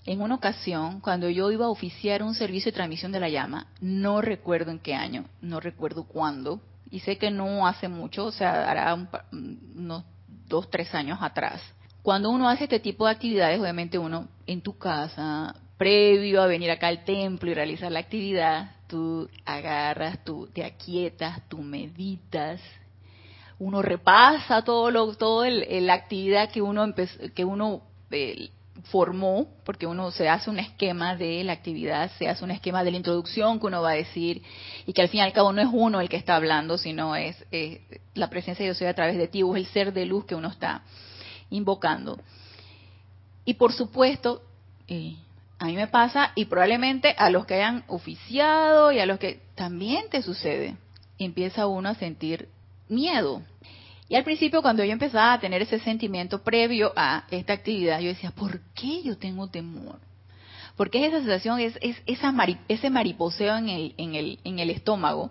en 0.05 0.21
una 0.21 0.35
ocasión, 0.35 1.01
cuando 1.01 1.29
yo 1.29 1.51
iba 1.51 1.67
a 1.67 1.71
oficiar 1.71 2.23
un 2.23 2.35
servicio 2.35 2.73
de 2.73 2.77
transmisión 2.77 3.13
de 3.13 3.21
la 3.21 3.29
llama, 3.29 3.69
no 3.81 4.21
recuerdo 4.21 4.71
en 4.71 4.81
qué 4.81 4.95
año, 4.95 5.25
no 5.41 5.61
recuerdo 5.61 6.05
cuándo, 6.05 6.61
y 6.91 7.01
sé 7.01 7.19
que 7.19 7.31
no 7.31 7.67
hace 7.67 7.89
mucho, 7.89 8.27
o 8.27 8.33
sea, 8.33 8.71
hará 8.71 8.95
unos 9.33 10.05
dos, 10.49 10.69
tres 10.71 10.95
años 10.95 11.19
atrás. 11.21 11.63
Cuando 12.03 12.31
uno 12.31 12.49
hace 12.49 12.65
este 12.65 12.81
tipo 12.81 13.07
de 13.07 13.13
actividades, 13.13 13.61
obviamente 13.61 13.97
uno 13.97 14.29
en 14.47 14.61
tu 14.61 14.77
casa, 14.77 15.55
previo 15.79 16.43
a 16.43 16.47
venir 16.47 16.71
acá 16.71 16.89
al 16.89 17.05
templo 17.05 17.51
y 17.51 17.55
realizar 17.55 17.93
la 17.93 18.01
actividad, 18.01 18.73
tú 18.89 19.29
agarras, 19.45 20.23
tú 20.25 20.49
te 20.53 20.65
aquietas, 20.65 21.49
tú 21.49 21.59
meditas, 21.59 22.61
uno 23.63 23.81
repasa 23.81 24.63
todo 24.63 24.91
lo, 24.91 25.15
todo 25.15 25.45
la 25.49 25.95
actividad 25.95 26.51
que 26.51 26.61
uno 26.61 26.93
que 27.35 27.45
uno 27.45 27.83
eh, 28.11 28.51
formó, 28.91 29.47
porque 29.65 29.87
uno 29.87 30.11
se 30.11 30.29
hace 30.29 30.51
un 30.51 30.59
esquema 30.59 31.15
de 31.15 31.45
la 31.45 31.53
actividad, 31.53 32.11
se 32.19 32.29
hace 32.29 32.43
un 32.43 32.51
esquema 32.51 32.83
de 32.83 32.91
la 32.91 32.97
introducción 32.97 33.61
que 33.61 33.67
uno 33.67 33.81
va 33.81 33.91
a 33.91 33.95
decir, 33.95 34.43
y 34.85 34.93
que 34.93 35.03
al 35.03 35.09
fin 35.09 35.21
y 35.21 35.23
al 35.23 35.33
cabo 35.33 35.53
no 35.53 35.63
es 35.63 35.69
uno 35.71 36.01
el 36.01 36.09
que 36.09 36.17
está 36.17 36.35
hablando, 36.35 36.77
sino 36.77 37.15
es 37.15 37.37
la 38.15 38.29
presencia 38.29 38.65
de 38.65 38.73
Dios 38.73 38.83
a 38.83 38.95
través 38.95 39.17
de 39.17 39.29
ti, 39.29 39.45
o 39.45 39.55
es 39.55 39.67
el 39.67 39.73
ser 39.73 39.93
de 39.93 40.07
luz 40.07 40.25
que 40.25 40.35
uno 40.35 40.49
está 40.49 40.83
invocando. 41.51 42.19
Y 43.45 43.55
por 43.55 43.73
supuesto, 43.73 44.43
eh, 44.89 45.15
a 45.61 45.67
mí 45.67 45.77
me 45.77 45.87
pasa, 45.87 46.33
y 46.35 46.47
probablemente 46.47 47.15
a 47.17 47.31
los 47.31 47.47
que 47.47 47.55
hayan 47.55 47.85
oficiado 47.87 48.91
y 48.91 48.99
a 48.99 49.07
los 49.07 49.21
que 49.21 49.41
también 49.55 50.09
te 50.11 50.23
sucede, 50.23 50.75
empieza 51.19 51.69
uno 51.69 51.91
a 51.91 51.95
sentir 51.95 52.49
miedo 52.93 53.43
y 54.13 54.15
al 54.15 54.25
principio 54.25 54.61
cuando 54.61 54.85
yo 54.85 54.93
empezaba 54.93 55.33
a 55.33 55.41
tener 55.41 55.63
ese 55.63 55.81
sentimiento 55.81 56.43
previo 56.43 56.93
a 56.97 57.25
esta 57.31 57.55
actividad, 57.55 57.99
yo 57.99 58.09
decía, 58.09 58.31
¿por 58.31 58.61
qué 58.75 59.03
yo 59.03 59.17
tengo 59.17 59.49
temor? 59.49 60.01
Porque 60.77 61.07
esa 61.07 61.17
sensación, 61.17 61.61
es, 61.61 61.79
es 61.81 61.97
esa 62.05 62.31
ese 62.69 62.91
mariposeo 62.91 63.57
en 63.57 63.71
el, 63.71 63.95
en, 63.97 64.15
el, 64.15 64.39
en 64.45 64.59
el 64.59 64.69
estómago, 64.69 65.31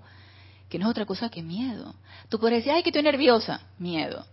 que 0.68 0.80
no 0.80 0.86
es 0.86 0.90
otra 0.90 1.06
cosa 1.06 1.30
que 1.30 1.44
miedo. 1.44 1.94
Tú 2.30 2.40
puedes 2.40 2.58
decir, 2.58 2.72
ay, 2.72 2.82
que 2.82 2.90
estoy 2.90 3.04
nerviosa, 3.04 3.62
miedo. 3.78 4.26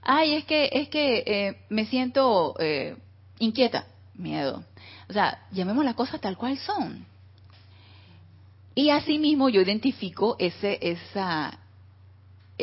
Ay, 0.00 0.32
es 0.32 0.46
que, 0.46 0.70
es 0.72 0.88
que 0.88 1.22
eh, 1.26 1.60
me 1.68 1.84
siento 1.84 2.54
eh, 2.58 2.96
inquieta, 3.38 3.84
miedo. 4.14 4.64
O 5.10 5.12
sea, 5.12 5.46
llamemos 5.50 5.84
las 5.84 5.94
cosas 5.94 6.22
tal 6.22 6.38
cual 6.38 6.56
son. 6.56 7.04
Y 8.74 8.88
asimismo 8.88 9.50
yo 9.50 9.60
identifico 9.60 10.36
ese, 10.38 10.78
esa, 10.80 11.58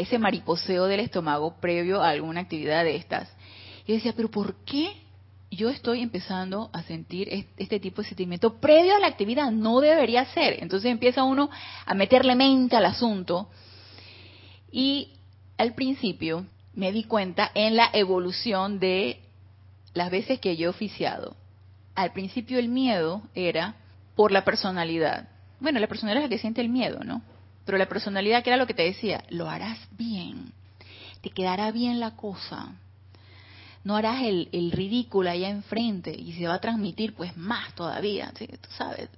ese 0.02 0.20
mariposeo 0.20 0.86
del 0.86 1.02
estómago 1.02 1.56
previo 1.60 2.02
a 2.02 2.10
alguna 2.10 2.42
actividad 2.42 2.84
de 2.84 2.96
estas. 2.96 3.30
Y 3.86 3.90
yo 3.90 3.96
decía, 3.96 4.14
pero 4.16 4.30
¿por 4.30 4.56
qué 4.66 4.92
yo 5.50 5.70
estoy 5.70 6.02
empezando 6.02 6.70
a 6.74 6.84
sentir 6.84 7.30
este 7.58 7.80
tipo 7.80 8.02
de 8.02 8.08
sentimiento 8.10 8.60
previo 8.60 8.96
a 8.96 9.00
la 9.00 9.08
actividad? 9.08 9.52
No 9.52 9.80
debería 9.80 10.26
ser. 10.26 10.58
Entonces 10.62 10.92
empieza 10.92 11.24
uno 11.24 11.50
a 11.86 11.94
meterle 11.94 12.36
mente 12.36 12.76
al 12.76 12.86
asunto. 12.86 13.50
Y 14.72 15.14
al 15.58 15.74
principio 15.74 16.46
me 16.74 16.92
di 16.92 17.04
cuenta 17.04 17.52
en 17.56 17.76
la 17.76 17.90
evolución 17.94 18.80
de 18.80 19.22
las 19.94 20.12
veces 20.12 20.40
que 20.40 20.58
yo 20.58 20.68
he 20.68 20.70
oficiado. 20.70 21.36
Al 21.96 22.12
principio 22.12 22.60
el 22.60 22.68
miedo 22.70 23.24
era 23.34 23.76
por 24.16 24.32
la 24.32 24.44
personalidad. 24.46 25.30
Bueno, 25.60 25.80
la 25.80 25.88
personalidad 25.88 26.24
es 26.24 26.30
la 26.30 26.36
que 26.36 26.42
siente 26.42 26.62
el 26.62 26.70
miedo, 26.70 27.04
¿no? 27.04 27.22
Pero 27.68 27.78
la 27.78 27.90
personalidad, 27.90 28.44
que 28.44 28.50
era 28.50 28.56
lo 28.56 28.66
que 28.66 28.74
te 28.74 28.84
decía, 28.84 29.26
lo 29.28 29.50
harás 29.50 29.78
bien, 29.92 30.54
te 31.20 31.30
quedará 31.32 31.70
bien 31.74 32.00
la 32.00 32.16
cosa. 32.16 32.76
No 33.84 33.98
harás 33.98 34.22
el, 34.24 34.72
ridículo 34.72 35.30
allá 35.30 35.50
enfrente 35.50 36.16
y 36.18 36.32
se 36.32 36.48
va 36.48 36.54
a 36.54 36.62
transmitir 36.62 37.14
pues 37.14 37.36
más 37.36 37.76
todavía, 37.76 38.32
tú 38.38 38.70
sabes. 38.70 39.10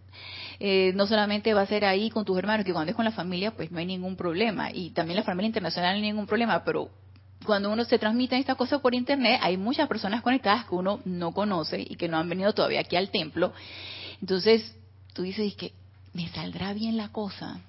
Eh, 0.60 0.94
no 0.96 1.06
solamente 1.06 1.54
va 1.54 1.62
a 1.62 1.68
ser 1.68 1.86
ahí 1.86 2.10
con 2.10 2.26
tus 2.26 2.40
hermanos, 2.40 2.66
que 2.66 2.74
cuando 2.74 2.90
es 2.90 2.96
con 2.96 3.06
la 3.06 3.12
familia 3.12 3.52
pues 3.52 3.70
no 3.70 3.78
hay 3.78 3.86
ningún 3.86 4.16
problema. 4.16 4.72
Y 4.72 4.90
también 4.90 5.18
la 5.18 5.24
familia 5.24 5.46
internacional 5.46 5.92
no 5.92 5.98
hay 5.98 6.12
ningún 6.12 6.26
problema, 6.26 6.64
pero 6.64 6.90
cuando 7.46 7.72
uno 7.72 7.86
se 7.86 8.00
transmite 8.00 8.36
estas 8.36 8.58
cosas 8.58 8.82
por 8.82 8.96
internet, 8.96 9.40
hay 9.44 9.58
muchas 9.58 9.88
personas 9.88 10.24
conectadas 10.24 10.66
que 10.66 10.74
uno 10.74 11.02
no 11.06 11.34
conoce 11.34 11.86
y 11.88 11.98
que 11.98 12.08
no 12.08 12.18
han 12.18 12.28
venido 12.28 12.52
todavía 12.54 12.80
aquí 12.80 12.96
al 12.96 13.12
templo. 13.12 13.54
Entonces, 14.20 14.76
tú 15.14 15.22
dices 15.22 15.54
que 15.54 15.72
¿me 16.14 16.28
saldrá 16.30 16.74
bien 16.74 16.98
la 16.98 17.10
cosa? 17.10 17.62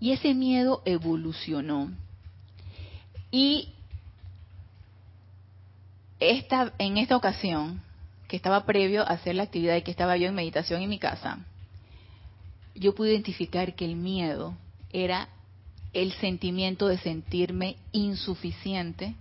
Y 0.00 0.12
ese 0.12 0.34
miedo 0.34 0.82
evolucionó. 0.86 1.90
Y 3.30 3.68
esta, 6.18 6.72
en 6.78 6.98
esta 6.98 7.16
ocasión, 7.16 7.82
que 8.28 8.36
estaba 8.36 8.64
previo 8.64 9.02
a 9.02 9.12
hacer 9.12 9.34
la 9.34 9.42
actividad 9.44 9.76
y 9.76 9.82
que 9.82 9.90
estaba 9.90 10.16
yo 10.16 10.28
en 10.28 10.34
meditación 10.34 10.82
en 10.82 10.88
mi 10.88 10.98
casa, 10.98 11.38
yo 12.74 12.94
pude 12.94 13.10
identificar 13.10 13.74
que 13.74 13.84
el 13.84 13.96
miedo 13.96 14.54
era 14.92 15.28
el 15.92 16.12
sentimiento 16.12 16.86
de 16.86 16.98
sentirme 16.98 17.76
insuficiente 17.92 19.14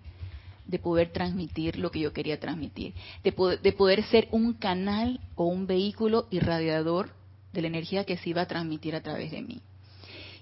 de 0.68 0.78
poder 0.78 1.12
transmitir 1.12 1.80
lo 1.80 1.90
que 1.90 2.00
yo 2.00 2.14
quería 2.14 2.40
transmitir, 2.40 2.94
de 3.24 3.32
poder, 3.32 3.60
de 3.62 3.72
poder 3.72 4.04
ser 4.04 4.28
un 4.32 4.54
canal 4.54 5.20
o 5.36 5.46
un 5.46 5.66
vehículo 5.66 6.28
irradiador 6.30 7.12
de 7.54 7.62
la 7.62 7.68
energía 7.68 8.04
que 8.04 8.18
se 8.18 8.30
iba 8.30 8.44
a 8.44 8.48
transmitir 8.48 8.96
a 8.96 9.02
través 9.02 9.32
de 9.32 9.42
mí. 9.42 9.62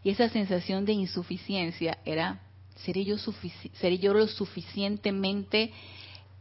Y 0.07 0.11
esa 0.11 0.29
sensación 0.29 0.85
de 0.85 0.93
insuficiencia 0.93 1.97
era, 2.05 2.39
¿seré 2.77 3.03
yo, 3.03 3.17
¿seré 3.17 3.97
yo 3.97 4.13
lo 4.13 4.25
suficientemente 4.27 5.73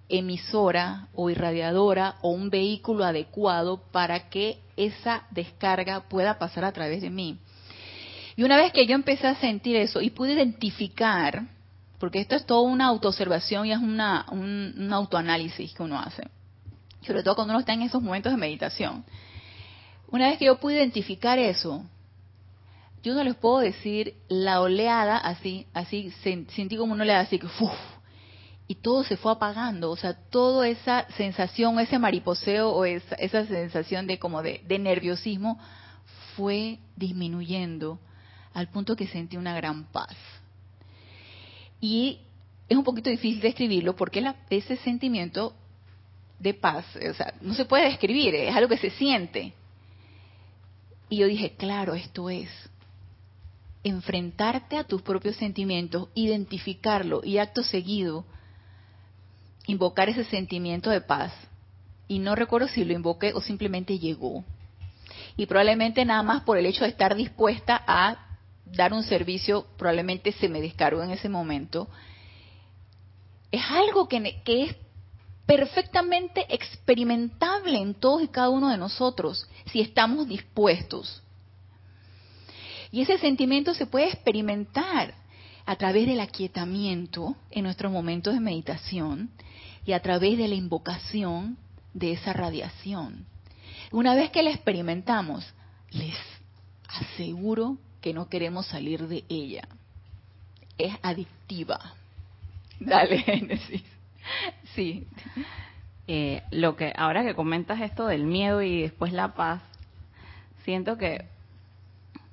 emisora 0.09 1.09
o 1.16 1.31
irradiadora 1.31 2.14
o 2.22 2.31
un 2.31 2.48
vehículo 2.48 3.05
adecuado 3.05 3.83
para 3.90 4.31
que 4.31 4.61
esa 4.76 5.26
descarga 5.33 6.09
pueda 6.09 6.38
pasar 6.38 6.64
a 6.64 6.70
través 6.70 7.02
de 7.02 7.11
mí? 7.11 7.38
Y 8.37 8.44
una 8.44 8.57
vez 8.57 8.72
que 8.72 8.87
yo 8.87 8.94
empecé 8.94 9.26
a 9.26 9.35
sentir 9.35 9.74
eso 9.74 10.00
y 10.00 10.11
pude 10.11 10.35
identificar, 10.35 11.48
porque 11.98 12.20
esto 12.20 12.37
es 12.37 12.46
toda 12.46 12.61
una 12.61 12.87
autoobservación 12.87 13.66
y 13.66 13.72
es 13.72 13.79
una, 13.79 14.26
un, 14.31 14.74
un 14.79 14.92
autoanálisis 14.92 15.74
que 15.74 15.83
uno 15.83 15.98
hace, 15.98 16.22
sobre 17.05 17.24
todo 17.24 17.35
cuando 17.35 17.52
uno 17.52 17.59
está 17.59 17.72
en 17.72 17.83
esos 17.83 18.00
momentos 18.00 18.31
de 18.31 18.38
meditación. 18.38 19.05
Una 20.07 20.29
vez 20.29 20.38
que 20.38 20.44
yo 20.44 20.57
pude 20.61 20.76
identificar 20.76 21.40
eso, 21.40 21.85
yo 23.07 23.14
no 23.14 23.23
les 23.23 23.37
puedo 23.37 23.61
decir 23.61 24.14
la 24.27 24.61
oleada 24.61 25.16
así, 25.16 25.69
así, 25.73 26.11
sentí 26.25 26.77
como 26.77 26.92
una 26.92 27.05
oleada 27.05 27.21
así 27.21 27.38
que, 27.38 27.47
¡uf! 27.47 27.71
y 28.66 28.75
todo 28.75 29.05
se 29.05 29.16
fue 29.16 29.31
apagando, 29.31 29.92
o 29.92 29.97
sea, 29.97 30.14
toda 30.14 30.66
esa 30.66 31.07
sensación, 31.12 31.79
ese 31.79 32.01
mariposeo 32.01 32.71
o 32.71 32.85
esa, 32.85 33.14
esa 33.14 33.47
sensación 33.47 34.09
de 34.09 34.19
como 34.19 34.42
de, 34.42 34.61
nerviosismo 34.81 35.57
fue 36.35 36.81
disminuyendo 36.97 38.01
al 38.53 38.71
punto 38.71 38.97
que 38.97 39.07
sentí 39.07 39.37
una 39.37 39.55
gran 39.55 39.85
paz. 39.85 40.16
Y 41.81 42.19
es 42.69 42.77
un 42.77 42.83
poquito 42.83 43.09
difícil 43.09 43.40
describirlo 43.40 43.95
porque 43.95 44.35
ese 44.51 44.79
sentimiento 44.79 45.55
de 46.40 46.55
paz, 46.55 46.85
o 47.09 47.14
sea, 47.14 47.35
no 47.40 47.55
se 47.55 47.66
puede 47.66 47.85
describir, 47.85 48.35
es 48.35 48.57
algo 48.57 48.69
que 48.69 48.79
se 48.79 48.90
siente. 48.90 49.53
Y 51.09 51.19
yo 51.19 51.29
dije, 51.29 51.55
claro, 51.57 51.95
esto 51.95 52.29
es 52.31 52.49
enfrentarte 53.88 54.77
a 54.77 54.85
tus 54.85 55.03
propios 55.03 55.37
sentimientos, 55.37 56.09
identificarlo 56.14 57.20
y 57.22 57.38
acto 57.38 57.62
seguido 57.62 58.25
invocar 59.66 60.09
ese 60.09 60.25
sentimiento 60.25 60.90
de 60.90 61.01
paz. 61.01 61.33
Y 62.09 62.18
no 62.18 62.35
recuerdo 62.35 62.68
si 62.68 62.85
lo 62.85 62.92
invoqué 62.92 63.33
o 63.35 63.40
simplemente 63.40 63.99
llegó. 63.99 64.44
Y 65.37 65.46
probablemente 65.46 66.05
nada 66.05 66.22
más 66.22 66.42
por 66.42 66.57
el 66.57 66.66
hecho 66.66 66.85
de 66.85 66.90
estar 66.90 67.14
dispuesta 67.14 67.83
a 67.87 68.38
dar 68.64 68.92
un 68.92 69.03
servicio 69.03 69.66
probablemente 69.77 70.33
se 70.33 70.49
me 70.49 70.61
descargó 70.61 71.03
en 71.03 71.11
ese 71.11 71.29
momento, 71.29 71.88
es 73.53 73.62
algo 73.70 74.09
que, 74.09 74.42
que 74.44 74.64
es 74.64 74.77
perfectamente 75.46 76.44
experimentable 76.53 77.79
en 77.79 77.94
todos 77.94 78.22
y 78.22 78.29
cada 78.29 78.51
uno 78.51 78.68
de 78.70 78.77
nosotros, 78.77 79.49
si 79.66 79.81
estamos 79.81 80.27
dispuestos. 80.27 81.22
Y 82.90 83.03
ese 83.03 83.18
sentimiento 83.18 83.75
se 83.75 83.87
puede 83.87 84.09
experimentar 84.09 85.14
a 85.64 85.77
través 85.77 86.07
del 86.07 86.20
aquietamiento 86.20 87.37
en 87.51 87.64
nuestros 87.64 87.90
momentos 87.90 88.35
de 88.35 88.40
meditación 88.40 89.31
y 89.85 89.92
a 89.92 90.01
través 90.01 90.38
de 90.38 90.49
la 90.49 90.55
invocación 90.55 91.59
de 91.92 92.12
esa 92.12 92.33
radiación. 92.33 93.27
Una 93.90 94.14
vez 94.14 94.31
que 94.31 94.42
la 94.42 94.51
experimentamos, 94.51 95.53
les 95.90 96.16
aseguro 96.88 97.79
que 98.01 98.12
no 98.12 98.29
queremos 98.29 98.66
salir 98.66 99.09
de 99.09 99.25
ella. 99.29 99.66
Es 100.79 100.94
adictiva. 101.03 101.94
Dale, 102.79 103.18
Génesis. 103.22 103.83
Sí. 104.75 105.07
Eh, 106.07 106.42
lo 106.51 106.77
que 106.77 106.92
ahora 106.96 107.25
que 107.25 107.35
comentas 107.35 107.81
esto 107.81 108.07
del 108.07 108.25
miedo 108.25 108.62
y 108.62 108.83
después 108.83 109.12
la 109.12 109.35
paz, 109.35 109.62
siento 110.64 110.99
que 110.99 111.27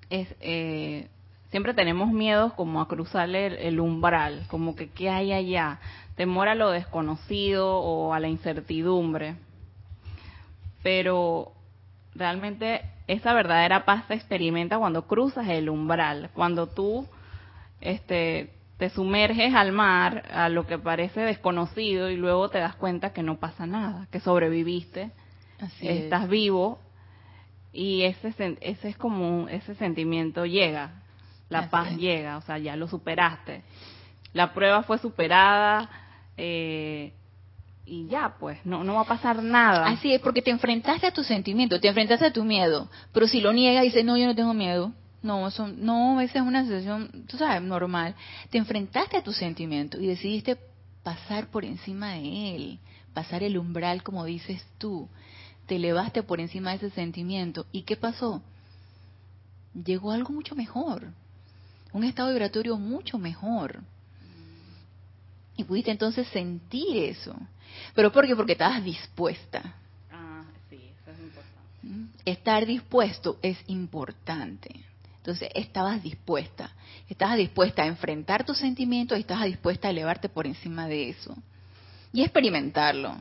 es 0.10 0.28
eh, 0.42 1.08
siempre 1.54 1.76
tenemos 1.76 2.12
miedos 2.12 2.52
como 2.54 2.82
a 2.82 2.88
cruzar 2.88 3.30
el, 3.30 3.80
umbral, 3.80 4.46
como 4.48 4.76
que 4.76 4.89
qué 4.89 5.12
hay 5.12 5.32
allá, 5.32 5.80
temor 6.16 6.48
a 6.48 6.56
lo 6.56 6.72
desconocido 6.72 7.78
o 7.78 8.12
a 8.12 8.20
la 8.20 8.28
incertidumbre. 8.28 9.36
Pero 10.82 11.52
realmente 12.16 12.82
esa 13.06 13.36
verdadera 13.36 13.86
paz 13.86 14.06
se 14.08 14.16
experimenta 14.16 14.80
cuando 14.80 15.06
cruzas 15.06 15.48
el 15.48 15.70
umbral, 15.70 16.32
cuando 16.34 16.66
tú 16.66 17.06
este, 17.82 18.50
te 18.78 18.89
sumerges 18.89 19.54
al 19.54 19.74
mar, 19.74 20.24
a 20.34 20.50
lo 20.50 20.66
que 20.66 20.80
parece 20.80 21.22
desconocido, 21.22 22.10
y 22.10 22.16
luego 22.16 22.50
te 22.50 22.58
das 22.58 22.76
cuenta 22.76 23.13
que 23.13 23.22
no 23.22 23.38
pasa 23.38 23.68
nada, 23.68 24.08
que 24.12 24.20
sobreviviste, 24.20 25.12
estás 25.82 26.28
vivo, 26.28 26.80
y 27.74 28.04
ese, 28.04 28.34
ese 28.62 28.90
es 28.90 28.98
como 28.98 29.50
ese 29.50 29.76
sentimiento 29.76 30.46
llega, 30.46 31.02
la 31.50 31.70
paz 31.70 31.96
llega, 31.98 32.38
o 32.38 32.42
sea, 32.42 32.58
ya 32.58 32.76
lo 32.76 32.88
superaste. 32.88 33.64
La 34.34 34.54
prueba 34.54 34.84
fue 34.84 34.98
superada, 35.00 35.90
eh, 36.38 37.14
y 37.86 38.08
ya, 38.08 38.36
pues, 38.40 38.58
no, 38.66 38.84
no 38.84 38.96
va 38.96 39.02
a 39.02 39.06
pasar 39.06 39.44
nada. 39.44 39.88
Así 39.88 40.14
es, 40.14 40.22
porque 40.22 40.42
te 40.42 40.52
enfrentaste 40.52 41.08
a 41.08 41.12
tu 41.12 41.24
sentimiento, 41.24 41.80
te 41.80 41.90
enfrentaste 41.90 42.28
a 42.28 42.34
tu 42.34 42.44
miedo, 42.44 42.90
pero 43.12 43.28
si 43.28 43.42
lo 43.42 43.52
niegas 43.52 43.84
y 43.84 43.88
dices, 43.88 44.06
no, 44.06 44.18
yo 44.18 44.26
no 44.26 44.36
tengo 44.36 44.54
miedo, 44.54 44.94
no, 45.22 45.48
eso, 45.48 45.68
no, 45.68 46.22
esa 46.22 46.40
es 46.40 46.46
una 46.46 46.66
sensación, 46.66 47.26
tú 47.28 47.38
sabes, 47.38 47.62
normal. 47.62 48.14
Te 48.50 48.58
enfrentaste 48.58 49.18
a 49.18 49.24
tu 49.24 49.32
sentimiento 49.32 50.00
y 50.00 50.08
decidiste 50.08 50.58
pasar 51.02 51.48
por 51.48 51.66
encima 51.66 52.14
de 52.14 52.56
él, 52.56 52.80
pasar 53.14 53.42
el 53.42 53.58
umbral, 53.58 54.04
como 54.04 54.26
dices 54.26 54.66
tú. 54.78 55.08
Te 55.65 55.76
elevaste 55.76 56.23
por 56.23 56.39
encima 56.39 56.71
de 56.71 56.78
ese 56.78 56.89
sentimiento. 56.91 57.65
¿Y 57.71 57.84
qué 57.84 57.95
pasó? 57.95 58.41
Llegó 59.73 60.12
algo 60.12 60.34
mucho 60.34 60.56
mejor, 60.56 61.08
un 61.93 62.04
estado 62.04 62.30
vibratorio 62.30 62.78
mucho 62.78 63.17
mejor. 63.17 63.82
Y 65.56 65.63
pudiste 65.63 65.91
entonces 65.91 66.28
sentir 66.30 66.97
eso. 66.97 67.36
¿Pero 67.93 68.12
por 68.12 68.26
qué? 68.26 68.36
Porque 68.36 68.54
estabas 68.54 68.84
dispuesta. 68.84 69.76
Ah, 70.12 70.43
sí, 70.69 70.80
eso 71.02 71.12
es 71.12 71.19
importante. 71.19 71.69
¿Mm? 71.84 72.06
Estar 72.26 72.65
dispuesto 72.65 73.38
es 73.41 73.58
importante. 73.67 74.84
Entonces, 75.17 75.49
estabas 75.56 76.04
dispuesta. 76.04 76.71
Estabas 77.08 77.38
dispuesta 77.38 77.84
a 77.84 77.88
enfrentar 77.88 78.45
tus 78.45 78.58
sentimientos 78.58 79.17
y 79.17 79.21
estabas 79.21 79.45
dispuesta 79.45 79.88
a 79.88 79.91
elevarte 79.91 80.28
por 80.28 80.47
encima 80.47 80.88
de 80.88 81.10
eso. 81.10 81.36
Y 82.12 82.23
experimentarlo. 82.23 83.15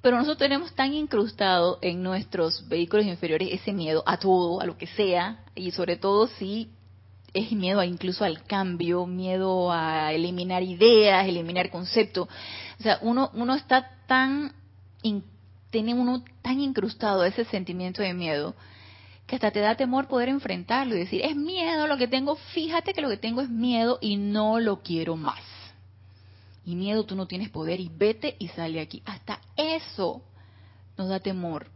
Pero 0.00 0.16
nosotros 0.16 0.38
tenemos 0.38 0.72
tan 0.74 0.94
incrustado 0.94 1.78
en 1.82 2.02
nuestros 2.02 2.68
vehículos 2.68 3.06
inferiores 3.06 3.48
ese 3.52 3.72
miedo 3.72 4.02
a 4.06 4.18
todo, 4.18 4.60
a 4.60 4.66
lo 4.66 4.78
que 4.78 4.86
sea, 4.86 5.44
y 5.54 5.72
sobre 5.72 5.96
todo 5.96 6.28
si 6.28 6.70
es 7.34 7.52
miedo 7.52 7.80
a 7.80 7.86
incluso 7.86 8.24
al 8.24 8.44
cambio, 8.44 9.06
miedo 9.06 9.72
a 9.72 10.12
eliminar 10.12 10.62
ideas, 10.62 11.26
eliminar 11.26 11.70
conceptos. 11.70 12.28
O 12.78 12.82
sea, 12.82 12.98
uno, 13.02 13.30
uno 13.34 13.54
está 13.54 13.90
tan, 14.06 14.52
tiene 15.70 15.94
uno 15.94 16.24
tan 16.42 16.60
incrustado 16.60 17.24
ese 17.24 17.44
sentimiento 17.44 18.02
de 18.02 18.14
miedo 18.14 18.54
que 19.26 19.34
hasta 19.34 19.50
te 19.50 19.60
da 19.60 19.74
temor 19.74 20.08
poder 20.08 20.30
enfrentarlo 20.30 20.96
y 20.96 21.00
decir, 21.00 21.20
es 21.22 21.36
miedo 21.36 21.86
lo 21.86 21.98
que 21.98 22.08
tengo, 22.08 22.36
fíjate 22.54 22.94
que 22.94 23.02
lo 23.02 23.10
que 23.10 23.18
tengo 23.18 23.42
es 23.42 23.50
miedo 23.50 23.98
y 24.00 24.16
no 24.16 24.58
lo 24.58 24.80
quiero 24.80 25.16
más. 25.16 25.38
Y 26.68 26.76
miedo 26.76 27.04
tú 27.04 27.16
no 27.16 27.26
tienes 27.26 27.48
poder 27.48 27.80
y 27.80 27.88
vete 27.88 28.36
y 28.38 28.48
sale 28.48 28.80
aquí. 28.80 29.02
Hasta 29.06 29.40
eso 29.56 30.22
nos 30.98 31.08
da 31.08 31.18
temor. 31.18 31.66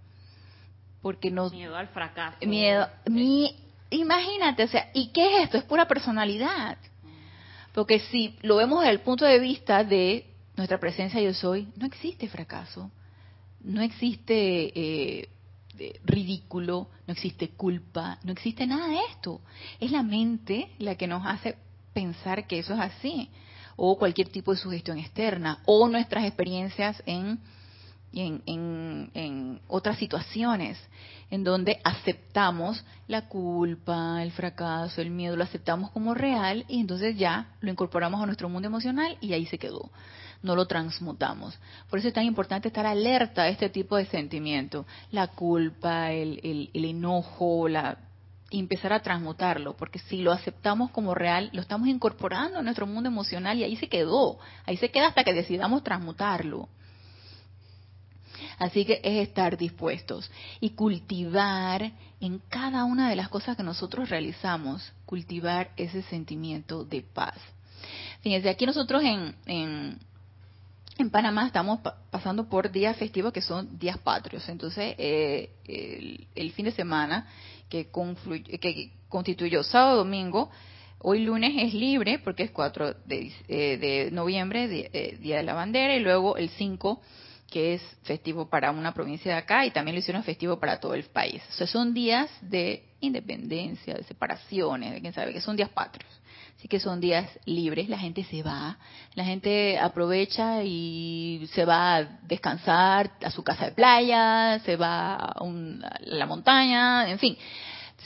Porque 1.00 1.30
nos... 1.30 1.50
Miedo 1.50 1.74
al 1.74 1.88
fracaso. 1.88 2.36
Miedo, 2.46 2.86
mi, 3.06 3.56
Imagínate, 3.88 4.64
o 4.64 4.68
sea, 4.68 4.90
¿y 4.92 5.08
qué 5.08 5.36
es 5.36 5.44
esto? 5.44 5.56
Es 5.56 5.64
pura 5.64 5.88
personalidad. 5.88 6.76
Porque 7.72 8.00
si 8.00 8.36
lo 8.42 8.56
vemos 8.56 8.80
desde 8.80 8.92
el 8.92 9.00
punto 9.00 9.24
de 9.24 9.38
vista 9.38 9.82
de 9.82 10.26
nuestra 10.56 10.78
presencia 10.78 11.22
yo 11.22 11.32
soy, 11.32 11.68
no 11.76 11.86
existe 11.86 12.28
fracaso, 12.28 12.90
no 13.62 13.80
existe 13.80 14.72
eh, 14.74 15.28
ridículo, 16.04 16.88
no 17.06 17.14
existe 17.14 17.48
culpa, 17.48 18.18
no 18.24 18.32
existe 18.32 18.66
nada 18.66 18.88
de 18.88 18.98
esto. 19.10 19.40
Es 19.80 19.90
la 19.90 20.02
mente 20.02 20.68
la 20.78 20.96
que 20.96 21.06
nos 21.06 21.26
hace 21.26 21.56
pensar 21.94 22.46
que 22.46 22.58
eso 22.58 22.74
es 22.74 22.80
así, 22.80 23.30
o 23.76 23.98
cualquier 23.98 24.28
tipo 24.28 24.52
de 24.52 24.58
sugestión 24.58 24.98
externa, 24.98 25.60
o 25.66 25.88
nuestras 25.88 26.24
experiencias 26.24 27.02
en 27.06 27.38
en, 28.12 29.10
en, 29.14 29.60
otras 29.68 29.98
situaciones 29.98 30.78
en 31.30 31.44
donde 31.44 31.80
aceptamos 31.82 32.84
la 33.08 33.28
culpa, 33.28 34.22
el 34.22 34.32
fracaso, 34.32 35.00
el 35.00 35.10
miedo, 35.10 35.36
lo 35.36 35.44
aceptamos 35.44 35.90
como 35.90 36.12
real 36.12 36.64
y 36.68 36.80
entonces 36.80 37.16
ya 37.16 37.54
lo 37.60 37.70
incorporamos 37.70 38.22
a 38.22 38.26
nuestro 38.26 38.48
mundo 38.50 38.68
emocional 38.68 39.16
y 39.20 39.32
ahí 39.32 39.46
se 39.46 39.58
quedó. 39.58 39.90
No 40.42 40.56
lo 40.56 40.66
transmutamos. 40.66 41.58
Por 41.88 42.00
eso 42.00 42.08
es 42.08 42.14
tan 42.14 42.24
importante 42.24 42.68
estar 42.68 42.84
alerta 42.84 43.42
a 43.42 43.48
este 43.48 43.70
tipo 43.70 43.96
de 43.96 44.06
sentimientos. 44.06 44.84
La 45.10 45.28
culpa, 45.28 46.10
el, 46.10 46.40
el, 46.42 46.70
el 46.74 46.84
enojo, 46.84 47.68
la, 47.68 47.96
y 48.52 48.58
empezar 48.58 48.92
a 48.92 49.00
transmutarlo, 49.00 49.74
porque 49.74 49.98
si 49.98 50.18
lo 50.18 50.30
aceptamos 50.30 50.90
como 50.90 51.14
real, 51.14 51.48
lo 51.54 51.62
estamos 51.62 51.88
incorporando 51.88 52.58
a 52.58 52.62
nuestro 52.62 52.86
mundo 52.86 53.08
emocional 53.08 53.58
y 53.58 53.64
ahí 53.64 53.76
se 53.76 53.88
quedó, 53.88 54.38
ahí 54.66 54.76
se 54.76 54.90
queda 54.90 55.08
hasta 55.08 55.24
que 55.24 55.32
decidamos 55.32 55.82
transmutarlo. 55.82 56.68
Así 58.58 58.84
que 58.84 59.00
es 59.02 59.26
estar 59.26 59.56
dispuestos 59.56 60.30
y 60.60 60.70
cultivar 60.70 61.92
en 62.20 62.42
cada 62.50 62.84
una 62.84 63.08
de 63.08 63.16
las 63.16 63.30
cosas 63.30 63.56
que 63.56 63.62
nosotros 63.62 64.10
realizamos, 64.10 64.92
cultivar 65.06 65.70
ese 65.76 66.02
sentimiento 66.02 66.84
de 66.84 67.00
paz. 67.02 67.36
Fíjense, 68.20 68.50
aquí 68.50 68.66
nosotros 68.66 69.02
en, 69.02 69.34
en, 69.46 69.98
en 70.98 71.10
Panamá 71.10 71.46
estamos 71.46 71.80
pasando 72.10 72.48
por 72.48 72.70
días 72.70 72.96
festivos 72.96 73.32
que 73.32 73.40
son 73.40 73.78
días 73.78 73.98
patrios. 73.98 74.48
Entonces, 74.48 74.94
eh, 74.98 75.50
el, 76.34 76.52
fin 76.52 76.66
de 76.66 76.72
semana 76.72 77.26
que, 77.72 77.88
que 78.60 78.90
constituyó 79.08 79.62
sábado 79.62 79.98
domingo, 79.98 80.50
hoy 80.98 81.20
lunes 81.20 81.54
es 81.56 81.72
libre 81.72 82.18
porque 82.18 82.42
es 82.42 82.50
4 82.50 82.94
de, 83.06 83.32
eh, 83.48 83.78
de 83.78 84.10
noviembre, 84.10 84.90
eh, 84.92 85.16
Día 85.18 85.38
de 85.38 85.42
la 85.42 85.54
Bandera, 85.54 85.96
y 85.96 86.00
luego 86.00 86.36
el 86.36 86.50
5 86.50 87.00
que 87.50 87.74
es 87.74 87.82
festivo 88.04 88.48
para 88.48 88.70
una 88.70 88.94
provincia 88.94 89.32
de 89.32 89.38
acá 89.38 89.66
y 89.66 89.70
también 89.70 89.94
lo 89.94 90.00
hicieron 90.00 90.22
festivo 90.22 90.58
para 90.58 90.80
todo 90.80 90.94
el 90.94 91.04
país. 91.04 91.42
O 91.50 91.52
sea, 91.52 91.66
son 91.66 91.92
días 91.92 92.30
de 92.40 92.82
independencia, 93.00 93.94
de 93.94 94.04
separaciones, 94.04 94.92
de 94.92 95.00
quién 95.02 95.12
sabe, 95.12 95.34
que 95.34 95.40
son 95.40 95.56
días 95.56 95.68
patrios. 95.68 96.10
Así 96.62 96.68
que 96.68 96.78
son 96.78 97.00
días 97.00 97.28
libres, 97.44 97.88
la 97.88 97.98
gente 97.98 98.22
se 98.22 98.44
va, 98.44 98.78
la 99.14 99.24
gente 99.24 99.80
aprovecha 99.80 100.62
y 100.62 101.50
se 101.54 101.64
va 101.64 101.96
a 101.96 102.04
descansar 102.22 103.10
a 103.20 103.32
su 103.32 103.42
casa 103.42 103.64
de 103.64 103.72
playa, 103.72 104.60
se 104.60 104.76
va 104.76 105.16
a, 105.16 105.44
la 106.02 106.24
montaña, 106.24 107.10
en 107.10 107.18
fin, 107.18 107.36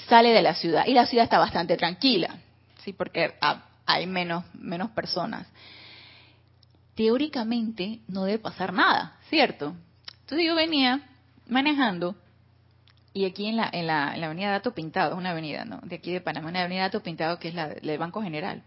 sale 0.08 0.30
de 0.30 0.40
la 0.40 0.54
ciudad. 0.54 0.86
Y 0.86 0.94
la 0.94 1.04
ciudad 1.04 1.24
está 1.24 1.38
bastante 1.38 1.76
tranquila, 1.76 2.34
sí, 2.82 2.94
porque 2.94 3.34
hay 3.84 4.06
menos, 4.06 4.42
menos 4.54 4.88
personas 4.92 5.46
teóricamente 6.94 8.00
no 8.08 8.24
debe 8.24 8.38
pasar 8.38 8.72
nada, 8.72 9.18
¿cierto? 9.28 9.76
Entonces 10.20 10.46
yo 10.46 10.54
venía 10.54 11.02
manejando 11.46 12.16
y 13.16 13.24
aquí 13.24 13.46
en 13.46 13.56
la, 13.56 13.70
en 13.72 13.86
la, 13.86 14.12
en 14.14 14.20
la 14.20 14.26
avenida 14.26 14.50
Dato 14.50 14.74
Pintado, 14.74 15.12
es 15.12 15.18
una 15.18 15.30
avenida, 15.30 15.64
¿no? 15.64 15.80
De 15.82 15.96
aquí 15.96 16.12
de 16.12 16.20
Panamá, 16.20 16.50
una 16.50 16.60
avenida 16.60 16.82
Dato 16.82 17.02
Pintado 17.02 17.38
que 17.38 17.48
es 17.48 17.54
la 17.54 17.68
del 17.68 17.96
Banco 17.96 18.20
General. 18.20 18.62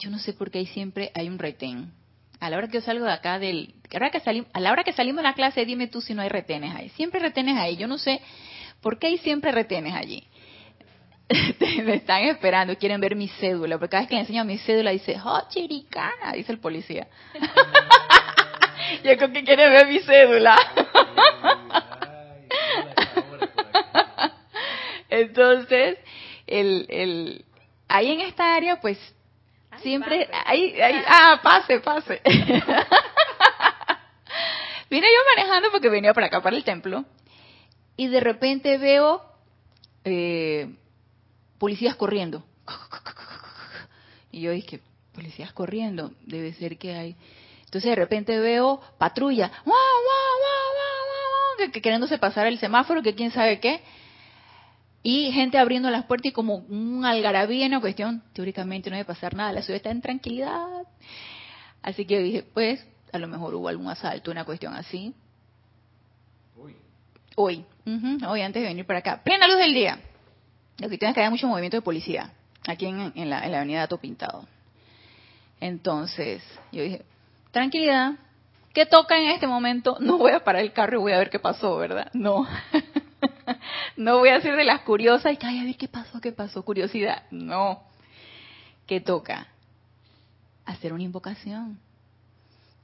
Yo 0.00 0.10
no 0.10 0.18
sé 0.18 0.32
por 0.32 0.50
qué 0.50 0.58
ahí 0.58 0.66
siempre 0.66 1.12
hay 1.14 1.28
un 1.28 1.38
retén. 1.38 1.92
A 2.40 2.50
la 2.50 2.56
hora 2.56 2.66
que 2.66 2.74
yo 2.74 2.80
salgo 2.80 3.04
de 3.04 3.12
acá 3.12 3.38
del, 3.38 3.76
a 3.92 3.94
la 3.94 4.06
hora 4.06 4.10
que, 4.10 4.18
salimos, 4.18 4.50
a 4.52 4.58
la 4.58 4.72
hora 4.72 4.82
que 4.82 4.92
salimos 4.92 5.18
de 5.18 5.22
la 5.22 5.34
clase, 5.34 5.64
dime 5.64 5.86
tú 5.86 6.00
si 6.00 6.14
no 6.14 6.22
hay 6.22 6.28
retenes 6.28 6.74
ahí. 6.74 6.88
Siempre 6.88 7.20
retenes 7.20 7.56
ahí. 7.56 7.76
Yo 7.76 7.86
no 7.86 7.96
sé 7.96 8.20
por 8.80 8.98
qué 8.98 9.06
hay 9.06 9.18
siempre 9.18 9.52
retenes 9.52 9.94
allí. 9.94 10.26
me 11.84 11.94
están 11.94 12.24
esperando, 12.24 12.76
quieren 12.76 13.00
ver 13.00 13.14
mi 13.14 13.28
cédula, 13.28 13.78
porque 13.78 13.92
cada 13.92 14.00
vez 14.00 14.08
que 14.08 14.16
le 14.16 14.22
enseño 14.22 14.44
mi 14.44 14.58
cédula 14.58 14.90
dice, 14.90 15.16
oh, 15.24 15.42
chiricana, 15.48 16.32
dice 16.32 16.50
el 16.50 16.58
policía. 16.58 17.06
Yo 19.04 19.16
creo 19.16 19.32
que 19.32 19.44
quieren 19.44 19.70
ver 19.70 19.86
mi 19.86 20.00
cédula. 20.00 20.56
Entonces, 25.08 25.98
el, 26.46 26.86
el, 26.88 27.44
ahí 27.88 28.12
en 28.12 28.20
esta 28.20 28.54
área, 28.54 28.80
pues, 28.80 28.98
siempre, 29.82 30.28
ahí, 30.44 30.80
ahí, 30.80 31.02
ah, 31.06 31.40
pase, 31.42 31.80
pase. 31.80 32.20
Vine 34.90 35.06
yo 35.06 35.18
manejando 35.36 35.70
porque 35.70 35.90
venía 35.90 36.14
para 36.14 36.28
acá, 36.28 36.40
para 36.42 36.56
el 36.56 36.64
templo, 36.64 37.04
y 37.96 38.08
de 38.08 38.20
repente 38.20 38.78
veo 38.78 39.22
eh, 40.04 40.74
policías 41.58 41.96
corriendo. 41.96 42.44
Y 44.30 44.42
yo 44.42 44.50
dije, 44.50 44.82
policías 45.14 45.54
corriendo, 45.54 46.12
debe 46.26 46.52
ser 46.52 46.76
que 46.76 46.92
hay. 46.92 47.16
Entonces 47.64 47.88
de 47.90 47.96
repente 47.96 48.38
veo 48.38 48.78
patrulla, 48.98 49.50
¡Wow, 49.64 49.74
que 51.72 51.82
queriéndose 51.82 52.18
pasar 52.18 52.46
el 52.46 52.58
semáforo, 52.58 53.02
que 53.02 53.14
quién 53.14 53.30
sabe 53.30 53.60
qué. 53.60 53.80
Y 55.02 55.30
gente 55.32 55.58
abriendo 55.58 55.90
las 55.90 56.04
puertas 56.04 56.30
y 56.30 56.32
como 56.32 56.56
un 56.56 57.04
algarabía 57.04 57.66
en 57.66 57.72
una 57.72 57.80
cuestión, 57.80 58.22
teóricamente 58.32 58.90
no 58.90 58.96
debe 58.96 59.06
pasar 59.06 59.34
nada, 59.34 59.52
la 59.52 59.62
ciudad 59.62 59.76
está 59.76 59.90
en 59.90 60.00
tranquilidad. 60.00 60.66
Así 61.82 62.04
que 62.04 62.14
yo 62.14 62.20
dije, 62.20 62.42
pues, 62.42 62.84
a 63.12 63.18
lo 63.18 63.28
mejor 63.28 63.54
hubo 63.54 63.68
algún 63.68 63.88
asalto, 63.88 64.30
una 64.30 64.44
cuestión 64.44 64.74
así. 64.74 65.14
Hoy. 66.56 66.74
Hoy, 67.36 67.64
hoy 68.26 68.42
antes 68.42 68.62
de 68.62 68.68
venir 68.68 68.84
para 68.84 68.98
acá. 68.98 69.22
Plena 69.22 69.46
luz 69.46 69.58
del 69.58 69.72
día. 69.72 70.00
Lo 70.78 70.88
que 70.88 70.98
tiene 70.98 71.10
es 71.10 71.14
que 71.14 71.22
hay 71.22 71.30
mucho 71.30 71.46
movimiento 71.46 71.76
de 71.76 71.82
policía 71.82 72.32
aquí 72.66 72.86
en, 72.86 73.30
la, 73.30 73.44
en 73.44 73.52
la 73.52 73.58
avenida 73.58 73.80
Dato 73.80 73.98
Pintado. 73.98 74.46
Entonces, 75.60 76.42
yo 76.70 76.82
dije, 76.82 77.04
tranquilidad, 77.50 78.14
¿qué 78.74 78.86
toca 78.86 79.18
en 79.18 79.30
este 79.30 79.46
momento? 79.46 79.96
No 80.00 80.18
voy 80.18 80.32
a 80.32 80.44
parar 80.44 80.62
el 80.62 80.72
carro 80.72 80.98
y 80.98 81.02
voy 81.02 81.12
a 81.12 81.18
ver 81.18 81.30
qué 81.30 81.38
pasó, 81.38 81.76
¿verdad? 81.76 82.10
No. 82.12 82.46
no 83.96 84.18
voy 84.18 84.30
a 84.30 84.40
ser 84.40 84.56
de 84.56 84.64
las 84.64 84.82
curiosas 84.82 85.32
y 85.32 85.36
que, 85.36 85.46
ay, 85.46 85.58
a 85.58 85.64
ver 85.64 85.76
qué 85.76 85.88
pasó, 85.88 86.20
qué 86.20 86.32
pasó, 86.32 86.64
curiosidad. 86.64 87.24
No. 87.30 87.82
¿Qué 88.86 89.00
toca? 89.00 89.48
Hacer 90.64 90.92
una 90.92 91.02
invocación. 91.02 91.78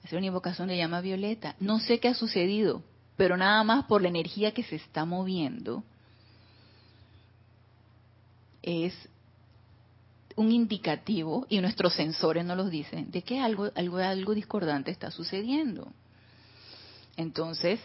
Hacer 0.05 0.19
una 0.19 0.27
invocación 0.27 0.69
de 0.69 0.77
llama 0.77 1.01
violeta. 1.01 1.57
No 1.61 1.79
sé 1.79 1.99
qué 2.01 2.09
ha 2.09 2.15
sucedido, 2.15 2.83
pero 3.17 3.37
nada 3.37 3.63
más 3.65 3.87
por 3.87 4.03
la 4.03 4.09
energía 4.09 4.53
que 4.53 4.63
se 4.63 4.77
está 4.77 5.05
moviendo, 5.05 5.83
es 8.63 8.95
un 10.37 10.51
indicativo, 10.51 11.47
y 11.49 11.61
nuestros 11.61 11.95
sensores 11.95 12.45
nos 12.45 12.57
lo 12.57 12.69
dicen, 12.69 13.11
de 13.11 13.23
que 13.23 13.39
algo, 13.39 13.71
algo, 13.77 13.99
algo 13.99 14.35
discordante 14.35 14.91
está 14.91 15.11
sucediendo. 15.11 15.93
Entonces, 17.17 17.81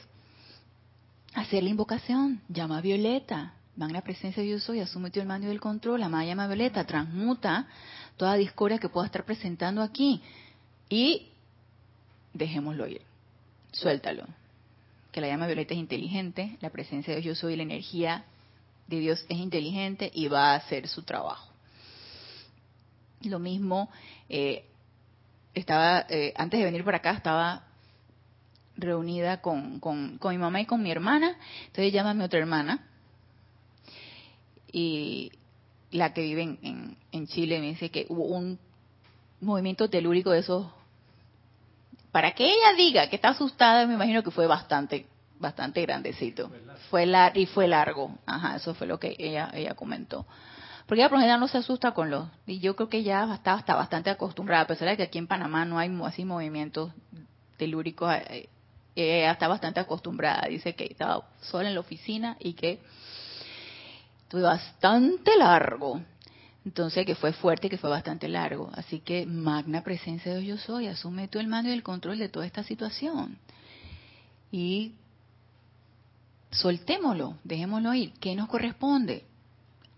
hacer 1.41 1.63
la 1.63 1.69
invocación, 1.69 2.41
llama 2.49 2.81
violeta, 2.81 3.53
la 3.75 4.01
presencia 4.01 4.43
de 4.43 4.49
yo 4.49 4.59
soy, 4.59 4.81
asume 4.81 5.09
el 5.13 5.25
mando 5.25 5.47
del 5.47 5.61
control, 5.61 6.01
la 6.01 6.09
llama 6.23 6.47
violeta, 6.47 6.83
transmuta 6.85 7.67
toda 8.17 8.35
discordia 8.35 8.77
que 8.77 8.89
pueda 8.89 9.05
estar 9.05 9.23
presentando 9.23 9.81
aquí 9.81 10.21
y 10.89 11.29
dejémoslo 12.33 12.87
ir, 12.87 13.01
suéltalo. 13.71 14.25
Que 15.11 15.21
la 15.21 15.27
llama 15.27 15.47
violeta 15.47 15.73
es 15.73 15.79
inteligente, 15.79 16.57
la 16.61 16.69
presencia 16.69 17.15
de 17.15 17.21
yo 17.21 17.33
soy, 17.35 17.55
la 17.55 17.63
energía 17.63 18.25
de 18.87 18.99
Dios 18.99 19.25
es 19.29 19.37
inteligente 19.37 20.11
y 20.13 20.27
va 20.27 20.51
a 20.51 20.55
hacer 20.55 20.87
su 20.87 21.03
trabajo. 21.03 21.49
Lo 23.21 23.39
mismo, 23.39 23.89
eh, 24.27 24.65
estaba, 25.53 26.05
eh, 26.09 26.33
antes 26.35 26.59
de 26.59 26.65
venir 26.65 26.83
para 26.83 26.97
acá, 26.97 27.11
estaba 27.11 27.63
reunida 28.81 29.41
con, 29.41 29.79
con, 29.79 30.19
mi 30.23 30.37
mamá 30.37 30.61
y 30.61 30.65
con 30.65 30.81
mi 30.81 30.91
hermana. 30.91 31.37
Entonces 31.67 31.93
llama 31.93 32.11
a 32.11 32.13
mi 32.13 32.23
otra 32.23 32.39
hermana, 32.39 32.85
y 34.71 35.31
la 35.91 36.13
que 36.13 36.21
vive 36.21 36.43
en, 36.43 36.97
en, 37.11 37.27
Chile 37.27 37.59
me 37.59 37.67
dice 37.67 37.89
que 37.89 38.05
hubo 38.09 38.25
un 38.25 38.59
movimiento 39.41 39.89
telúrico 39.89 40.31
de 40.31 40.39
esos. 40.39 40.67
Para 42.11 42.31
que 42.31 42.45
ella 42.45 42.73
diga 42.75 43.09
que 43.09 43.15
está 43.15 43.29
asustada, 43.29 43.85
me 43.85 43.93
imagino 43.93 44.23
que 44.23 44.31
fue 44.31 44.47
bastante 44.47 45.05
bastante 45.39 45.81
grandecito. 45.81 46.51
Fue 46.89 47.05
largo 47.05 47.39
y 47.39 47.45
fue 47.45 47.67
largo. 47.67 48.17
Ajá, 48.25 48.57
eso 48.57 48.73
fue 48.73 48.87
lo 48.87 48.99
que 48.99 49.15
ella 49.17 49.49
ella 49.53 49.73
comentó. 49.73 50.25
Porque 50.85 51.01
ella 51.01 51.09
por 51.09 51.19
no 51.19 51.47
se 51.47 51.59
asusta 51.59 51.91
con 51.91 52.09
los 52.09 52.27
y 52.47 52.59
yo 52.59 52.75
creo 52.75 52.89
que 52.89 53.03
ya 53.03 53.31
está, 53.33 53.59
está 53.59 53.75
bastante 53.75 54.09
acostumbrada, 54.09 54.63
a 54.63 54.67
pesar 54.67 54.89
de 54.89 54.97
que 54.97 55.03
aquí 55.03 55.19
en 55.19 55.27
Panamá 55.27 55.63
no 55.63 55.77
hay 55.77 55.95
así 56.03 56.25
movimientos 56.25 56.91
telúricos, 57.57 58.11
eh, 58.99 59.19
ella 59.19 59.31
está 59.31 59.47
bastante 59.47 59.79
acostumbrada. 59.79 60.47
Dice 60.47 60.75
que 60.75 60.85
estaba 60.85 61.29
sola 61.41 61.69
en 61.69 61.75
la 61.75 61.81
oficina 61.81 62.35
y 62.39 62.53
que 62.53 62.79
fue 64.29 64.41
bastante 64.41 65.37
largo. 65.37 66.01
Entonces, 66.65 67.05
que 67.05 67.15
fue 67.15 67.33
fuerte, 67.33 67.69
que 67.69 67.77
fue 67.77 67.89
bastante 67.89 68.27
largo. 68.27 68.69
Así 68.73 68.99
que, 68.99 69.25
magna 69.25 69.83
presencia 69.83 70.33
de 70.33 70.41
Dios 70.41 70.59
yo 70.59 70.65
soy, 70.65 70.87
asume 70.87 71.27
tú 71.27 71.39
el 71.39 71.47
mando 71.47 71.69
y 71.69 71.73
el 71.73 71.83
control 71.83 72.19
de 72.19 72.29
toda 72.29 72.45
esta 72.45 72.63
situación. 72.63 73.37
Y 74.51 74.93
soltémoslo, 76.51 77.37
dejémoslo 77.43 77.93
ir. 77.93 78.13
¿Qué 78.19 78.35
nos 78.35 78.49
corresponde? 78.49 79.23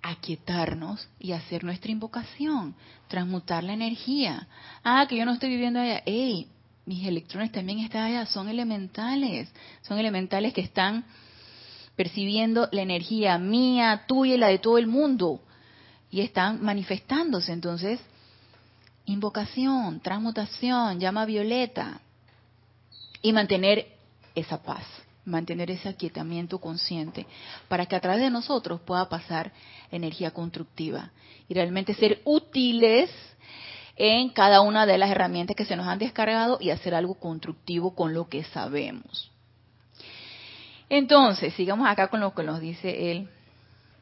Aquietarnos 0.03 1.09
y 1.19 1.31
hacer 1.31 1.63
nuestra 1.63 1.91
invocación, 1.91 2.75
transmutar 3.07 3.63
la 3.63 3.73
energía. 3.73 4.47
Ah, 4.83 5.05
que 5.09 5.17
yo 5.17 5.25
no 5.25 5.33
estoy 5.33 5.49
viviendo 5.49 5.79
allá. 5.79 6.03
¡Ey! 6.05 6.47
Mis 6.85 7.05
electrones 7.05 7.51
también 7.51 7.79
están 7.79 8.03
allá, 8.03 8.25
son 8.25 8.49
elementales, 8.49 9.49
son 9.81 9.99
elementales 9.99 10.53
que 10.53 10.61
están 10.61 11.05
percibiendo 11.95 12.67
la 12.71 12.81
energía 12.81 13.37
mía, 13.37 14.05
tuya 14.07 14.35
y 14.35 14.37
la 14.37 14.47
de 14.47 14.59
todo 14.59 14.77
el 14.77 14.87
mundo 14.87 15.41
y 16.09 16.21
están 16.21 16.63
manifestándose. 16.63 17.51
Entonces, 17.51 17.99
invocación, 19.05 19.99
transmutación, 19.99 20.99
llama 20.99 21.25
violeta 21.25 22.01
y 23.21 23.33
mantener 23.33 23.87
esa 24.35 24.61
paz, 24.61 24.85
mantener 25.25 25.69
ese 25.69 25.89
aquietamiento 25.89 26.59
consciente 26.59 27.27
para 27.67 27.85
que 27.85 27.95
a 27.95 27.99
través 27.99 28.21
de 28.21 28.29
nosotros 28.29 28.81
pueda 28.81 29.07
pasar 29.09 29.51
energía 29.91 30.31
constructiva 30.31 31.11
y 31.47 31.53
realmente 31.53 31.93
ser 31.93 32.21
útiles 32.23 33.09
en 34.03 34.29
cada 34.29 34.61
una 34.61 34.87
de 34.87 34.97
las 34.97 35.11
herramientas 35.11 35.55
que 35.55 35.63
se 35.63 35.75
nos 35.75 35.85
han 35.85 35.99
descargado 35.99 36.57
y 36.59 36.71
hacer 36.71 36.95
algo 36.95 37.13
constructivo 37.13 37.93
con 37.93 38.15
lo 38.15 38.27
que 38.27 38.43
sabemos. 38.45 39.29
Entonces, 40.89 41.53
sigamos 41.53 41.87
acá 41.87 42.07
con 42.07 42.19
lo 42.19 42.33
que 42.33 42.41
nos 42.41 42.59
dice 42.59 43.11
el 43.11 43.29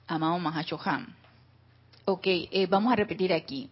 amado 0.08 0.40
Mahachohan. 0.40 1.14
Ok, 2.06 2.26
eh, 2.26 2.66
vamos 2.70 2.94
a 2.94 2.96
repetir 2.96 3.34
aquí. 3.34 3.70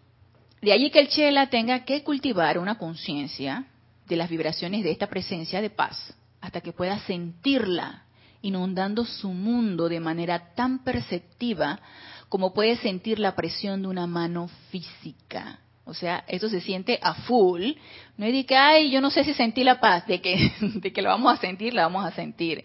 De 0.61 0.73
allí 0.73 0.91
que 0.91 0.99
el 0.99 1.07
Chela 1.07 1.49
tenga 1.49 1.85
que 1.85 2.03
cultivar 2.03 2.57
una 2.57 2.77
conciencia 2.77 3.63
de 4.05 4.17
las 4.17 4.29
vibraciones 4.29 4.83
de 4.83 4.91
esta 4.91 5.07
presencia 5.07 5.61
de 5.61 5.69
paz, 5.69 6.13
hasta 6.41 6.59
que 6.59 6.73
pueda 6.73 6.99
sentirla 6.99 8.03
inundando 8.41 9.05
su 9.05 9.29
mundo 9.29 9.87
de 9.87 10.01
manera 10.01 10.53
tan 10.55 10.83
perceptiva 10.83 11.79
como 12.27 12.53
puede 12.53 12.75
sentir 12.75 13.17
la 13.17 13.33
presión 13.33 13.81
de 13.81 13.87
una 13.87 14.07
mano 14.07 14.49
física. 14.71 15.61
O 15.87 15.93
sea, 15.93 16.23
esto 16.27 16.49
se 16.49 16.61
siente 16.61 16.99
a 17.01 17.13
full. 17.13 17.71
No 18.17 18.25
es 18.25 18.33
de 18.33 18.45
que, 18.45 18.55
ay, 18.55 18.91
yo 18.91 19.01
no 19.01 19.09
sé 19.09 19.23
si 19.23 19.33
sentí 19.33 19.63
la 19.63 19.79
paz, 19.79 20.05
de 20.05 20.21
que, 20.21 20.51
de 20.61 20.93
que 20.93 21.01
lo 21.01 21.09
vamos 21.09 21.33
a 21.33 21.41
sentir, 21.41 21.73
la 21.73 21.83
vamos 21.83 22.05
a 22.05 22.11
sentir 22.11 22.63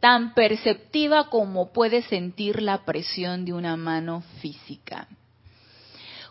tan 0.00 0.32
perceptiva 0.32 1.28
como 1.28 1.72
puede 1.72 2.02
sentir 2.02 2.62
la 2.62 2.84
presión 2.84 3.44
de 3.44 3.52
una 3.52 3.76
mano 3.76 4.22
física. 4.40 5.06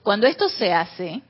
Cuando 0.02 0.26
esto 0.26 0.50
se 0.50 0.74
hace, 0.74 1.22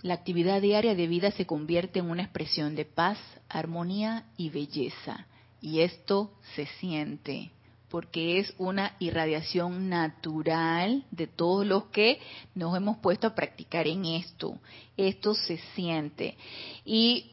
la 0.00 0.14
actividad 0.14 0.62
diaria 0.62 0.94
de 0.94 1.06
vida 1.06 1.30
se 1.30 1.46
convierte 1.46 1.98
en 1.98 2.10
una 2.10 2.22
expresión 2.22 2.74
de 2.74 2.86
paz, 2.86 3.18
armonía 3.50 4.24
y 4.38 4.48
belleza. 4.48 5.26
Y 5.60 5.80
esto 5.80 6.32
se 6.54 6.66
siente 6.66 7.50
porque 7.94 8.40
es 8.40 8.52
una 8.58 8.96
irradiación 8.98 9.88
natural 9.88 11.04
de 11.12 11.28
todos 11.28 11.64
los 11.64 11.84
que 11.90 12.20
nos 12.56 12.76
hemos 12.76 12.96
puesto 12.96 13.28
a 13.28 13.36
practicar 13.36 13.86
en 13.86 14.04
esto. 14.04 14.58
Esto 14.96 15.32
se 15.32 15.58
siente. 15.76 16.36
Y 16.84 17.30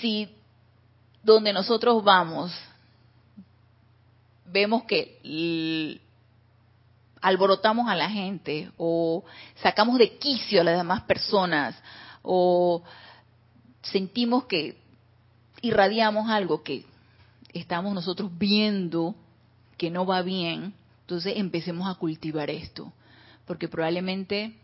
si 0.00 0.34
donde 1.22 1.52
nosotros 1.52 2.02
vamos 2.02 2.50
vemos 4.46 4.84
que 4.84 6.00
alborotamos 7.20 7.90
a 7.90 7.94
la 7.94 8.08
gente 8.08 8.72
o 8.78 9.22
sacamos 9.56 9.98
de 9.98 10.16
quicio 10.16 10.62
a 10.62 10.64
las 10.64 10.78
demás 10.78 11.02
personas 11.02 11.76
o 12.22 12.82
sentimos 13.82 14.44
que 14.44 14.78
irradiamos 15.60 16.30
algo 16.30 16.62
que 16.62 16.86
estamos 17.52 17.92
nosotros 17.92 18.30
viendo 18.38 19.14
que 19.82 19.90
no 19.90 20.06
va 20.06 20.22
bien, 20.22 20.74
entonces 21.00 21.32
empecemos 21.36 21.90
a 21.90 21.98
cultivar 21.98 22.50
esto, 22.50 22.92
porque 23.46 23.66
probablemente 23.66 24.54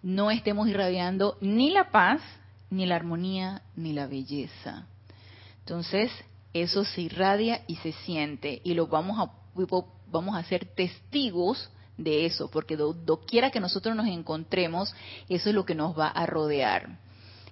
no 0.00 0.30
estemos 0.30 0.68
irradiando 0.68 1.36
ni 1.40 1.70
la 1.70 1.90
paz, 1.90 2.20
ni 2.70 2.86
la 2.86 2.94
armonía, 2.94 3.62
ni 3.74 3.92
la 3.92 4.06
belleza. 4.06 4.86
Entonces, 5.58 6.12
eso 6.52 6.84
se 6.84 7.00
irradia 7.00 7.64
y 7.66 7.74
se 7.78 7.90
siente 7.90 8.60
y 8.62 8.74
lo 8.74 8.86
vamos 8.86 9.18
a 9.18 9.32
vamos 10.12 10.36
a 10.36 10.44
ser 10.44 10.66
testigos 10.66 11.68
de 11.96 12.24
eso, 12.24 12.48
porque 12.48 12.76
doquiera 12.76 13.50
que 13.50 13.58
nosotros 13.58 13.96
nos 13.96 14.06
encontremos, 14.06 14.94
eso 15.28 15.48
es 15.48 15.54
lo 15.56 15.64
que 15.64 15.74
nos 15.74 15.98
va 15.98 16.06
a 16.06 16.26
rodear 16.26 16.96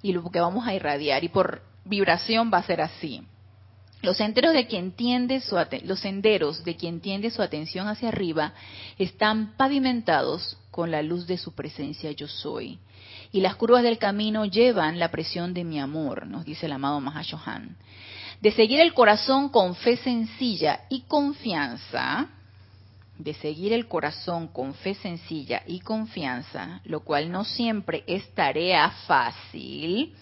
y 0.03 0.13
lo 0.13 0.31
que 0.31 0.39
vamos 0.39 0.69
a 0.69 0.75
irradiar 0.75 1.25
y 1.25 1.31
por 1.31 1.63
vibración 1.85 2.49
va 2.55 2.59
a 2.59 2.63
ser 2.63 2.81
así. 2.81 3.27
Los 4.07 4.17
senderos 4.19 4.55
de 4.55 4.69
quien 4.69 4.93
tiende 4.93 5.41
su 7.31 7.43
atención 7.43 7.89
hacia 7.89 8.09
arriba 8.09 8.53
están 8.99 9.57
pavimentados 9.57 10.57
con 10.71 10.93
la 10.93 11.03
luz 11.03 11.27
de 11.27 11.37
su 11.37 11.57
presencia 11.57 12.13
yo 12.13 12.29
soy. 12.29 12.79
Y 13.33 13.41
las 13.41 13.57
curvas 13.57 13.83
del 13.83 13.99
camino 13.99 14.45
llevan 14.45 15.01
la 15.01 15.11
presión 15.11 15.53
de 15.55 15.65
mi 15.65 15.81
amor, 15.81 16.25
nos 16.29 16.45
dice 16.45 16.67
el 16.67 16.73
amado 16.73 17.01
Mahashohan 17.01 17.77
de 18.41 18.53
seguir 18.53 18.81
el 18.81 18.95
corazón 18.95 19.49
con 19.49 19.75
fe 19.75 19.97
sencilla 19.97 20.83
y 20.89 21.03
confianza, 21.03 22.29
de 23.19 23.35
seguir 23.35 23.73
el 23.73 23.89
corazón 23.89 24.49
con 24.49 24.75
fe 24.75 24.95
sencilla 24.95 25.63
y 25.67 25.81
confianza, 25.81 26.81
lo 26.85 27.01
cual 27.01 27.33
no 27.33 27.45
siempre 27.45 28.05
es 28.07 28.29
tarea 28.35 28.91
fácil. 29.07 30.15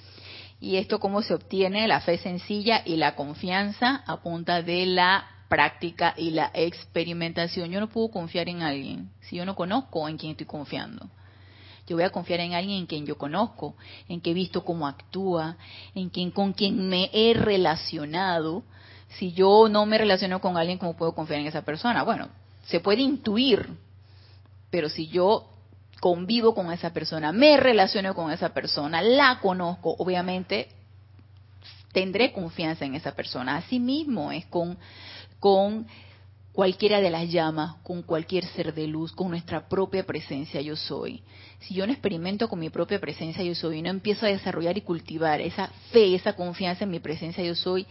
Y 0.61 0.77
esto 0.77 0.99
cómo 0.99 1.23
se 1.23 1.35
obtiene 1.35 1.87
la 1.89 2.01
fe 2.01 2.19
sencilla 2.19 2.83
y 2.85 2.97
la 2.97 3.17
confianza 3.17 4.03
a 4.07 4.23
punta 4.23 4.63
de 4.63 4.87
la 4.87 5.27
práctica 5.49 6.15
y 6.17 6.31
la 6.31 6.51
experimentación. 6.55 7.71
Yo 7.71 7.81
no 7.81 7.89
puedo 7.89 8.09
confiar 8.09 8.49
en 8.49 8.63
alguien 8.63 9.11
si 9.21 9.37
yo 9.37 9.45
no 9.45 9.55
conozco 9.55 10.09
en 10.09 10.17
quién 10.17 10.33
estoy 10.33 10.47
confiando. 10.47 11.09
Yo 11.87 11.97
voy 11.97 12.05
a 12.05 12.11
confiar 12.11 12.41
en 12.41 12.55
alguien 12.55 12.79
en 12.79 12.87
quien 12.87 13.05
yo 13.05 13.19
conozco, 13.19 13.77
en 14.09 14.21
que 14.21 14.31
he 14.31 14.35
visto 14.35 14.65
cómo 14.65 14.87
actúa, 14.87 15.57
en 15.95 16.09
quien 16.09 16.31
con 16.31 16.55
quien 16.55 16.89
me 16.89 17.11
he 17.13 17.35
relacionado. 17.35 18.63
Si 19.09 19.33
yo 19.33 19.69
no 19.69 19.85
me 19.85 19.99
relaciono 19.99 20.41
con 20.41 20.57
alguien, 20.57 20.79
¿cómo 20.79 20.97
puedo 20.97 21.15
confiar 21.15 21.41
en 21.41 21.47
esa 21.47 21.63
persona? 21.63 22.03
Bueno, 22.03 22.29
se 22.65 22.81
puede 22.81 23.03
intuir, 23.03 23.69
pero 24.71 24.89
si 24.89 25.09
yo 25.09 25.54
convivo 26.01 26.55
con 26.55 26.73
esa 26.73 26.93
persona, 26.93 27.33
me 27.33 27.57
relaciono 27.57 28.15
con 28.15 28.31
esa 28.31 28.53
persona, 28.53 29.03
la 29.03 29.39
conozco, 29.41 29.95
obviamente 29.99 30.69
tendré 31.93 32.33
confianza 32.33 32.85
en 32.85 32.95
esa 32.95 33.13
persona. 33.13 33.57
Asimismo 33.57 34.33
es 34.33 34.45
con, 34.47 34.77
con 35.39 35.87
cualquiera 36.53 37.01
de 37.01 37.11
las 37.11 37.31
llamas, 37.31 37.77
con 37.83 38.03
cualquier 38.03 38.45
ser 38.47 38.75
de 38.75 38.87
luz, 38.87 39.13
con 39.13 39.31
nuestra 39.31 39.69
propia 39.69 40.05
presencia 40.05 40.61
yo 40.61 40.77
soy. 40.77 41.23
Si 41.61 41.75
yo 41.75 41.87
no 41.87 41.93
experimento 41.93 42.49
con 42.49 42.59
mi 42.61 42.71
propia 42.71 43.01
presencia 43.01 43.43
yo 43.43 43.55
soy 43.55 43.79
y 43.79 43.83
no 43.83 43.91
empiezo 43.91 44.27
a 44.27 44.29
desarrollar 44.29 44.77
y 44.77 44.83
cultivar 44.83 45.41
esa 45.41 45.69
fe, 45.91 46.15
esa 46.15 46.35
confianza 46.35 46.85
en 46.85 46.91
mi 46.91 47.01
presencia 47.01 47.43
yo 47.43 47.55
soy, 47.55 47.87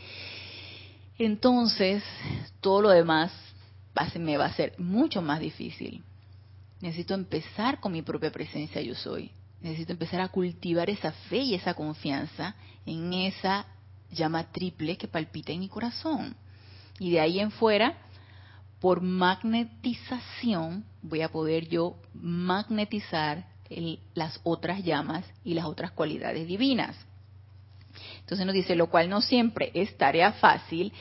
entonces 1.17 2.03
todo 2.61 2.81
lo 2.81 2.89
demás 2.89 3.31
me 4.19 4.37
va 4.37 4.45
a 4.45 4.53
ser 4.53 4.73
mucho 4.79 5.21
más 5.21 5.39
difícil. 5.39 6.03
Necesito 6.83 7.13
empezar 7.13 7.79
con 7.79 7.93
mi 7.93 8.01
propia 8.01 8.29
presencia 8.29 8.81
yo 8.81 8.93
soy. 8.93 9.31
Necesito 9.61 9.93
empezar 9.93 10.19
a 10.19 10.27
cultivar 10.27 10.89
esa 10.89 11.13
fe 11.13 11.37
y 11.37 11.55
esa 11.55 11.75
confianza 11.75 12.57
en 12.85 13.13
esa 13.13 13.65
llama 14.11 14.51
triple 14.51 14.97
que 14.97 15.07
palpita 15.07 15.53
en 15.53 15.61
mi 15.61 15.69
corazón. 15.69 16.35
Y 16.99 17.11
de 17.11 17.21
ahí 17.21 17.39
en 17.39 17.51
fuera, 17.51 17.95
por 18.81 18.99
magnetización 18.99 20.83
voy 21.01 21.21
a 21.21 21.31
poder 21.31 21.69
yo 21.69 21.95
magnetizar 22.13 23.47
las 24.13 24.41
otras 24.43 24.83
llamas 24.83 25.23
y 25.45 25.53
las 25.53 25.63
otras 25.63 25.91
cualidades 25.91 26.45
divinas. 26.49 26.97
Entonces 28.19 28.45
nos 28.45 28.53
dice, 28.53 28.75
lo 28.75 28.87
cual 28.87 29.09
no 29.09 29.21
siempre 29.21 29.71
es 29.73 29.97
tarea 29.97 30.33
fácil, 30.33 30.91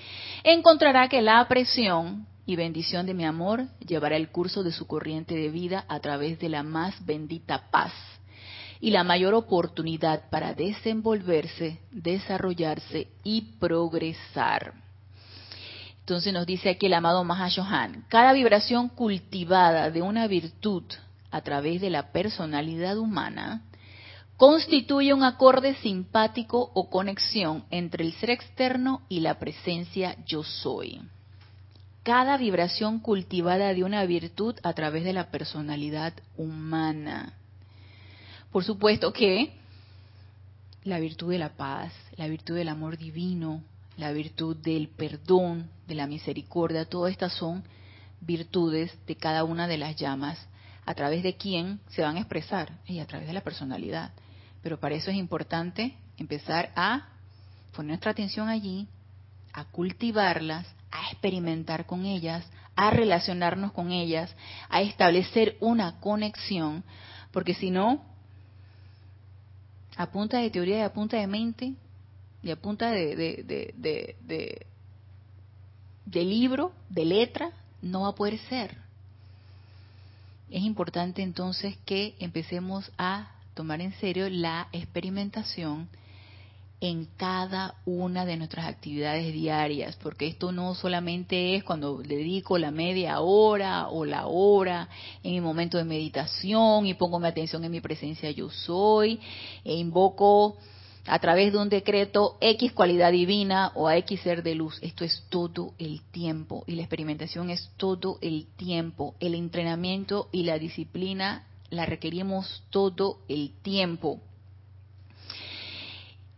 encontrará 0.44 1.08
que 1.08 1.22
la 1.22 1.44
presión 1.48 2.28
y 2.46 2.56
bendición 2.56 3.06
de 3.06 3.14
mi 3.14 3.24
amor 3.24 3.66
llevará 3.86 4.16
el 4.16 4.30
curso 4.30 4.62
de 4.62 4.72
su 4.72 4.86
corriente 4.86 5.34
de 5.34 5.48
vida 5.48 5.84
a 5.88 6.00
través 6.00 6.38
de 6.38 6.48
la 6.48 6.62
más 6.62 7.04
bendita 7.04 7.70
paz 7.70 7.92
y 8.80 8.90
la 8.90 9.04
mayor 9.04 9.34
oportunidad 9.34 10.28
para 10.28 10.54
desenvolverse, 10.54 11.78
desarrollarse 11.92 13.08
y 13.22 13.42
progresar. 13.60 14.74
Entonces 16.00 16.32
nos 16.32 16.46
dice 16.46 16.70
aquí 16.70 16.86
el 16.86 16.94
amado 16.94 17.22
Mahashohan, 17.22 18.04
cada 18.08 18.32
vibración 18.32 18.88
cultivada 18.88 19.88
de 19.90 20.02
una 20.02 20.26
virtud 20.26 20.82
a 21.30 21.42
través 21.42 21.80
de 21.80 21.90
la 21.90 22.10
personalidad 22.10 22.98
humana 22.98 23.62
constituye 24.36 25.14
un 25.14 25.22
acorde 25.22 25.76
simpático 25.76 26.72
o 26.74 26.90
conexión 26.90 27.64
entre 27.70 28.04
el 28.04 28.12
ser 28.14 28.30
externo 28.30 29.02
y 29.08 29.20
la 29.20 29.38
presencia 29.38 30.16
yo 30.26 30.42
soy. 30.42 31.00
Cada 32.02 32.36
vibración 32.36 32.98
cultivada 32.98 33.72
de 33.74 33.84
una 33.84 34.04
virtud 34.04 34.56
a 34.64 34.72
través 34.72 35.04
de 35.04 35.12
la 35.12 35.30
personalidad 35.30 36.12
humana. 36.36 37.34
Por 38.50 38.64
supuesto 38.64 39.12
que 39.12 39.52
la 40.84 40.98
virtud 40.98 41.30
de 41.30 41.38
la 41.38 41.50
paz, 41.50 41.92
la 42.16 42.26
virtud 42.26 42.56
del 42.56 42.68
amor 42.68 42.98
divino, 42.98 43.62
la 43.96 44.10
virtud 44.10 44.56
del 44.56 44.88
perdón, 44.88 45.70
de 45.86 45.94
la 45.94 46.08
misericordia, 46.08 46.86
todas 46.86 47.12
estas 47.12 47.34
son 47.34 47.62
virtudes 48.20 48.92
de 49.06 49.16
cada 49.16 49.44
una 49.44 49.68
de 49.68 49.78
las 49.78 49.94
llamas, 49.94 50.38
a 50.84 50.94
través 50.94 51.22
de 51.22 51.36
quién 51.36 51.78
se 51.90 52.02
van 52.02 52.16
a 52.16 52.20
expresar, 52.20 52.80
y 52.86 52.98
a 52.98 53.06
través 53.06 53.28
de 53.28 53.32
la 53.32 53.42
personalidad. 53.42 54.12
Pero 54.62 54.80
para 54.80 54.96
eso 54.96 55.10
es 55.10 55.16
importante 55.16 55.94
empezar 56.18 56.72
a 56.74 57.08
poner 57.72 57.90
nuestra 57.90 58.10
atención 58.10 58.48
allí, 58.48 58.88
a 59.52 59.64
cultivarlas, 59.66 60.66
a 60.92 61.10
experimentar 61.10 61.86
con 61.86 62.04
ellas, 62.04 62.44
a 62.76 62.90
relacionarnos 62.90 63.72
con 63.72 63.90
ellas, 63.90 64.34
a 64.68 64.82
establecer 64.82 65.56
una 65.60 65.98
conexión, 66.00 66.84
porque 67.32 67.54
si 67.54 67.70
no, 67.70 68.02
a 69.96 70.06
punta 70.06 70.38
de 70.38 70.50
teoría 70.50 70.78
y 70.78 70.82
a 70.82 70.92
punta 70.92 71.16
de 71.16 71.26
mente 71.26 71.72
y 72.42 72.50
a 72.50 72.56
punta 72.56 72.90
de, 72.90 73.16
de, 73.16 74.66
de 76.06 76.24
libro, 76.24 76.72
de 76.88 77.04
letra, 77.04 77.50
no 77.80 78.02
va 78.02 78.08
a 78.08 78.14
poder 78.14 78.38
ser. 78.48 78.76
Es 80.50 80.62
importante 80.62 81.22
entonces 81.22 81.76
que 81.86 82.14
empecemos 82.18 82.92
a 82.98 83.32
tomar 83.54 83.80
en 83.80 83.92
serio 83.94 84.28
la 84.28 84.68
experimentación 84.72 85.88
en 86.82 87.06
cada 87.16 87.76
una 87.86 88.26
de 88.26 88.36
nuestras 88.36 88.66
actividades 88.66 89.32
diarias, 89.32 89.96
porque 90.02 90.26
esto 90.26 90.50
no 90.50 90.74
solamente 90.74 91.54
es 91.54 91.62
cuando 91.62 91.98
dedico 91.98 92.58
la 92.58 92.72
media 92.72 93.20
hora 93.20 93.86
o 93.88 94.04
la 94.04 94.26
hora 94.26 94.88
en 95.22 95.30
mi 95.30 95.40
momento 95.40 95.78
de 95.78 95.84
meditación 95.84 96.84
y 96.86 96.94
pongo 96.94 97.20
mi 97.20 97.28
atención 97.28 97.62
en 97.62 97.70
mi 97.70 97.80
presencia 97.80 98.32
yo 98.32 98.50
soy 98.50 99.20
e 99.62 99.76
invoco 99.76 100.56
a 101.06 101.20
través 101.20 101.52
de 101.52 101.58
un 101.60 101.68
decreto 101.68 102.36
X 102.40 102.72
cualidad 102.72 103.12
divina 103.12 103.70
o 103.76 103.86
a 103.86 103.96
X 103.98 104.20
ser 104.20 104.42
de 104.42 104.56
luz. 104.56 104.80
Esto 104.82 105.04
es 105.04 105.24
todo 105.28 105.74
el 105.78 106.02
tiempo 106.10 106.64
y 106.66 106.72
la 106.72 106.82
experimentación 106.82 107.50
es 107.50 107.70
todo 107.76 108.18
el 108.22 108.48
tiempo. 108.56 109.14
El 109.20 109.36
entrenamiento 109.36 110.28
y 110.32 110.42
la 110.42 110.58
disciplina 110.58 111.46
la 111.70 111.86
requerimos 111.86 112.64
todo 112.70 113.18
el 113.28 113.52
tiempo 113.62 114.20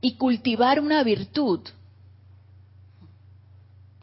y 0.05 0.17
cultivar 0.17 0.81
una 0.81 1.03
virtud, 1.03 1.61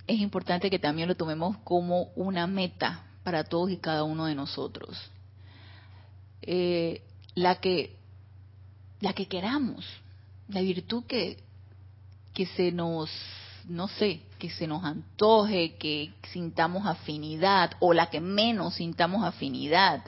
es 0.08 0.20
importante 0.20 0.72
que 0.72 0.80
también 0.80 1.08
lo 1.08 1.14
tomemos 1.14 1.58
como 1.58 2.06
una 2.16 2.48
meta 2.48 3.04
para 3.22 3.44
todos 3.44 3.70
y 3.70 3.78
cada 3.78 4.04
uno 4.04 4.26
de 4.26 4.34
nosotros. 4.34 4.98
Eh, 6.42 7.04
la 7.36 7.60
que 7.60 7.98
la 9.00 9.14
que 9.14 9.28
queramos, 9.28 9.86
la 10.48 10.62
virtud 10.62 11.04
que, 11.06 11.38
que 12.34 12.48
se 12.48 12.72
nos, 12.72 13.12
no 13.66 13.88
sé, 13.88 14.22
que 14.40 14.50
se 14.50 14.66
nos 14.66 14.84
antoje, 14.84 15.76
que 15.76 16.14
sintamos 16.32 16.88
afinidad, 16.88 17.74
o 17.80 17.94
la 17.94 18.10
que 18.10 18.22
menos 18.22 18.74
sintamos 18.74 19.24
afinidad 19.24 20.04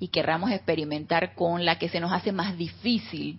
y 0.00 0.08
querramos 0.08 0.52
experimentar 0.52 1.34
con 1.34 1.66
la 1.66 1.78
que 1.78 1.90
se 1.90 2.00
nos 2.00 2.12
hace 2.12 2.32
más 2.32 2.56
difícil 2.56 3.38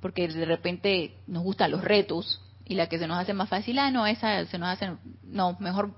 porque 0.00 0.28
de 0.28 0.44
repente 0.44 1.14
nos 1.26 1.42
gustan 1.42 1.70
los 1.70 1.82
retos 1.82 2.40
y 2.64 2.74
la 2.74 2.88
que 2.88 2.98
se 2.98 3.06
nos 3.06 3.18
hace 3.18 3.32
más 3.32 3.48
fácil, 3.48 3.78
ah, 3.78 3.90
no, 3.90 4.06
esa 4.06 4.44
se 4.46 4.58
nos 4.58 4.68
hace, 4.68 4.92
no, 5.22 5.56
mejor 5.58 5.94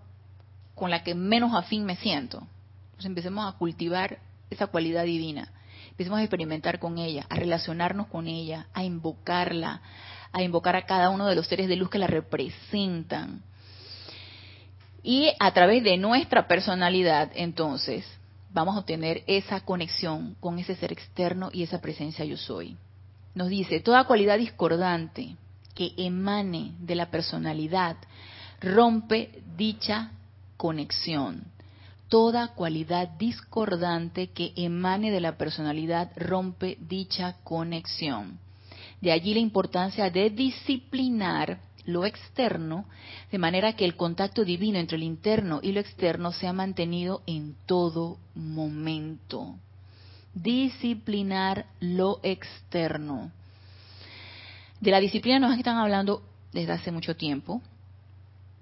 con 0.75 0.91
la 0.91 1.03
que 1.03 1.15
menos 1.15 1.55
afín 1.55 1.85
me 1.85 1.97
siento. 1.97 2.47
Entonces 2.85 3.07
empecemos 3.07 3.53
a 3.53 3.59
cultivar 3.59 4.19
esa 4.51 4.69
cualidad 4.69 5.05
divina, 5.05 5.53
empecemos 5.91 6.19
a 6.19 6.23
experimentar 6.23 6.79
con 6.79 6.99
ella, 6.99 7.27
a 7.29 7.35
relacionarnos 7.35 8.07
con 8.07 8.27
ella, 8.27 8.69
a 8.73 8.85
invocarla, 8.85 9.83
a 10.33 10.43
invocar 10.43 10.77
a 10.77 10.87
cada 10.87 11.11
uno 11.11 11.27
de 11.27 11.35
los 11.35 11.47
seres 11.47 11.69
de 11.69 11.77
luz 11.77 11.91
que 11.91 11.99
la 11.99 12.07
representan. 12.07 13.43
Y 15.03 15.33
a 15.39 15.53
través 15.53 15.83
de 15.83 15.97
nuestra 15.97 16.47
personalidad, 16.47 17.31
entonces, 17.35 18.05
vamos 18.53 18.77
a 18.77 18.81
obtener 18.81 19.23
esa 19.27 19.61
conexión 19.61 20.37
con 20.41 20.59
ese 20.59 20.77
ser 20.77 20.93
externo 20.93 21.51
y 21.53 21.63
esa 21.63 21.81
presencia 21.81 22.25
yo 22.25 22.37
soy 22.37 22.77
nos 23.35 23.49
dice, 23.49 23.81
toda 23.81 24.05
cualidad 24.05 24.39
discordante 24.39 25.37
que 25.75 25.93
emane 25.97 26.75
de 26.81 26.95
la 26.95 27.11
personalidad 27.11 27.97
rompe 28.61 29.43
dicha 29.57 30.13
conexión. 30.57 31.45
Toda 32.09 32.49
cualidad 32.49 33.09
discordante 33.09 34.29
que 34.29 34.53
emane 34.57 35.13
de 35.13 35.21
la 35.21 35.39
personalidad 35.39 36.11
rompe 36.17 36.77
dicha 36.81 37.37
conexión. 37.45 38.39
De 39.01 39.13
allí 39.13 39.33
la 39.33 39.41
importancia 39.41 40.11
de 40.11 40.29
disciplinar 40.31 41.61
lo 41.87 42.05
externo, 42.05 42.85
de 43.31 43.39
manera 43.39 43.75
que 43.75 43.85
el 43.85 43.97
contacto 43.97 44.45
divino 44.45 44.79
entre 44.79 44.97
el 44.97 45.05
interno 45.05 45.61
y 45.63 45.73
lo 45.73 45.81
externo 45.81 46.33
sea 46.33 46.53
mantenido 46.53 47.23
en 47.27 47.55
todo 47.65 48.19
momento 48.35 49.57
disciplinar 50.35 51.67
lo 51.81 52.21
externo. 52.23 53.31
De 54.81 54.91
la 54.91 55.01
disciplina 55.01 55.39
nos 55.39 55.59
están 55.59 55.77
hablando 55.77 56.23
desde 56.53 56.73
hace 56.73 56.91
mucho 56.91 57.17
tiempo 57.17 57.61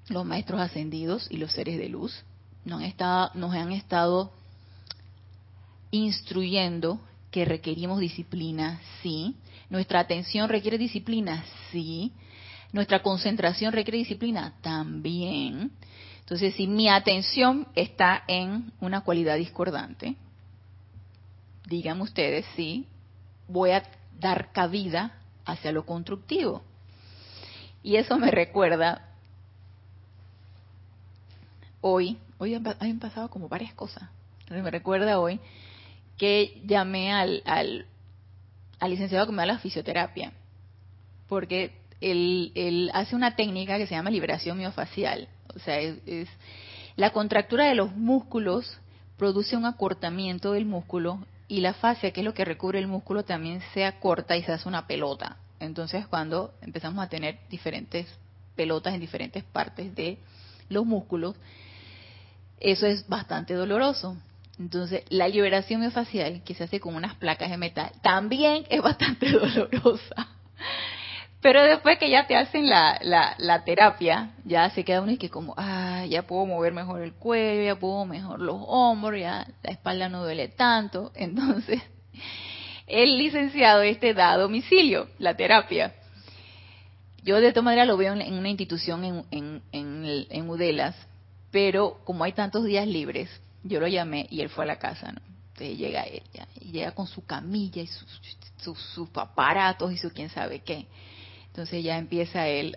los 0.08 0.24
maestros 0.24 0.60
ascendidos 0.60 1.26
y 1.30 1.36
los 1.36 1.52
seres 1.52 1.78
de 1.78 1.88
luz. 1.88 2.24
Nos 2.64 2.80
han 2.80 2.86
estado, 2.86 3.30
nos 3.34 3.54
han 3.54 3.72
estado 3.72 4.32
instruyendo 5.90 7.00
que 7.30 7.44
requerimos 7.44 8.00
disciplina, 8.00 8.80
sí. 9.02 9.36
Nuestra 9.70 10.00
atención 10.00 10.48
requiere 10.48 10.78
disciplina, 10.78 11.44
sí. 11.70 12.12
Nuestra 12.72 13.02
concentración 13.02 13.72
requiere 13.72 13.98
disciplina, 13.98 14.54
también. 14.60 15.72
Entonces, 16.20 16.54
si 16.54 16.66
mi 16.66 16.88
atención 16.88 17.68
está 17.74 18.22
en 18.28 18.72
una 18.80 19.02
cualidad 19.02 19.36
discordante, 19.36 20.16
digan 21.68 22.00
ustedes 22.00 22.46
si 22.56 22.86
voy 23.46 23.70
a 23.70 23.82
dar 24.18 24.52
cabida 24.52 25.18
hacia 25.44 25.72
lo 25.72 25.84
constructivo. 25.86 26.62
Y 27.82 27.96
eso 27.96 28.18
me 28.18 28.30
recuerda 28.30 29.08
hoy, 31.80 32.18
hoy 32.38 32.54
han, 32.54 32.98
pasado 32.98 33.30
como 33.30 33.48
varias 33.48 33.74
cosas. 33.74 34.08
me 34.50 34.70
recuerda 34.70 35.20
hoy 35.20 35.40
que 36.16 36.60
llamé 36.66 37.12
al, 37.12 37.42
al, 37.44 37.86
licenciado 38.90 39.26
que 39.26 39.32
me 39.32 39.42
da 39.42 39.46
la 39.46 39.58
fisioterapia, 39.58 40.32
porque 41.28 41.72
él, 42.00 42.50
él, 42.54 42.90
hace 42.92 43.14
una 43.14 43.36
técnica 43.36 43.78
que 43.78 43.86
se 43.86 43.94
llama 43.94 44.10
liberación 44.10 44.58
miofacial. 44.58 45.28
O 45.54 45.58
sea, 45.60 45.78
es 45.78 46.28
la 46.96 47.10
contractura 47.10 47.66
de 47.66 47.76
los 47.76 47.94
músculos 47.94 48.80
produce 49.16 49.56
un 49.56 49.66
acortamiento 49.66 50.52
del 50.52 50.64
músculo 50.64 51.20
y 51.48 51.60
la 51.60 51.72
fascia, 51.72 52.12
que 52.12 52.20
es 52.20 52.24
lo 52.24 52.34
que 52.34 52.44
recubre 52.44 52.78
el 52.78 52.86
músculo, 52.86 53.24
también 53.24 53.62
se 53.72 53.84
acorta 53.84 54.36
y 54.36 54.42
se 54.42 54.52
hace 54.52 54.68
una 54.68 54.86
pelota. 54.86 55.38
Entonces, 55.58 56.06
cuando 56.06 56.54
empezamos 56.60 57.02
a 57.04 57.08
tener 57.08 57.38
diferentes 57.48 58.06
pelotas 58.54 58.94
en 58.94 59.00
diferentes 59.00 59.42
partes 59.44 59.94
de 59.94 60.18
los 60.68 60.84
músculos, 60.84 61.34
eso 62.60 62.86
es 62.86 63.08
bastante 63.08 63.54
doloroso. 63.54 64.16
Entonces, 64.58 65.04
la 65.08 65.28
liberación 65.28 65.80
miofascial, 65.80 66.42
que 66.44 66.54
se 66.54 66.64
hace 66.64 66.80
con 66.80 66.94
unas 66.94 67.14
placas 67.14 67.50
de 67.50 67.56
metal, 67.56 67.92
también 68.02 68.66
es 68.68 68.82
bastante 68.82 69.30
dolorosa. 69.32 70.28
Pero 71.40 71.62
después 71.62 71.98
que 71.98 72.10
ya 72.10 72.26
te 72.26 72.36
hacen 72.36 72.68
la, 72.68 72.98
la, 73.38 73.64
terapia, 73.64 74.32
ya 74.44 74.70
se 74.70 74.84
queda 74.84 75.02
uno 75.02 75.12
y 75.12 75.18
que 75.18 75.30
como, 75.30 75.54
ah, 75.56 76.04
ya 76.08 76.26
puedo 76.26 76.46
mover 76.46 76.72
mejor 76.72 77.00
el 77.00 77.12
cuello, 77.12 77.62
ya 77.62 77.78
puedo 77.78 78.04
mejor 78.06 78.40
los 78.40 78.56
hombros, 78.66 79.20
ya 79.20 79.46
la 79.62 79.70
espalda 79.70 80.08
no 80.08 80.24
duele 80.24 80.48
tanto. 80.48 81.12
Entonces, 81.14 81.80
el 82.88 83.18
licenciado 83.18 83.82
este 83.82 84.14
da 84.14 84.32
a 84.32 84.38
domicilio 84.38 85.08
la 85.18 85.36
terapia. 85.36 85.94
Yo 87.22 87.40
de 87.40 87.52
todas 87.52 87.64
maneras 87.64 87.86
lo 87.86 87.96
veo 87.96 88.14
en 88.14 88.34
una 88.34 88.48
institución 88.48 89.04
en, 89.04 89.62
en, 89.70 90.26
en, 90.30 90.50
Udelas, 90.50 90.96
pero 91.50 92.00
como 92.04 92.24
hay 92.24 92.32
tantos 92.32 92.64
días 92.64 92.86
libres, 92.86 93.28
yo 93.62 93.80
lo 93.80 93.86
llamé 93.86 94.26
y 94.30 94.40
él 94.40 94.48
fue 94.48 94.64
a 94.64 94.68
la 94.68 94.78
casa, 94.78 95.12
¿no? 95.12 95.20
Entonces 95.52 95.76
llega 95.76 96.02
él, 96.02 96.22
y 96.60 96.70
llega 96.70 96.92
con 96.92 97.06
su 97.06 97.26
camilla 97.26 97.82
y 97.82 97.86
sus, 97.86 98.20
sus 98.94 99.08
aparatos 99.14 99.92
y 99.92 99.98
su 99.98 100.10
quién 100.10 100.30
sabe 100.30 100.60
qué. 100.60 100.86
Entonces 101.58 101.82
ya 101.82 101.98
empieza 101.98 102.46
él 102.46 102.76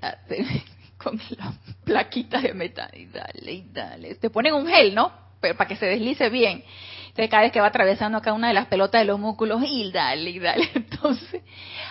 con 0.97 1.21
la 1.37 1.53
plaquita 1.83 2.41
de 2.41 2.55
metal 2.55 2.89
y 2.95 3.05
dale 3.05 3.51
y 3.51 3.67
dale. 3.71 4.15
Te 4.15 4.31
ponen 4.31 4.55
un 4.55 4.65
gel, 4.65 4.95
¿no? 4.95 5.11
Para 5.39 5.67
que 5.67 5.75
se 5.75 5.85
deslice 5.85 6.29
bien. 6.29 6.63
Entonces 7.09 7.29
cada 7.29 7.43
vez 7.43 7.51
que 7.51 7.61
va 7.61 7.67
atravesando 7.67 8.17
acá 8.17 8.33
una 8.33 8.47
de 8.47 8.55
las 8.55 8.65
pelotas 8.65 9.01
de 9.01 9.05
los 9.05 9.19
músculos 9.19 9.61
y 9.67 9.91
dale 9.91 10.31
y 10.31 10.39
dale. 10.39 10.67
Entonces, 10.73 11.43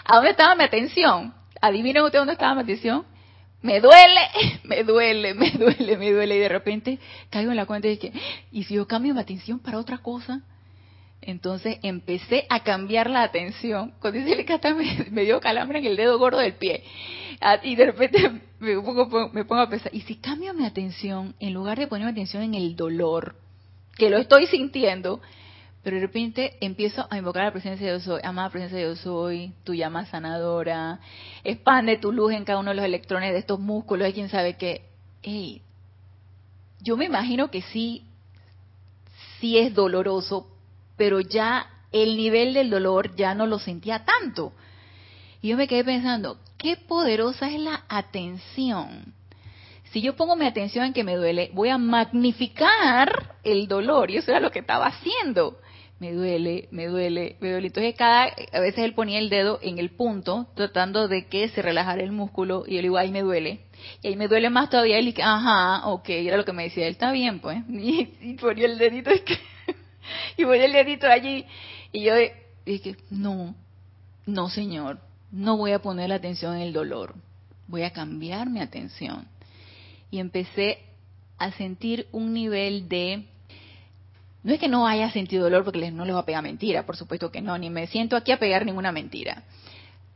¿a 0.04 0.16
dónde 0.16 0.30
estaba 0.30 0.56
mi 0.56 0.64
atención? 0.64 1.32
Adivinen 1.60 2.02
ustedes 2.02 2.22
dónde 2.22 2.32
estaba 2.32 2.56
mi 2.56 2.62
atención. 2.62 3.04
Me 3.62 3.80
duele, 3.80 4.20
me 4.64 4.82
duele, 4.82 5.34
me 5.34 5.50
duele, 5.52 5.96
me 5.96 6.10
duele. 6.10 6.36
Y 6.36 6.40
de 6.40 6.48
repente 6.48 6.98
caigo 7.30 7.52
en 7.52 7.56
la 7.56 7.66
cuenta 7.66 7.86
de 7.86 8.00
que, 8.00 8.12
¿y 8.50 8.64
si 8.64 8.74
yo 8.74 8.88
cambio 8.88 9.14
mi 9.14 9.20
atención 9.20 9.60
para 9.60 9.78
otra 9.78 9.98
cosa? 9.98 10.40
Entonces 11.22 11.78
empecé 11.82 12.46
a 12.48 12.60
cambiar 12.60 13.10
la 13.10 13.22
atención. 13.22 13.92
Cuando 14.00 14.20
dice 14.20 14.44
que 14.44 14.54
hasta 14.54 14.74
me, 14.74 15.22
dio 15.24 15.40
calambre 15.40 15.78
en 15.78 15.86
el 15.86 15.96
dedo 15.96 16.18
gordo 16.18 16.38
del 16.38 16.54
pie. 16.54 16.82
Ah, 17.40 17.58
y 17.62 17.76
de 17.76 17.86
repente 17.86 18.30
me 18.60 18.74
pongo, 18.80 19.60
a 19.60 19.68
pensar, 19.68 19.94
¿y 19.94 20.00
si 20.02 20.16
cambio 20.16 20.54
mi 20.54 20.64
atención, 20.64 21.34
en 21.40 21.52
lugar 21.52 21.78
de 21.78 21.86
poner 21.86 22.06
mi 22.06 22.12
atención 22.12 22.42
en 22.42 22.54
el 22.54 22.74
dolor, 22.74 23.36
que 23.96 24.08
lo 24.08 24.16
estoy 24.16 24.46
sintiendo, 24.46 25.20
Pero 25.82 25.96
de 25.96 26.02
repente 26.02 26.56
empiezo 26.60 27.06
a 27.10 27.18
invocar 27.18 27.44
la 27.44 27.52
presencia 27.52 27.86
de 27.86 27.92
Dios 27.94 28.04
soy, 28.04 28.20
amada 28.22 28.50
presencia 28.50 28.78
de 28.78 28.84
Dios 28.84 29.00
soy, 29.00 29.52
tu 29.64 29.74
llama 29.74 30.06
sanadora, 30.06 31.00
expande 31.44 31.96
tu 31.96 32.12
luz 32.12 32.32
en 32.32 32.44
cada 32.44 32.60
uno 32.60 32.70
de 32.70 32.76
los 32.76 32.84
electrones 32.84 33.32
de 33.32 33.38
estos 33.38 33.58
músculos, 33.60 34.06
de 34.06 34.12
quién 34.12 34.28
sabe 34.28 34.56
qué. 34.56 34.82
Hey, 35.22 35.62
yo 36.82 36.96
me 36.96 37.04
imagino 37.06 37.50
que 37.50 37.62
sí, 37.62 38.04
sí 39.38 39.58
es 39.58 39.74
doloroso, 39.74 40.46
pero 41.00 41.20
ya 41.20 41.66
el 41.92 42.14
nivel 42.14 42.52
del 42.52 42.68
dolor 42.68 43.16
ya 43.16 43.34
no 43.34 43.46
lo 43.46 43.58
sentía 43.58 44.04
tanto. 44.04 44.52
Y 45.40 45.48
yo 45.48 45.56
me 45.56 45.66
quedé 45.66 45.82
pensando, 45.82 46.36
qué 46.58 46.76
poderosa 46.76 47.50
es 47.50 47.58
la 47.58 47.84
atención. 47.88 49.14
Si 49.84 50.02
yo 50.02 50.14
pongo 50.14 50.36
mi 50.36 50.44
atención 50.44 50.84
en 50.84 50.92
que 50.92 51.02
me 51.02 51.16
duele, 51.16 51.52
voy 51.54 51.70
a 51.70 51.78
magnificar 51.78 53.36
el 53.44 53.66
dolor. 53.66 54.10
Y 54.10 54.18
eso 54.18 54.30
era 54.30 54.40
lo 54.40 54.50
que 54.50 54.58
estaba 54.58 54.88
haciendo 54.88 55.56
me 56.00 56.14
duele, 56.14 56.66
me 56.70 56.86
duele, 56.86 57.36
me 57.40 57.50
duele. 57.50 57.66
Entonces 57.66 57.94
cada, 57.94 58.24
a 58.24 58.60
veces 58.60 58.78
él 58.78 58.94
ponía 58.94 59.18
el 59.18 59.28
dedo 59.28 59.58
en 59.62 59.78
el 59.78 59.90
punto, 59.90 60.48
tratando 60.54 61.08
de 61.08 61.26
que 61.26 61.48
se 61.50 61.60
relajara 61.60 62.02
el 62.02 62.10
músculo, 62.10 62.64
y 62.66 62.70
yo 62.70 62.76
le 62.76 62.82
digo, 62.84 62.96
ahí 62.96 63.12
me 63.12 63.20
duele. 63.20 63.60
Y 64.02 64.08
ahí 64.08 64.16
me 64.16 64.26
duele 64.26 64.48
más 64.48 64.70
todavía, 64.70 64.98
y 64.98 65.04
dije, 65.04 65.22
ajá, 65.22 65.86
ok, 65.88 66.08
era 66.08 66.38
lo 66.38 66.46
que 66.46 66.54
me 66.54 66.64
decía, 66.64 66.86
él 66.86 66.92
está 66.92 67.12
bien, 67.12 67.40
pues. 67.40 67.58
Y, 67.68 68.34
ponía 68.40 68.64
el 68.64 68.78
dedito, 68.78 69.10
y 69.12 69.20
ponía 70.36 70.64
el 70.64 70.72
dedito 70.72 71.06
allí, 71.06 71.46
y 71.92 72.02
yo 72.04 72.14
dije, 72.64 72.96
no, 73.10 73.54
no 74.26 74.48
señor, 74.48 75.00
no 75.30 75.56
voy 75.56 75.72
a 75.72 75.80
poner 75.80 76.08
la 76.08 76.16
atención 76.16 76.56
en 76.56 76.62
el 76.62 76.72
dolor, 76.72 77.14
voy 77.66 77.82
a 77.82 77.92
cambiar 77.92 78.48
mi 78.48 78.60
atención. 78.60 79.26
Y 80.10 80.18
empecé 80.18 80.78
a 81.38 81.52
sentir 81.52 82.08
un 82.12 82.32
nivel 82.32 82.88
de 82.88 83.26
no 84.42 84.54
es 84.54 84.60
que 84.60 84.68
no 84.68 84.86
haya 84.86 85.10
sentido 85.10 85.44
dolor 85.44 85.64
porque 85.64 85.90
no 85.90 86.04
les 86.04 86.14
va 86.14 86.20
a 86.20 86.26
pegar 86.26 86.42
mentira, 86.42 86.86
por 86.86 86.96
supuesto 86.96 87.30
que 87.30 87.42
no, 87.42 87.58
ni 87.58 87.68
me 87.68 87.86
siento 87.86 88.16
aquí 88.16 88.32
a 88.32 88.38
pegar 88.38 88.64
ninguna 88.64 88.90
mentira. 88.90 89.44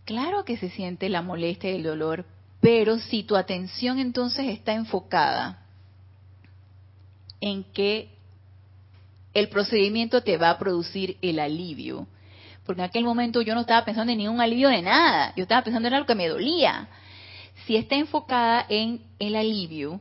Claro 0.04 0.44
que 0.44 0.56
se 0.56 0.70
siente 0.70 1.08
la 1.08 1.22
molestia 1.22 1.70
y 1.70 1.76
el 1.76 1.82
dolor, 1.82 2.24
pero 2.60 2.98
si 2.98 3.22
tu 3.22 3.36
atención 3.36 3.98
entonces 3.98 4.46
está 4.46 4.72
enfocada 4.72 5.66
en 7.40 7.64
que 7.64 8.08
el 9.34 9.48
procedimiento 9.48 10.22
te 10.22 10.36
va 10.36 10.50
a 10.50 10.58
producir 10.58 11.18
el 11.20 11.38
alivio, 11.38 12.06
porque 12.64 12.80
en 12.80 12.88
aquel 12.88 13.04
momento 13.04 13.42
yo 13.42 13.54
no 13.54 13.60
estaba 13.60 13.84
pensando 13.84 14.12
en 14.12 14.18
ningún 14.18 14.40
alivio 14.40 14.68
de 14.68 14.82
nada, 14.82 15.34
yo 15.36 15.42
estaba 15.42 15.62
pensando 15.62 15.88
en 15.88 15.94
algo 15.94 16.06
que 16.06 16.14
me 16.14 16.28
dolía. 16.28 16.88
Si 17.66 17.76
está 17.76 17.96
enfocada 17.96 18.64
en 18.68 19.02
el 19.18 19.36
alivio, 19.36 20.00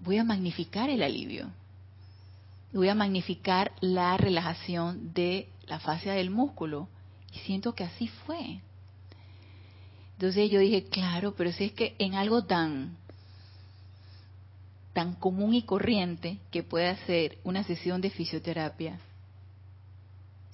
voy 0.00 0.18
a 0.18 0.24
magnificar 0.24 0.90
el 0.90 1.02
alivio 1.02 1.50
voy 2.74 2.88
a 2.88 2.94
magnificar 2.94 3.72
la 3.80 4.16
relajación 4.16 5.12
de 5.14 5.48
la 5.66 5.78
fascia 5.78 6.12
del 6.12 6.30
músculo. 6.30 6.88
Y 7.32 7.38
siento 7.38 7.74
que 7.74 7.84
así 7.84 8.08
fue. 8.08 8.60
Entonces 10.12 10.50
yo 10.50 10.60
dije, 10.60 10.84
claro, 10.84 11.34
pero 11.36 11.52
si 11.52 11.64
es 11.64 11.72
que 11.72 11.94
en 11.98 12.14
algo 12.14 12.44
tan 12.44 12.96
tan 14.94 15.14
común 15.14 15.52
y 15.52 15.62
corriente 15.62 16.38
que 16.50 16.62
puede 16.62 16.88
hacer 16.88 17.38
una 17.44 17.62
sesión 17.64 18.00
de 18.00 18.08
fisioterapia, 18.08 18.98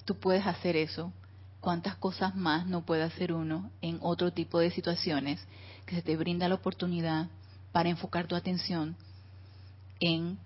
tú 0.03 0.15
puedes 0.15 0.45
hacer 0.45 0.75
eso. 0.75 1.13
¿Cuántas 1.61 1.95
cosas 1.95 2.35
más 2.35 2.65
no 2.65 2.81
puede 2.85 3.03
hacer 3.03 3.31
uno 3.31 3.69
en 3.81 3.99
otro 4.01 4.33
tipo 4.33 4.59
de 4.59 4.71
situaciones 4.71 5.39
que 5.85 5.95
se 5.95 6.01
te 6.01 6.17
brinda 6.17 6.49
la 6.49 6.55
oportunidad 6.55 7.29
para 7.71 7.89
enfocar 7.89 8.27
tu 8.27 8.35
atención 8.35 8.97
en 9.99 10.37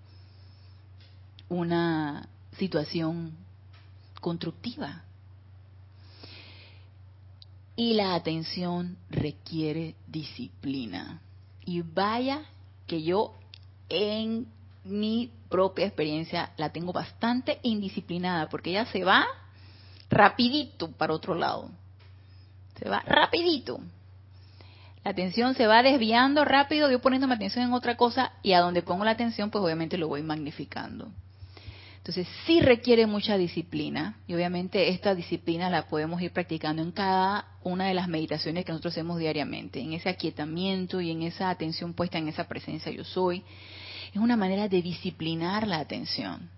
una 1.48 2.28
situación 2.58 3.32
constructiva. 4.20 5.02
Y 7.76 7.94
la 7.94 8.14
atención 8.14 8.96
requiere 9.10 9.94
disciplina. 10.06 11.20
Y 11.64 11.82
vaya 11.82 12.42
que 12.86 13.02
yo 13.02 13.34
en 13.88 14.46
mi 14.84 15.30
propia 15.48 15.86
experiencia 15.86 16.52
la 16.56 16.70
tengo 16.70 16.92
bastante 16.92 17.58
indisciplinada 17.62 18.48
porque 18.48 18.70
ella 18.70 18.86
se 18.86 19.04
va 19.04 19.26
rapidito 20.10 20.90
para 20.92 21.14
otro 21.14 21.34
lado. 21.34 21.70
Se 22.78 22.88
va 22.88 23.00
rapidito. 23.00 23.80
La 25.04 25.12
atención 25.12 25.54
se 25.54 25.66
va 25.66 25.82
desviando 25.82 26.44
rápido, 26.44 26.90
yo 26.90 27.00
poniéndome 27.00 27.34
atención 27.34 27.64
en 27.64 27.72
otra 27.72 27.96
cosa 27.96 28.32
y 28.42 28.52
a 28.52 28.60
donde 28.60 28.82
pongo 28.82 29.04
la 29.04 29.12
atención 29.12 29.50
pues 29.50 29.62
obviamente 29.64 29.96
lo 29.98 30.08
voy 30.08 30.22
magnificando. 30.22 31.10
Entonces 32.06 32.28
sí 32.46 32.60
requiere 32.60 33.04
mucha 33.08 33.36
disciplina 33.36 34.16
y 34.28 34.34
obviamente 34.34 34.90
esta 34.90 35.12
disciplina 35.12 35.68
la 35.68 35.88
podemos 35.88 36.22
ir 36.22 36.30
practicando 36.30 36.80
en 36.80 36.92
cada 36.92 37.48
una 37.64 37.88
de 37.88 37.94
las 37.94 38.06
meditaciones 38.06 38.64
que 38.64 38.70
nosotros 38.70 38.94
hacemos 38.94 39.18
diariamente, 39.18 39.80
en 39.80 39.92
ese 39.92 40.08
aquietamiento 40.08 41.00
y 41.00 41.10
en 41.10 41.22
esa 41.22 41.50
atención 41.50 41.94
puesta 41.94 42.18
en 42.18 42.28
esa 42.28 42.46
presencia 42.46 42.92
yo 42.92 43.02
soy. 43.02 43.42
Es 44.12 44.18
una 44.18 44.36
manera 44.36 44.68
de 44.68 44.82
disciplinar 44.82 45.66
la 45.66 45.80
atención. 45.80 46.48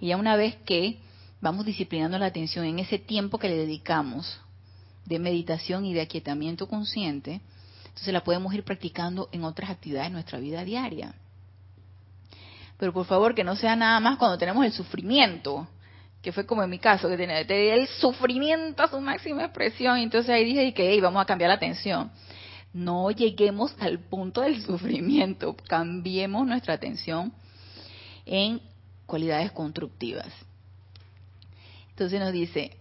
Y 0.00 0.06
ya 0.06 0.16
una 0.16 0.34
vez 0.34 0.56
que 0.64 0.96
vamos 1.42 1.66
disciplinando 1.66 2.18
la 2.18 2.24
atención 2.24 2.64
en 2.64 2.78
ese 2.78 2.98
tiempo 2.98 3.38
que 3.38 3.50
le 3.50 3.56
dedicamos 3.58 4.40
de 5.04 5.18
meditación 5.18 5.84
y 5.84 5.92
de 5.92 6.00
aquietamiento 6.00 6.68
consciente, 6.68 7.42
entonces 7.84 8.14
la 8.14 8.24
podemos 8.24 8.54
ir 8.54 8.64
practicando 8.64 9.28
en 9.30 9.44
otras 9.44 9.68
actividades 9.68 10.08
de 10.08 10.14
nuestra 10.14 10.38
vida 10.38 10.64
diaria 10.64 11.14
pero 12.78 12.92
por 12.92 13.06
favor 13.06 13.34
que 13.34 13.44
no 13.44 13.56
sea 13.56 13.76
nada 13.76 14.00
más 14.00 14.18
cuando 14.18 14.38
tenemos 14.38 14.64
el 14.64 14.72
sufrimiento, 14.72 15.66
que 16.22 16.32
fue 16.32 16.44
como 16.44 16.62
en 16.62 16.70
mi 16.70 16.78
caso, 16.78 17.08
que 17.08 17.16
tenía, 17.16 17.40
el 17.40 17.86
sufrimiento 17.86 18.82
a 18.82 18.88
su 18.88 19.00
máxima 19.00 19.44
expresión, 19.44 19.98
y 19.98 20.02
entonces 20.02 20.30
ahí 20.30 20.44
dije 20.44 20.74
que 20.74 21.00
vamos 21.00 21.22
a 21.22 21.24
cambiar 21.24 21.48
la 21.48 21.54
atención. 21.54 22.10
No 22.72 23.10
lleguemos 23.10 23.74
al 23.78 24.00
punto 24.00 24.42
del 24.42 24.60
sufrimiento, 24.62 25.56
cambiemos 25.68 26.46
nuestra 26.46 26.74
atención 26.74 27.32
en 28.26 28.60
cualidades 29.06 29.52
constructivas. 29.52 30.26
Entonces 31.90 32.20
nos 32.20 32.32
dice, 32.32 32.76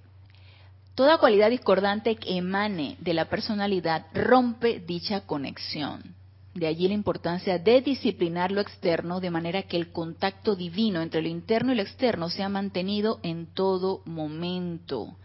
toda 0.95 1.19
cualidad 1.19 1.49
discordante 1.49 2.15
que 2.15 2.37
emane 2.37 2.97
de 2.99 3.13
la 3.13 3.25
personalidad 3.25 4.07
rompe 4.13 4.79
dicha 4.79 5.21
conexión. 5.21 6.14
De 6.55 6.67
allí 6.67 6.87
la 6.87 6.93
importancia 6.93 7.59
de 7.59 7.81
disciplinar 7.81 8.49
lo 8.49 8.61
externo 8.61 9.19
de 9.19 9.29
manera 9.29 9.63
que 9.63 9.75
el 9.75 9.91
contacto 9.91 10.55
divino 10.55 11.01
entre 11.01 11.21
lo 11.21 11.27
interno 11.27 11.73
y 11.73 11.75
lo 11.75 11.81
externo 11.81 12.29
sea 12.29 12.47
mantenido 12.47 13.19
en 13.23 13.53
todo 13.53 14.01
momento. 14.05 15.17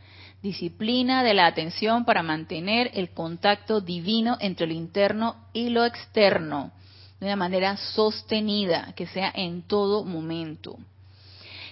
Disciplina 0.42 1.22
de 1.22 1.34
la 1.34 1.46
atención 1.46 2.04
para 2.04 2.24
mantener 2.24 2.90
el 2.94 3.10
contacto 3.10 3.80
divino 3.80 4.38
entre 4.40 4.66
lo 4.66 4.72
interno 4.72 5.36
y 5.52 5.68
lo 5.68 5.84
externo 5.84 6.72
de 7.20 7.26
una 7.26 7.36
manera 7.36 7.76
sostenida, 7.76 8.92
que 8.96 9.06
sea 9.06 9.30
en 9.32 9.62
todo 9.62 10.04
momento. 10.04 10.78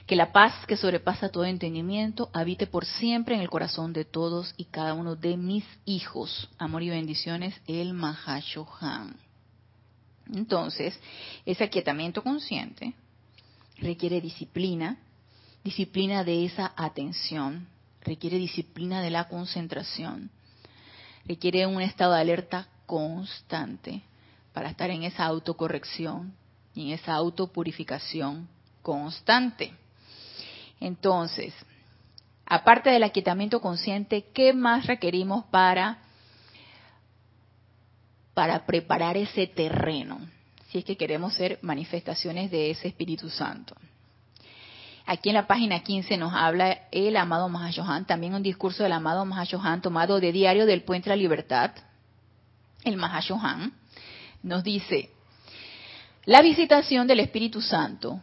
Que 0.06 0.14
la 0.14 0.30
paz 0.30 0.54
que 0.68 0.76
sobrepasa 0.76 1.30
todo 1.30 1.46
entendimiento 1.46 2.30
habite 2.32 2.68
por 2.68 2.84
siempre 2.84 3.34
en 3.34 3.40
el 3.40 3.50
corazón 3.50 3.92
de 3.92 4.04
todos 4.04 4.54
y 4.56 4.66
cada 4.66 4.94
uno 4.94 5.16
de 5.16 5.36
mis 5.36 5.64
hijos. 5.84 6.48
Amor 6.58 6.84
y 6.84 6.90
bendiciones, 6.90 7.60
el 7.66 7.92
Mahashohan. 7.92 9.27
Entonces, 10.34 10.98
ese 11.46 11.64
aquietamiento 11.64 12.22
consciente 12.22 12.94
requiere 13.78 14.20
disciplina, 14.20 14.98
disciplina 15.64 16.24
de 16.24 16.44
esa 16.44 16.72
atención, 16.76 17.68
requiere 18.02 18.38
disciplina 18.38 19.00
de 19.00 19.10
la 19.10 19.28
concentración, 19.28 20.30
requiere 21.24 21.66
un 21.66 21.80
estado 21.80 22.14
de 22.14 22.20
alerta 22.20 22.68
constante 22.86 24.02
para 24.52 24.70
estar 24.70 24.90
en 24.90 25.04
esa 25.04 25.24
autocorrección 25.24 26.34
y 26.74 26.88
en 26.88 26.98
esa 26.98 27.14
autopurificación 27.14 28.48
constante. 28.82 29.72
Entonces, 30.80 31.54
aparte 32.46 32.90
del 32.90 33.02
aquietamiento 33.02 33.60
consciente, 33.60 34.26
¿qué 34.32 34.52
más 34.52 34.86
requerimos 34.86 35.44
para 35.46 35.98
para 38.38 38.64
preparar 38.66 39.16
ese 39.16 39.48
terreno, 39.48 40.20
si 40.68 40.78
es 40.78 40.84
que 40.84 40.96
queremos 40.96 41.34
ser 41.34 41.58
manifestaciones 41.60 42.52
de 42.52 42.70
ese 42.70 42.86
Espíritu 42.86 43.28
Santo. 43.28 43.74
Aquí 45.06 45.30
en 45.30 45.34
la 45.34 45.48
página 45.48 45.82
15 45.82 46.16
nos 46.18 46.32
habla 46.32 46.82
el 46.92 47.16
amado 47.16 47.48
Mahashohan, 47.48 48.06
también 48.06 48.34
un 48.34 48.44
discurso 48.44 48.84
del 48.84 48.92
amado 48.92 49.24
Mahashohan 49.24 49.82
tomado 49.82 50.20
de 50.20 50.30
Diario 50.30 50.66
del 50.66 50.84
Puente 50.84 51.10
de 51.10 51.16
la 51.16 51.20
Libertad. 51.20 51.72
El 52.84 52.96
Mahashohan 52.96 53.72
nos 54.44 54.62
dice, 54.62 55.10
la 56.24 56.40
visitación 56.40 57.08
del 57.08 57.18
Espíritu 57.18 57.60
Santo, 57.60 58.22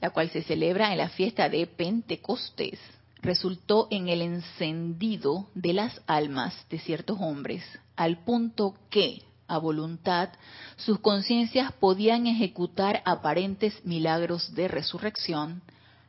la 0.00 0.10
cual 0.10 0.30
se 0.30 0.44
celebra 0.44 0.92
en 0.92 0.98
la 0.98 1.08
fiesta 1.08 1.48
de 1.48 1.66
Pentecostés, 1.66 2.78
resultó 3.22 3.88
en 3.90 4.08
el 4.08 4.22
encendido 4.22 5.48
de 5.56 5.72
las 5.72 6.00
almas 6.06 6.54
de 6.70 6.78
ciertos 6.78 7.18
hombres, 7.20 7.64
al 7.96 8.18
punto 8.18 8.76
que 8.88 9.26
a 9.48 9.58
voluntad, 9.58 10.28
sus 10.76 11.00
conciencias 11.00 11.72
podían 11.72 12.26
ejecutar 12.26 13.02
aparentes 13.04 13.84
milagros 13.84 14.54
de 14.54 14.68
resurrección, 14.68 15.62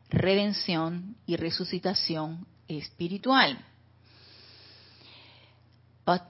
redención 0.10 1.16
y 1.26 1.38
resucitación 1.38 2.46
espiritual. 2.68 3.58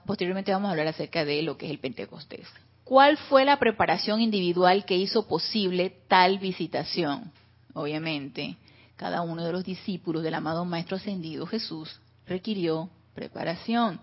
Posteriormente 0.06 0.52
vamos 0.52 0.68
a 0.68 0.70
hablar 0.72 0.88
acerca 0.88 1.24
de 1.24 1.42
lo 1.42 1.56
que 1.56 1.66
es 1.66 1.72
el 1.72 1.78
Pentecostés. 1.78 2.46
¿Cuál 2.84 3.16
fue 3.16 3.44
la 3.44 3.58
preparación 3.58 4.20
individual 4.20 4.84
que 4.84 4.96
hizo 4.96 5.26
posible 5.26 5.90
tal 6.08 6.38
visitación? 6.38 7.32
Obviamente, 7.72 8.56
cada 8.96 9.22
uno 9.22 9.44
de 9.44 9.52
los 9.52 9.64
discípulos 9.64 10.22
del 10.22 10.34
amado 10.34 10.64
Maestro 10.64 10.96
Ascendido 10.96 11.46
Jesús 11.46 12.00
requirió 12.26 12.90
preparación. 13.14 14.00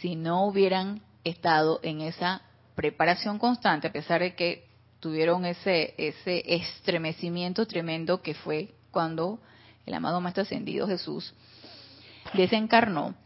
Si 0.00 0.14
no 0.14 0.46
hubieran 0.46 1.02
estado 1.24 1.80
en 1.82 2.00
esa 2.00 2.42
preparación 2.78 3.40
constante, 3.40 3.88
a 3.88 3.92
pesar 3.92 4.20
de 4.20 4.36
que 4.36 4.64
tuvieron 5.00 5.44
ese, 5.44 5.94
ese 5.98 6.44
estremecimiento 6.46 7.66
tremendo 7.66 8.22
que 8.22 8.34
fue 8.34 8.68
cuando 8.92 9.40
el 9.84 9.94
amado 9.94 10.20
Maestro 10.20 10.44
Ascendido 10.44 10.86
Jesús 10.86 11.34
desencarnó, 12.34 13.16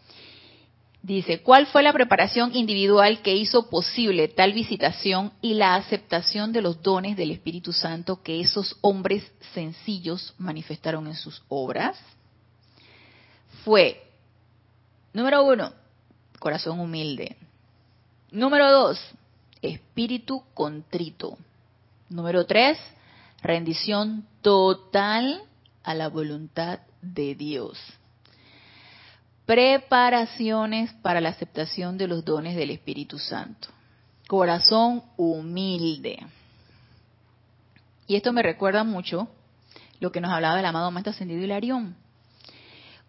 Dice, 1.02 1.42
¿cuál 1.42 1.66
fue 1.66 1.82
la 1.82 1.92
preparación 1.92 2.54
individual 2.54 3.22
que 3.22 3.34
hizo 3.34 3.68
posible 3.68 4.28
tal 4.28 4.52
visitación 4.52 5.32
y 5.42 5.54
la 5.54 5.74
aceptación 5.74 6.52
de 6.52 6.62
los 6.62 6.80
dones 6.80 7.16
del 7.16 7.32
Espíritu 7.32 7.72
Santo 7.72 8.22
que 8.22 8.40
esos 8.40 8.78
hombres 8.82 9.28
sencillos 9.52 10.32
manifestaron 10.38 11.08
en 11.08 11.16
sus 11.16 11.42
obras? 11.48 11.98
Fue, 13.64 14.00
número 15.12 15.44
uno, 15.44 15.72
corazón 16.38 16.78
humilde. 16.78 17.36
Número 18.30 18.70
dos, 18.70 19.00
espíritu 19.62 20.42
contrito. 20.54 21.38
Número 22.10 22.44
tres, 22.44 22.78
rendición 23.42 24.26
total 24.42 25.42
a 25.82 25.94
la 25.94 26.08
voluntad 26.08 26.80
de 27.00 27.34
Dios 27.34 27.78
preparaciones 29.46 30.92
para 31.02 31.20
la 31.20 31.30
aceptación 31.30 31.98
de 31.98 32.08
los 32.08 32.24
dones 32.24 32.56
del 32.56 32.70
Espíritu 32.70 33.18
Santo. 33.18 33.68
Corazón 34.26 35.02
humilde. 35.16 36.24
Y 38.06 38.16
esto 38.16 38.32
me 38.32 38.42
recuerda 38.42 38.84
mucho 38.84 39.28
lo 40.00 40.12
que 40.12 40.20
nos 40.20 40.32
hablaba 40.32 40.58
el 40.58 40.66
amado 40.66 40.90
Maestro 40.90 41.12
Ascendido 41.12 41.42
Hilarión. 41.42 41.96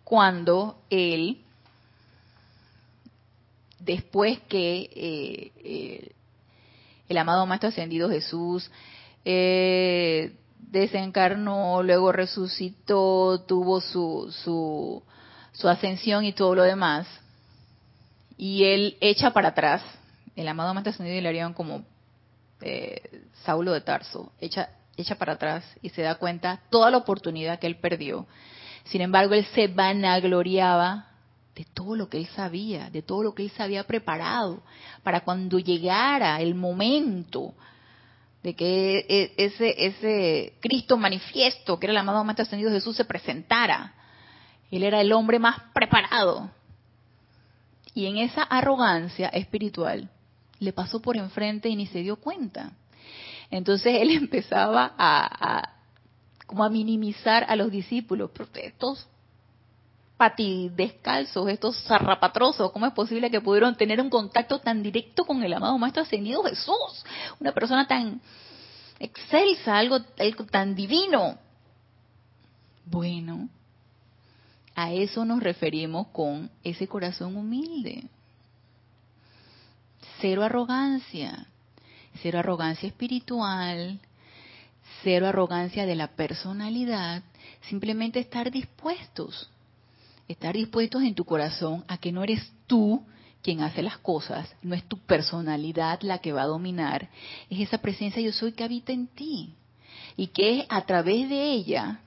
Cuando 0.04 0.82
él, 0.90 1.42
después 3.80 4.40
que 4.50 4.90
eh, 4.94 5.52
eh, 5.64 6.13
el 7.10 7.18
amado 7.18 7.46
Maestro 7.46 7.70
Ascendido 7.70 8.10
Jesús 8.10 8.70
eh, 9.26 10.36
desencarnó, 10.60 11.84
luego 11.84 12.12
resucitó, 12.12 13.44
tuvo 13.48 13.82
su, 13.82 14.34
su 14.44 15.04
su 15.54 15.70
ascensión 15.70 16.26
y 16.26 16.34
todo 16.34 16.56
lo 16.56 16.64
demás, 16.64 17.08
y 18.38 18.66
él 18.66 18.98
echa 19.00 19.32
para 19.32 19.50
atrás, 19.50 19.82
el 20.36 20.48
amado 20.48 20.74
Maestro 20.74 20.92
Ascendido 20.92 21.18
Hilarión 21.18 21.54
como 21.54 21.86
eh, 22.62 23.22
Saulo 23.46 23.72
de 23.72 23.82
Tarso, 23.82 24.34
echa, 24.42 24.70
echa 24.98 25.16
para 25.16 25.34
atrás 25.34 25.64
y 25.82 25.90
se 25.90 26.02
da 26.02 26.16
cuenta 26.16 26.60
toda 26.70 26.90
la 26.90 26.98
oportunidad 26.98 27.60
que 27.60 27.68
él 27.68 27.78
perdió. 27.78 28.26
Sin 28.86 29.02
embargo, 29.02 29.36
él 29.36 29.46
se 29.54 29.68
vanagloriaba 29.68 31.08
de 31.56 31.66
todo 31.74 31.96
lo 31.96 32.10
que 32.10 32.18
él 32.18 32.28
sabía, 32.36 32.90
de 32.90 33.02
todo 33.02 33.24
lo 33.24 33.36
que 33.36 33.44
él 33.44 33.52
se 33.52 33.62
había 33.62 33.84
preparado, 33.84 34.64
para 35.04 35.22
cuando 35.22 35.60
llegara 35.60 36.42
el 36.42 36.56
momento 36.56 37.54
de 38.42 38.56
que 38.56 39.06
e, 39.08 39.34
ese, 39.38 39.86
ese 39.86 40.54
Cristo 40.60 40.98
manifiesto, 40.98 41.80
que 41.80 41.86
era 41.86 41.92
el 41.92 41.98
amado 41.98 42.24
Maestro 42.24 42.44
Ascendido 42.44 42.72
Jesús, 42.72 42.96
se 42.96 43.06
presentara. 43.06 43.94
Él 44.72 44.84
era 44.84 45.00
el 45.02 45.14
hombre 45.14 45.40
más 45.40 45.62
preparado. 45.74 46.50
Y 47.94 48.08
en 48.08 48.18
esa 48.18 48.44
arrogancia 48.44 49.30
espiritual 49.30 50.10
le 50.60 50.74
pasó 50.74 51.02
por 51.02 51.16
enfrente 51.18 51.70
y 51.70 51.76
ni 51.76 51.86
se 51.86 52.00
dio 52.00 52.16
cuenta. 52.16 52.72
Entonces 53.52 54.02
él 54.02 54.10
empezaba 54.16 54.94
a, 54.98 55.76
como 56.48 56.64
a 56.64 56.70
minimizar 56.70 57.46
a 57.48 57.56
los 57.56 57.72
discípulos. 57.72 58.32
Estos 58.56 59.08
descalzos, 60.30 61.50
estos 61.50 61.84
zarrapatrosos, 61.84 62.72
¿cómo 62.72 62.86
es 62.86 62.94
posible 62.94 63.30
que 63.30 63.42
pudieron 63.42 63.76
tener 63.76 64.00
un 64.00 64.10
contacto 64.10 64.60
tan 64.60 64.82
directo 64.82 65.26
con 65.26 65.44
el 65.44 65.54
amado 65.54 65.78
Maestro 65.78 66.04
Ascendido 66.04 66.44
Jesús? 66.44 67.06
Una 67.40 67.52
persona 67.52 67.88
tan 67.88 68.22
excelsa, 69.00 69.78
algo 69.78 70.02
tan 70.50 70.76
divino. 70.76 71.38
Bueno, 72.86 73.50
a 74.76 74.92
eso 74.92 75.26
nos 75.26 75.42
referimos 75.42 76.08
con 76.08 76.50
ese 76.64 76.88
corazón 76.88 77.36
humilde. 77.36 78.04
Cero 80.20 80.44
arrogancia, 80.44 81.48
cero 82.22 82.40
arrogancia 82.40 82.88
espiritual, 82.88 84.00
cero 85.04 85.28
arrogancia 85.28 85.86
de 85.86 85.96
la 85.96 86.08
personalidad, 86.08 87.24
simplemente 87.70 88.20
estar 88.20 88.52
dispuestos, 88.52 89.50
estar 90.28 90.56
dispuestos 90.56 91.04
en 91.04 91.16
tu 91.16 91.26
corazón 91.26 91.84
a 91.88 91.98
que 91.98 92.12
no 92.12 92.24
eres 92.24 92.52
tú 92.68 93.04
quien 93.42 93.62
hace 93.62 93.84
las 93.84 93.98
cosas, 93.98 94.56
no 94.62 94.74
es 94.74 94.84
tu 94.86 94.98
personalidad 94.98 96.02
la 96.02 96.20
que 96.20 96.32
va 96.32 96.44
a 96.44 96.48
dominar, 96.48 97.10
es 97.50 97.60
esa 97.60 97.78
presencia 97.78 98.22
yo 98.22 98.32
soy 98.32 98.54
que 98.54 98.64
habita 98.64 98.94
en 98.94 99.08
ti 99.08 99.54
y 100.16 100.28
que 100.28 100.60
es 100.60 100.66
a 100.70 100.82
través 100.82 101.30
de 101.30 101.52
ella 101.52 102.00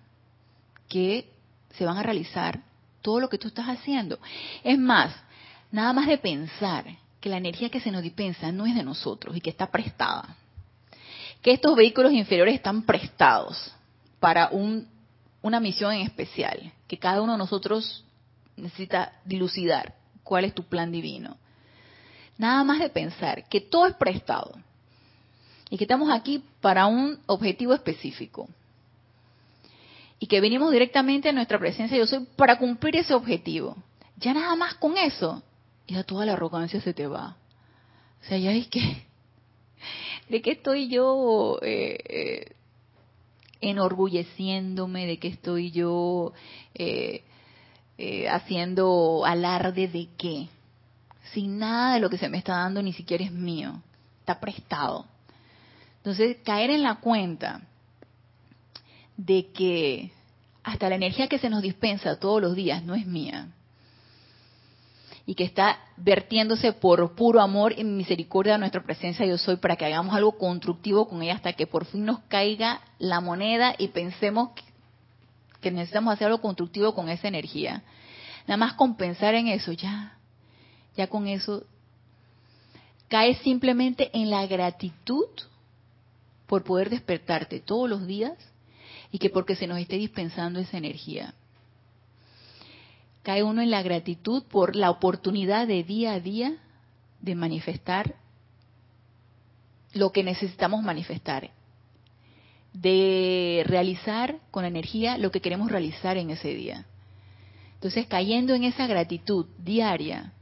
que 0.88 1.30
se 1.76 1.84
van 1.84 1.98
a 1.98 2.02
realizar 2.02 2.60
todo 3.02 3.20
lo 3.20 3.28
que 3.28 3.38
tú 3.38 3.48
estás 3.48 3.66
haciendo. 3.66 4.18
Es 4.64 4.78
más, 4.78 5.14
nada 5.70 5.92
más 5.92 6.06
de 6.06 6.18
pensar 6.18 6.84
que 7.20 7.28
la 7.28 7.36
energía 7.36 7.68
que 7.68 7.80
se 7.80 7.90
nos 7.90 8.02
dispensa 8.02 8.50
no 8.50 8.66
es 8.66 8.74
de 8.74 8.82
nosotros 8.82 9.36
y 9.36 9.40
que 9.40 9.50
está 9.50 9.70
prestada. 9.70 10.36
Que 11.42 11.52
estos 11.52 11.76
vehículos 11.76 12.12
inferiores 12.12 12.54
están 12.54 12.82
prestados 12.82 13.72
para 14.20 14.48
un, 14.48 14.88
una 15.42 15.60
misión 15.60 15.92
en 15.92 16.00
especial, 16.00 16.72
que 16.88 16.98
cada 16.98 17.20
uno 17.20 17.32
de 17.32 17.38
nosotros 17.38 18.05
necesita 18.56 19.12
dilucidar 19.24 19.94
cuál 20.22 20.44
es 20.44 20.54
tu 20.54 20.64
plan 20.64 20.90
divino. 20.90 21.36
Nada 22.38 22.64
más 22.64 22.80
de 22.80 22.90
pensar 22.90 23.48
que 23.48 23.60
todo 23.60 23.86
es 23.86 23.94
prestado 23.94 24.52
y 25.70 25.78
que 25.78 25.84
estamos 25.84 26.10
aquí 26.10 26.42
para 26.60 26.86
un 26.86 27.18
objetivo 27.26 27.74
específico 27.74 28.48
y 30.18 30.26
que 30.26 30.40
venimos 30.40 30.72
directamente 30.72 31.28
a 31.28 31.32
nuestra 31.32 31.58
presencia 31.58 31.96
yo 31.96 32.06
soy 32.06 32.26
para 32.36 32.58
cumplir 32.58 32.96
ese 32.96 33.14
objetivo. 33.14 33.76
Ya 34.18 34.32
nada 34.32 34.54
más 34.56 34.74
con 34.74 34.96
eso, 34.96 35.42
ya 35.86 36.04
toda 36.04 36.24
la 36.24 36.32
arrogancia 36.32 36.80
se 36.80 36.94
te 36.94 37.06
va. 37.06 37.36
O 38.22 38.24
sea, 38.24 38.38
ya 38.38 38.52
es 38.52 38.66
que, 38.68 38.80
¿de 40.28 40.42
qué 40.42 40.52
estoy 40.52 40.88
yo 40.88 41.58
eh, 41.62 41.98
eh, 42.08 42.52
enorgulleciéndome? 43.60 45.06
¿De 45.06 45.18
qué 45.18 45.28
estoy 45.28 45.70
yo 45.70 46.32
eh, 46.74 47.22
haciendo 48.30 49.24
alarde 49.24 49.88
de 49.88 50.08
qué? 50.16 50.48
Sin 51.32 51.58
nada 51.58 51.94
de 51.94 52.00
lo 52.00 52.10
que 52.10 52.18
se 52.18 52.28
me 52.28 52.38
está 52.38 52.56
dando 52.56 52.82
ni 52.82 52.92
siquiera 52.92 53.24
es 53.24 53.32
mío, 53.32 53.80
está 54.20 54.38
prestado. 54.38 55.06
Entonces, 55.98 56.36
caer 56.44 56.70
en 56.70 56.82
la 56.82 56.96
cuenta 56.96 57.62
de 59.16 59.46
que 59.52 60.12
hasta 60.62 60.88
la 60.88 60.96
energía 60.96 61.28
que 61.28 61.38
se 61.38 61.50
nos 61.50 61.62
dispensa 61.62 62.18
todos 62.18 62.40
los 62.40 62.54
días 62.54 62.82
no 62.84 62.94
es 62.94 63.06
mía 63.06 63.48
y 65.26 65.34
que 65.34 65.44
está 65.44 65.78
vertiéndose 65.96 66.72
por 66.72 67.14
puro 67.14 67.40
amor 67.40 67.74
y 67.76 67.82
misericordia 67.82 68.54
a 68.54 68.58
nuestra 68.58 68.82
presencia 68.82 69.26
yo 69.26 69.38
soy 69.38 69.56
para 69.56 69.76
que 69.76 69.84
hagamos 69.84 70.14
algo 70.14 70.38
constructivo 70.38 71.08
con 71.08 71.22
ella 71.22 71.34
hasta 71.34 71.52
que 71.54 71.66
por 71.66 71.84
fin 71.84 72.04
nos 72.04 72.20
caiga 72.28 72.80
la 72.98 73.20
moneda 73.20 73.74
y 73.76 73.88
pensemos 73.88 74.50
que 75.60 75.70
necesitamos 75.70 76.14
hacer 76.14 76.26
algo 76.26 76.40
constructivo 76.40 76.94
con 76.94 77.08
esa 77.08 77.28
energía. 77.28 77.82
Nada 78.46 78.56
más 78.56 78.74
compensar 78.74 79.34
en 79.34 79.48
eso, 79.48 79.72
ya, 79.72 80.18
ya 80.96 81.08
con 81.08 81.26
eso 81.26 81.64
cae 83.08 83.34
simplemente 83.36 84.10
en 84.12 84.30
la 84.30 84.46
gratitud 84.46 85.28
por 86.46 86.64
poder 86.64 86.90
despertarte 86.90 87.60
todos 87.60 87.88
los 87.88 88.06
días 88.06 88.34
y 89.10 89.18
que 89.18 89.30
porque 89.30 89.56
se 89.56 89.66
nos 89.66 89.78
esté 89.78 89.96
dispensando 89.96 90.60
esa 90.60 90.78
energía. 90.78 91.34
Cae 93.22 93.42
uno 93.42 93.62
en 93.62 93.70
la 93.70 93.82
gratitud 93.82 94.44
por 94.44 94.76
la 94.76 94.90
oportunidad 94.90 95.66
de 95.66 95.82
día 95.82 96.12
a 96.12 96.20
día 96.20 96.56
de 97.20 97.34
manifestar 97.34 98.14
lo 99.92 100.12
que 100.12 100.22
necesitamos 100.22 100.82
manifestar, 100.82 101.50
de 102.80 103.64
realizar 103.66 104.38
con 104.50 104.64
energía 104.64 105.16
lo 105.16 105.30
que 105.30 105.40
queremos 105.40 105.70
realizar 105.70 106.16
en 106.18 106.30
ese 106.30 106.48
día. 106.54 106.84
Entonces, 107.74 108.06
cayendo 108.06 108.54
en 108.54 108.64
esa 108.64 108.86
gratitud 108.86 109.46
diaria, 109.58 110.32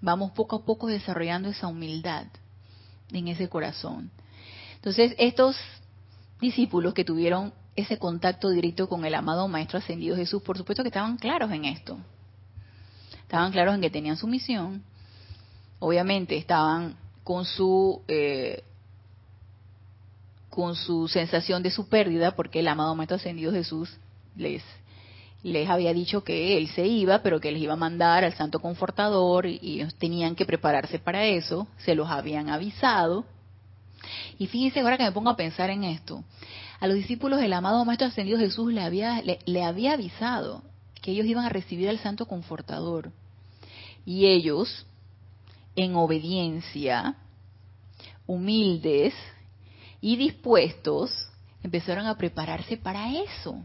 vamos 0.00 0.32
poco 0.32 0.56
a 0.56 0.64
poco 0.64 0.88
desarrollando 0.88 1.48
esa 1.48 1.68
humildad 1.68 2.26
en 3.10 3.28
ese 3.28 3.48
corazón. 3.48 4.10
Entonces, 4.74 5.14
estos 5.18 5.56
discípulos 6.40 6.92
que 6.92 7.04
tuvieron 7.04 7.54
ese 7.74 7.98
contacto 7.98 8.50
directo 8.50 8.88
con 8.88 9.04
el 9.04 9.14
amado 9.14 9.48
Maestro 9.48 9.78
Ascendido 9.78 10.16
Jesús, 10.16 10.42
por 10.42 10.58
supuesto 10.58 10.82
que 10.82 10.88
estaban 10.88 11.16
claros 11.16 11.50
en 11.52 11.64
esto. 11.64 11.98
Estaban 13.22 13.52
claros 13.52 13.74
en 13.74 13.80
que 13.80 13.90
tenían 13.90 14.18
su 14.18 14.26
misión. 14.26 14.82
Obviamente 15.78 16.36
estaban 16.36 16.96
con 17.24 17.46
su 17.46 18.02
eh, 18.08 18.64
con 20.52 20.76
su 20.76 21.08
sensación 21.08 21.62
de 21.62 21.70
su 21.70 21.88
pérdida, 21.88 22.36
porque 22.36 22.60
el 22.60 22.68
amado 22.68 22.94
Maestro 22.94 23.16
Ascendido 23.16 23.52
Jesús 23.52 23.96
les 24.36 24.62
les 25.42 25.68
había 25.68 25.92
dicho 25.92 26.22
que 26.22 26.56
él 26.56 26.68
se 26.68 26.86
iba, 26.86 27.22
pero 27.22 27.40
que 27.40 27.50
les 27.50 27.62
iba 27.62 27.72
a 27.72 27.76
mandar 27.76 28.22
al 28.22 28.34
Santo 28.34 28.60
Confortador 28.60 29.46
y 29.46 29.58
ellos 29.62 29.94
tenían 29.96 30.36
que 30.36 30.44
prepararse 30.44 30.98
para 30.98 31.24
eso, 31.24 31.66
se 31.78 31.94
los 31.94 32.08
habían 32.10 32.48
avisado. 32.48 33.24
Y 34.38 34.46
fíjense 34.46 34.80
ahora 34.80 34.98
que 34.98 35.04
me 35.04 35.10
pongo 35.10 35.30
a 35.30 35.36
pensar 35.36 35.70
en 35.70 35.84
esto. 35.84 36.22
A 36.78 36.86
los 36.86 36.96
discípulos 36.96 37.40
del 37.40 37.54
amado 37.54 37.84
Maestro 37.84 38.08
Ascendido 38.08 38.38
Jesús 38.38 38.72
le 38.72 38.82
había, 38.82 39.22
le, 39.22 39.64
había 39.64 39.94
avisado 39.94 40.62
que 41.00 41.12
ellos 41.12 41.26
iban 41.26 41.46
a 41.46 41.48
recibir 41.48 41.88
al 41.88 41.98
Santo 41.98 42.26
Confortador. 42.26 43.10
Y 44.04 44.26
ellos, 44.26 44.86
en 45.74 45.96
obediencia, 45.96 47.16
humildes 48.26 49.14
y 50.02 50.16
dispuestos, 50.16 51.30
empezaron 51.62 52.06
a 52.06 52.18
prepararse 52.18 52.76
para 52.76 53.10
eso. 53.10 53.64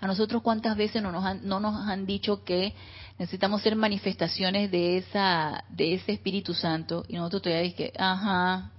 A 0.00 0.06
nosotros 0.06 0.42
cuántas 0.42 0.76
veces 0.76 1.02
no 1.02 1.10
nos 1.10 1.24
han, 1.24 1.46
no 1.46 1.58
nos 1.58 1.88
han 1.88 2.06
dicho 2.06 2.44
que 2.44 2.74
necesitamos 3.18 3.62
ser 3.62 3.74
manifestaciones 3.74 4.70
de 4.70 4.98
esa 4.98 5.64
de 5.70 5.94
ese 5.94 6.12
Espíritu 6.12 6.54
Santo 6.54 7.04
y 7.08 7.16
nosotros 7.16 7.42
todavía 7.42 7.74
que, 7.74 7.92
ajá, 7.98 8.70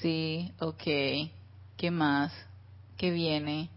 sí, 0.00 0.50
ok, 0.58 0.82
¿qué 1.76 1.90
más? 1.90 2.32
¿Qué 2.96 3.10
viene? 3.10 3.70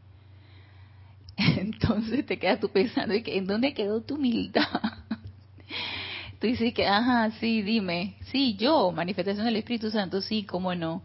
Entonces 1.37 2.25
te 2.25 2.39
quedas 2.39 2.59
tú 2.59 2.69
pensando, 2.69 3.13
¿en 3.13 3.45
dónde 3.45 3.73
quedó 3.73 4.01
tu 4.01 4.15
humildad? 4.15 4.63
Tú 6.39 6.47
dices 6.47 6.73
que, 6.73 6.85
ajá, 6.85 7.31
sí, 7.39 7.61
dime, 7.61 8.15
sí, 8.31 8.55
yo, 8.55 8.91
manifestación 8.91 9.45
del 9.45 9.55
Espíritu 9.55 9.89
Santo, 9.89 10.21
sí, 10.21 10.43
cómo 10.43 10.75
no. 10.75 11.01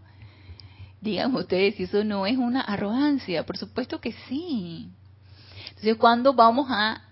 Díganme 1.00 1.38
ustedes 1.40 1.76
si 1.76 1.84
eso 1.84 2.04
no 2.04 2.26
es 2.26 2.36
una 2.36 2.60
arrogancia, 2.60 3.46
por 3.46 3.56
supuesto 3.56 4.00
que 4.00 4.12
sí. 4.28 4.90
Entonces, 5.68 5.96
cuando 5.96 6.34
vamos 6.34 6.66
a, 6.70 7.02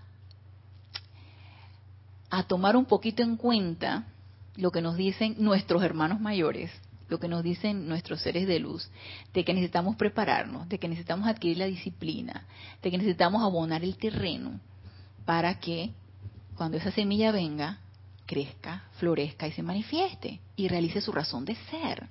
a 2.30 2.43
tomar 2.43 2.76
un 2.76 2.84
poquito 2.84 3.22
en 3.22 3.36
cuenta 3.36 4.05
lo 4.57 4.70
que 4.70 4.82
nos 4.82 4.97
dicen 4.97 5.36
nuestros 5.39 5.82
hermanos 5.82 6.20
mayores, 6.20 6.70
lo 7.09 7.18
que 7.18 7.28
nos 7.28 7.43
dicen 7.43 7.89
nuestros 7.89 8.20
seres 8.20 8.47
de 8.47 8.59
luz, 8.59 8.91
de 9.32 9.45
que 9.45 9.55
necesitamos 9.55 9.97
prepararnos, 9.97 10.68
de 10.68 10.78
que 10.78 10.89
necesitamos 10.89 11.26
adquirir 11.26 11.59
la 11.59 11.64
disciplina, 11.64 12.47
de 12.82 12.91
que 12.91 12.99
necesitamos 12.99 13.43
abonar 13.43 13.82
el 13.82 13.97
terreno 13.97 14.61
para 15.24 15.59
que 15.61 15.93
cuando 16.57 16.76
esa 16.76 16.91
semilla 16.91 17.32
venga, 17.32 17.78
crezca, 18.26 18.84
florezca 18.99 19.47
y 19.47 19.53
se 19.53 19.62
manifieste 19.62 20.41
y 20.57 20.68
realice 20.68 21.01
su 21.01 21.12
razón 21.12 21.45
de 21.45 21.55
ser. 21.70 22.09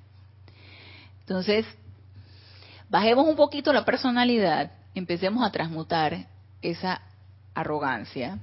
Entonces, 1.28 1.66
bajemos 2.90 3.28
un 3.28 3.36
poquito 3.36 3.74
la 3.74 3.84
personalidad, 3.84 4.72
empecemos 4.96 5.46
a 5.46 5.52
transmutar 5.52 6.26
esa 6.62 7.02
arrogancia 7.54 8.40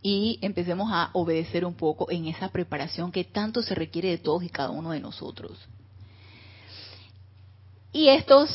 y 0.00 0.38
empecemos 0.40 0.88
a 0.90 1.10
obedecer 1.12 1.66
un 1.66 1.74
poco 1.74 2.10
en 2.10 2.28
esa 2.28 2.48
preparación 2.48 3.12
que 3.12 3.24
tanto 3.24 3.60
se 3.60 3.74
requiere 3.74 4.08
de 4.08 4.16
todos 4.16 4.42
y 4.42 4.48
cada 4.48 4.70
uno 4.70 4.92
de 4.92 5.00
nosotros. 5.00 5.58
Y 7.92 8.08
estos 8.08 8.48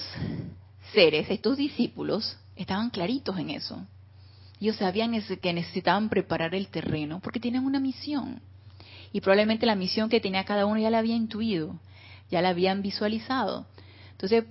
seres, 0.91 1.29
estos 1.29 1.57
discípulos, 1.57 2.37
estaban 2.55 2.89
claritos 2.89 3.37
en 3.37 3.51
eso. 3.51 3.85
Ellos 4.59 4.77
sabían 4.77 5.11
que 5.39 5.53
necesitaban 5.53 6.09
preparar 6.09 6.55
el 6.55 6.69
terreno 6.69 7.19
porque 7.19 7.39
tienen 7.39 7.65
una 7.65 7.79
misión. 7.79 8.41
Y 9.13 9.21
probablemente 9.21 9.67
la 9.67 9.75
misión 9.75 10.09
que 10.09 10.19
tenía 10.19 10.43
cada 10.43 10.65
uno 10.65 10.79
ya 10.79 10.89
la 10.89 10.97
había 10.97 11.15
intuido, 11.15 11.79
ya 12.31 12.41
la 12.41 12.49
habían 12.49 12.81
visualizado. 12.81 13.65
Entonces, 14.11 14.45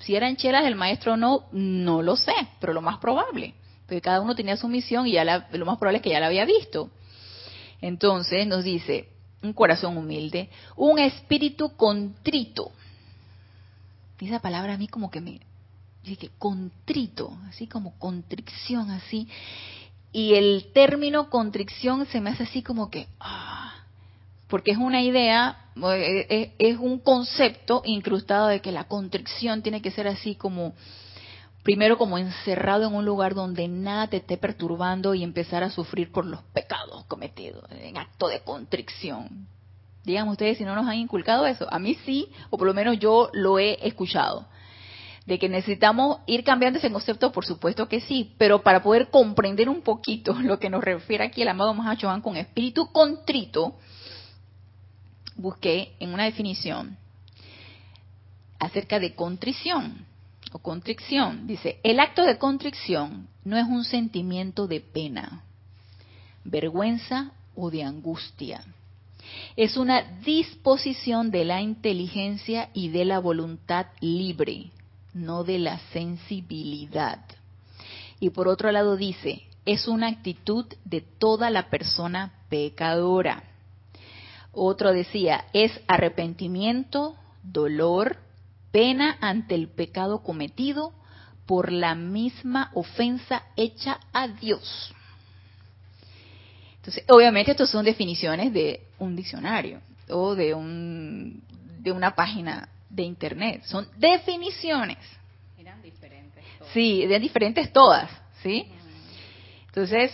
si 0.00 0.16
eran 0.16 0.36
chelas 0.36 0.64
del 0.64 0.74
maestro 0.74 1.14
o 1.14 1.16
no, 1.16 1.44
no 1.52 2.02
lo 2.02 2.16
sé, 2.16 2.34
pero 2.60 2.72
lo 2.72 2.82
más 2.82 2.98
probable, 2.98 3.54
porque 3.86 4.00
cada 4.00 4.20
uno 4.20 4.34
tenía 4.34 4.56
su 4.56 4.68
misión 4.68 5.06
y 5.06 5.12
ya 5.12 5.24
lo 5.24 5.66
más 5.66 5.78
probable 5.78 5.98
es 5.98 6.02
que 6.02 6.10
ya 6.10 6.20
la 6.20 6.26
había 6.26 6.44
visto. 6.44 6.90
Entonces 7.80 8.46
nos 8.46 8.64
dice, 8.64 9.08
un 9.42 9.52
corazón 9.52 9.96
humilde, 9.96 10.50
un 10.76 10.98
espíritu 10.98 11.76
contrito. 11.76 12.72
esa 14.20 14.40
palabra 14.40 14.74
a 14.74 14.78
mí 14.78 14.88
como 14.88 15.10
que 15.10 15.20
me 15.20 15.40
dice 16.04 16.30
contrito, 16.38 17.36
así 17.48 17.66
como 17.66 17.98
contrición, 17.98 18.90
así. 18.90 19.28
Y 20.12 20.34
el 20.34 20.70
término 20.72 21.28
contrición 21.28 22.06
se 22.06 22.20
me 22.20 22.30
hace 22.30 22.44
así 22.44 22.62
como 22.62 22.90
que, 22.90 23.08
ah, 23.20 23.77
porque 24.48 24.72
es 24.72 24.78
una 24.78 25.02
idea, 25.02 25.58
eh, 25.76 26.54
es 26.58 26.78
un 26.78 26.98
concepto 26.98 27.82
incrustado 27.84 28.48
de 28.48 28.60
que 28.60 28.72
la 28.72 28.84
contrición 28.84 29.62
tiene 29.62 29.82
que 29.82 29.90
ser 29.90 30.08
así 30.08 30.34
como, 30.34 30.74
primero 31.62 31.98
como 31.98 32.18
encerrado 32.18 32.88
en 32.88 32.94
un 32.94 33.04
lugar 33.04 33.34
donde 33.34 33.68
nada 33.68 34.08
te 34.08 34.16
esté 34.18 34.38
perturbando 34.38 35.14
y 35.14 35.22
empezar 35.22 35.62
a 35.62 35.70
sufrir 35.70 36.10
por 36.10 36.24
los 36.24 36.42
pecados 36.54 37.04
cometidos, 37.04 37.64
en 37.70 37.98
acto 37.98 38.28
de 38.28 38.40
contrición. 38.40 39.46
Díganme 40.04 40.32
ustedes 40.32 40.56
si 40.56 40.64
no 40.64 40.74
nos 40.74 40.86
han 40.86 40.96
inculcado 40.96 41.46
eso. 41.46 41.66
A 41.70 41.78
mí 41.78 41.94
sí, 42.06 42.30
o 42.48 42.56
por 42.56 42.66
lo 42.66 42.72
menos 42.72 42.98
yo 42.98 43.28
lo 43.34 43.58
he 43.58 43.86
escuchado. 43.86 44.46
De 45.26 45.38
que 45.38 45.50
necesitamos 45.50 46.20
ir 46.26 46.42
cambiando 46.42 46.78
ese 46.78 46.90
concepto, 46.90 47.30
por 47.30 47.44
supuesto 47.44 47.86
que 47.86 48.00
sí, 48.00 48.32
pero 48.38 48.62
para 48.62 48.82
poder 48.82 49.10
comprender 49.10 49.68
un 49.68 49.82
poquito 49.82 50.32
lo 50.40 50.58
que 50.58 50.70
nos 50.70 50.82
refiere 50.82 51.24
aquí 51.24 51.42
el 51.42 51.48
amado 51.48 51.74
Mahachohan 51.74 52.22
con 52.22 52.38
espíritu 52.38 52.90
contrito, 52.90 53.74
busqué 55.38 55.94
en 56.00 56.12
una 56.12 56.24
definición 56.24 56.98
acerca 58.58 58.98
de 58.98 59.14
contrición 59.14 60.04
o 60.52 60.58
contrición. 60.58 61.46
Dice, 61.46 61.80
el 61.82 62.00
acto 62.00 62.24
de 62.24 62.38
contrición 62.38 63.28
no 63.44 63.56
es 63.56 63.66
un 63.66 63.84
sentimiento 63.84 64.66
de 64.66 64.80
pena, 64.80 65.44
vergüenza 66.44 67.32
o 67.54 67.70
de 67.70 67.84
angustia. 67.84 68.62
Es 69.56 69.76
una 69.76 70.02
disposición 70.24 71.30
de 71.30 71.44
la 71.44 71.60
inteligencia 71.60 72.70
y 72.72 72.88
de 72.88 73.04
la 73.04 73.18
voluntad 73.18 73.86
libre, 74.00 74.70
no 75.14 75.44
de 75.44 75.58
la 75.58 75.78
sensibilidad. 75.92 77.20
Y 78.20 78.30
por 78.30 78.48
otro 78.48 78.72
lado 78.72 78.96
dice, 78.96 79.42
es 79.66 79.86
una 79.86 80.08
actitud 80.08 80.66
de 80.84 81.02
toda 81.02 81.50
la 81.50 81.68
persona 81.68 82.32
pecadora. 82.48 83.44
Otro 84.60 84.92
decía, 84.92 85.44
es 85.52 85.72
arrepentimiento, 85.86 87.16
dolor, 87.42 88.18
pena 88.72 89.16
ante 89.20 89.54
el 89.54 89.68
pecado 89.68 90.22
cometido 90.22 90.92
por 91.46 91.72
la 91.72 91.94
misma 91.94 92.70
ofensa 92.74 93.44
hecha 93.56 94.00
a 94.12 94.28
Dios. 94.28 94.92
Entonces, 96.76 97.04
obviamente 97.08 97.52
estas 97.52 97.70
son 97.70 97.84
definiciones 97.84 98.52
de 98.52 98.86
un 98.98 99.14
diccionario 99.14 99.80
o 100.08 100.34
de 100.34 100.54
un 100.54 101.42
de 101.78 101.92
una 101.92 102.14
página 102.14 102.68
de 102.90 103.04
internet, 103.04 103.62
son 103.64 103.88
definiciones. 103.96 104.98
Eran 105.56 105.80
diferentes 105.80 106.44
todas. 106.58 106.72
Sí, 106.72 107.02
eran 107.02 107.22
diferentes 107.22 107.72
todas, 107.72 108.10
¿sí? 108.42 108.66
Entonces, 109.66 110.10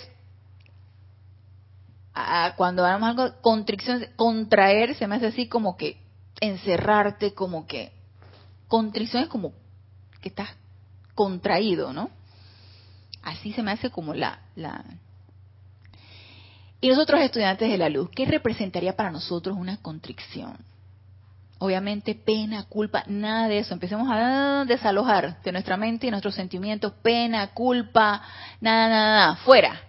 cuando 2.57 2.85
hablamos 2.85 3.09
algo, 3.09 3.41
contrición, 3.41 4.07
contraer 4.17 4.95
se 4.95 5.07
me 5.07 5.17
hace 5.17 5.27
así 5.27 5.49
como 5.49 5.77
que 5.77 5.99
encerrarte, 6.41 7.35
como 7.35 7.67
que 7.67 7.93
contrición 8.69 9.23
es 9.25 9.29
como 9.29 9.53
que 10.21 10.29
estás 10.29 10.51
contraído, 11.15 11.93
¿no? 11.93 12.11
Así 13.23 13.53
se 13.53 13.63
me 13.63 13.73
hace 13.73 13.91
como 13.91 14.15
la, 14.15 14.41
la... 14.55 14.85
Y 16.81 16.89
nosotros 16.89 17.21
estudiantes 17.21 17.71
de 17.71 17.79
la 17.79 17.89
luz, 17.89 18.11
¿qué 18.11 18.27
representaría 18.27 18.95
para 18.95 19.11
nosotros 19.11 19.57
una 19.57 19.79
contrición? 19.79 20.59
Obviamente 21.59 22.15
pena, 22.15 22.65
culpa, 22.65 23.05
nada 23.07 23.49
de 23.49 23.61
eso. 23.61 23.73
Empecemos 23.73 24.09
a 24.11 24.65
desalojar 24.67 25.41
de 25.43 25.53
nuestra 25.53 25.77
mente 25.77 26.07
y 26.07 26.11
nuestros 26.11 26.35
sentimientos, 26.35 26.93
pena, 27.03 27.55
culpa, 27.55 28.23
nada, 28.61 28.89
nada, 28.89 29.17
nada, 29.17 29.37
fuera. 29.37 29.81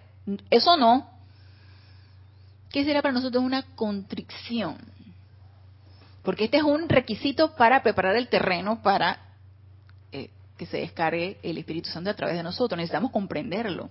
Eso 0.48 0.76
no, 0.76 1.15
¿qué 2.76 2.84
será 2.84 3.00
para 3.00 3.14
nosotros 3.14 3.42
una 3.42 3.62
contrición? 3.74 4.76
Porque 6.22 6.44
este 6.44 6.58
es 6.58 6.62
un 6.62 6.90
requisito 6.90 7.56
para 7.56 7.82
preparar 7.82 8.16
el 8.16 8.28
terreno 8.28 8.82
para 8.82 9.18
eh, 10.12 10.28
que 10.58 10.66
se 10.66 10.80
descargue 10.80 11.38
el 11.42 11.56
Espíritu 11.56 11.88
Santo 11.88 12.10
a 12.10 12.14
través 12.14 12.36
de 12.36 12.42
nosotros. 12.42 12.76
Necesitamos 12.76 13.12
comprenderlo. 13.12 13.88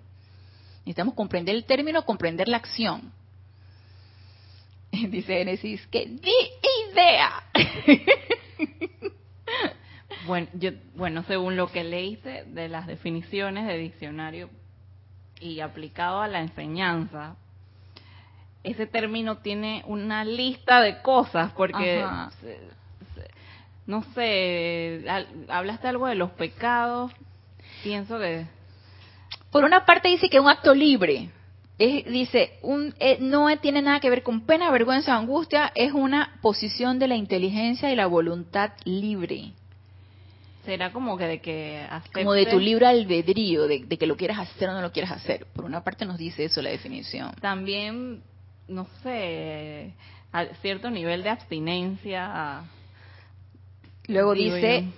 Necesitamos 0.81 1.15
comprender 1.15 1.55
el 1.55 1.65
término, 1.65 2.05
comprender 2.05 2.47
la 2.47 2.57
acción. 2.57 3.11
Dice 4.91 5.33
Génesis, 5.33 5.88
que 5.88 6.05
ni 6.05 6.91
idea. 6.91 7.43
Bueno, 10.27 10.47
bueno, 10.95 11.23
según 11.27 11.55
lo 11.55 11.67
que 11.71 11.83
leíste 11.83 12.45
de 12.45 12.67
las 12.67 12.88
definiciones 12.88 13.67
de 13.67 13.77
diccionario 13.77 14.49
y 15.39 15.59
aplicado 15.59 16.19
a 16.19 16.27
la 16.27 16.39
enseñanza, 16.39 17.36
ese 18.66 18.88
término 18.88 19.38
tiene 19.38 19.84
una 19.88 20.26
lista 20.26 20.82
de 20.82 21.01
cosas, 21.01 21.51
porque, 21.53 22.03
no 23.86 24.03
sé, 24.13 25.05
hablaste 25.47 25.88
algo 25.88 26.07
de 26.07 26.16
los 26.16 26.32
pecados, 26.32 27.11
pienso 27.84 28.20
que... 28.20 28.45
Por 29.51 29.63
una 29.63 29.86
parte 29.86 30.09
dice 30.09 30.30
que 30.30 30.38
es 30.38 30.43
un 30.43 30.49
acto 30.49 30.74
libre, 30.74 31.30
dice, 31.78 32.53
un, 32.61 32.93
eh, 32.99 33.18
no 33.20 33.47
tiene 33.59 33.82
nada 33.82 33.99
que 33.99 34.09
ver 34.09 34.24
con 34.24 34.41
pena, 34.41 34.72
vergüenza 34.72 35.16
angustia, 35.16 35.72
es 35.76 35.93
una 35.93 36.39
posición 36.41 36.99
de 36.99 37.07
la 37.07 37.16
inteligencia 37.16 37.91
y 37.91 37.95
la 37.95 38.07
voluntad 38.07 38.72
libre. 38.84 39.53
Será 40.66 40.91
como 40.91 41.16
que 41.16 41.26
de 41.26 41.41
que 41.41 41.86
Como 42.11 42.34
de 42.34 42.47
tu 42.47 42.59
libre 42.59 42.88
albedrío, 42.88 43.68
de, 43.68 43.86
que 43.88 44.07
lo 44.07 44.18
quieras 44.18 44.39
hacer 44.39 44.70
o 44.70 44.74
no 44.74 44.82
lo 44.82 44.91
quieras 44.91 45.11
hacer. 45.11 45.45
Por 45.53 45.63
una 45.63 45.84
parte 45.84 46.05
nos 46.05 46.18
dice 46.18 46.45
eso 46.45 46.61
la 46.61 46.72
definición. 46.72 47.34
También, 47.39 48.24
no 48.68 48.88
sé, 49.03 49.93
a 50.32 50.45
cierto 50.61 50.89
nivel 50.89 51.24
de 51.24 51.30
abstinencia. 51.30 52.63
Luego 54.07 54.34
dice, 54.34 54.89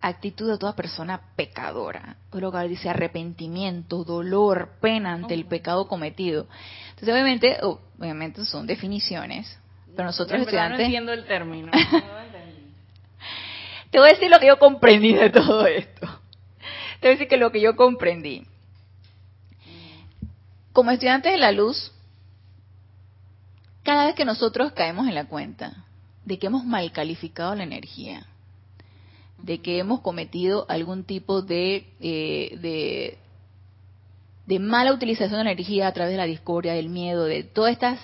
actitud 0.00 0.50
de 0.50 0.58
toda 0.58 0.74
persona 0.74 1.20
pecadora. 1.36 2.16
Luego 2.32 2.60
dice 2.60 2.88
arrepentimiento, 2.88 4.04
dolor, 4.04 4.70
pena 4.80 5.12
ante 5.12 5.34
el 5.34 5.46
pecado 5.46 5.88
cometido. 5.88 6.46
Entonces, 6.90 7.10
obviamente, 7.10 7.58
obviamente 7.62 8.44
son 8.44 8.66
definiciones, 8.66 9.58
pero 9.94 10.06
nosotros 10.06 10.40
estudiantes... 10.40 10.78
No 10.78 10.84
entiendo 10.84 11.12
el 11.12 11.24
término. 11.26 11.72
Te 13.90 13.98
voy 13.98 14.08
a 14.10 14.12
decir 14.12 14.30
lo 14.30 14.38
que 14.38 14.46
yo 14.46 14.58
comprendí 14.58 15.14
de 15.14 15.30
todo 15.30 15.66
esto. 15.66 16.06
Te 17.00 17.08
voy 17.08 17.08
a 17.08 17.10
decir 17.10 17.28
que 17.28 17.38
lo 17.38 17.50
que 17.50 17.60
yo 17.60 17.74
comprendí. 17.74 18.46
Como 20.72 20.90
estudiantes 20.90 21.32
de 21.32 21.38
la 21.38 21.52
luz, 21.52 21.92
cada 23.82 24.06
vez 24.06 24.14
que 24.14 24.24
nosotros 24.24 24.72
caemos 24.72 25.08
en 25.08 25.14
la 25.14 25.26
cuenta 25.26 25.84
de 26.24 26.38
que 26.38 26.46
hemos 26.46 26.64
mal 26.64 26.92
calificado 26.92 27.54
la 27.54 27.64
energía, 27.64 28.26
de 29.42 29.60
que 29.60 29.78
hemos 29.78 30.00
cometido 30.00 30.66
algún 30.68 31.04
tipo 31.04 31.42
de, 31.42 31.86
eh, 32.00 32.58
de, 32.60 33.18
de, 34.46 34.58
mala 34.58 34.92
utilización 34.92 35.38
de 35.38 35.44
la 35.44 35.52
energía 35.52 35.86
a 35.86 35.92
través 35.92 36.12
de 36.12 36.18
la 36.18 36.26
discordia, 36.26 36.74
del 36.74 36.88
miedo, 36.88 37.24
de 37.24 37.44
todas 37.44 37.72
estas, 37.72 37.98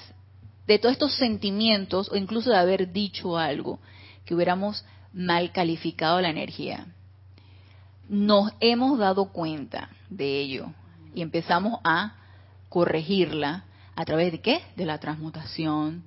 de 0.67 0.79
todos 0.79 0.93
estos 0.93 1.15
sentimientos, 1.17 2.11
o 2.11 2.17
incluso 2.17 2.51
de 2.51 2.57
haber 2.57 2.93
dicho 2.93 3.37
algo 3.37 3.79
que 4.25 4.35
hubiéramos 4.35 4.85
mal 5.13 5.53
calificado 5.53 6.21
la 6.21 6.31
energía. 6.31 6.87
Nos 8.09 8.53
hemos 8.61 8.99
dado 8.99 9.33
cuenta 9.33 9.91
de 10.09 10.41
ello 10.41 10.73
y 11.15 11.23
empezamos 11.23 11.81
a 11.85 12.17
corregirla 12.69 13.65
a 13.97 14.05
través 14.05 14.33
de 14.33 14.41
qué? 14.41 14.63
De 14.77 14.85
la 14.85 14.99
transmutación, 14.99 16.05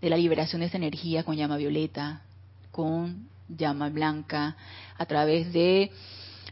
de 0.00 0.10
la 0.10 0.16
liberación 0.16 0.60
de 0.60 0.66
esa 0.66 0.76
energía 0.76 1.24
con 1.24 1.36
llama 1.36 1.56
violeta, 1.56 2.22
con 2.70 3.28
llama 3.48 3.88
blanca, 3.88 4.56
a 4.98 5.06
través 5.06 5.52
de 5.52 5.90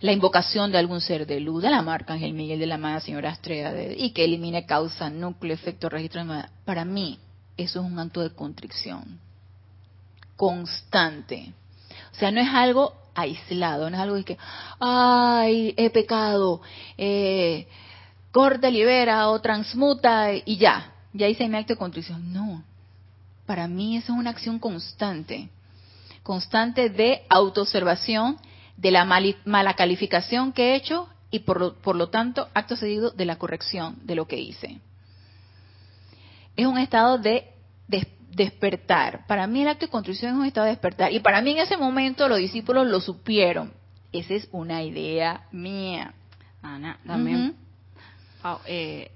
la 0.01 0.13
invocación 0.13 0.71
de 0.71 0.79
algún 0.79 1.01
ser 1.01 1.27
de 1.27 1.41
luz, 1.41 1.63
de 1.63 1.71
la 1.71 1.83
marca 1.83 2.15
Ángel 2.15 2.35
Miguel, 2.35 2.59
de 2.59 2.67
la 2.67 2.75
amada 2.75 3.01
señora 3.01 3.31
Estrella, 3.31 3.73
y 3.97 4.11
que 4.11 4.25
elimine 4.25 4.67
causa, 4.67 5.09
núcleo, 5.09 5.55
efecto, 5.55 5.89
registro. 5.89 6.23
Para 6.65 6.85
mí, 6.85 7.19
eso 7.57 7.81
es 7.81 7.87
un 7.87 7.99
acto 7.99 8.21
de 8.21 8.31
contrición 8.31 9.21
constante. 10.37 11.53
O 12.13 12.19
sea, 12.19 12.31
no 12.31 12.41
es 12.41 12.49
algo 12.53 12.93
aislado, 13.15 13.89
no 13.89 13.97
es 13.97 14.03
algo 14.03 14.17
de 14.17 14.25
que, 14.25 14.39
ay, 14.81 15.75
he 15.77 15.91
pecado, 15.91 16.61
eh, 16.99 17.67
corta, 18.35 18.69
libera 18.69 19.29
o 19.31 19.41
transmuta 19.41 20.33
y 20.35 20.57
ya, 20.57 20.93
ya 21.13 21.29
hice 21.29 21.49
mi 21.49 21.57
acto 21.57 21.75
de 21.75 21.79
contrición. 21.79 22.33
No, 22.33 22.65
para 23.47 23.69
mí 23.69 23.97
eso 23.97 24.13
es 24.13 24.19
una 24.19 24.31
acción 24.31 24.59
constante, 24.59 25.49
constante 26.25 26.91
de 26.91 27.23
autoobservación, 27.29 28.37
de 28.77 28.91
la 28.91 29.05
mala 29.05 29.75
calificación 29.75 30.53
que 30.53 30.73
he 30.73 30.75
hecho 30.75 31.09
y 31.31 31.39
por 31.41 31.61
lo, 31.61 31.75
por 31.75 31.95
lo 31.95 32.09
tanto 32.09 32.49
acto 32.55 32.75
seguido 32.75 33.13
de 33.13 33.25
la 33.25 33.37
corrección 33.37 33.99
de 34.03 34.17
lo 34.17 34.27
que 34.27 34.41
hice. 34.41 34.81
Es 36.57 36.67
un 36.67 36.79
estado 36.79 37.19
de, 37.19 37.53
de 37.87 38.09
despertar. 38.33 39.29
Para 39.29 39.47
mí 39.47 39.63
el 39.63 39.69
acto 39.69 39.87
de 39.87 39.93
construcción 39.93 40.33
es 40.33 40.39
un 40.39 40.47
estado 40.47 40.65
de 40.65 40.73
despertar. 40.73 41.13
Y 41.13 41.21
para 41.21 41.41
mí 41.41 41.53
en 41.53 41.59
ese 41.59 41.77
momento 41.77 42.29
los 42.29 42.39
discípulos 42.39 42.85
lo 42.89 43.01
supieron. 43.01 43.73
Esa 44.11 44.35
es 44.35 44.49
una 44.51 44.83
idea 44.83 45.47
mía. 45.53 46.15
Ana, 46.63 46.99
también. 47.07 47.64
Ah, 48.45 48.59
eh, 48.67 49.11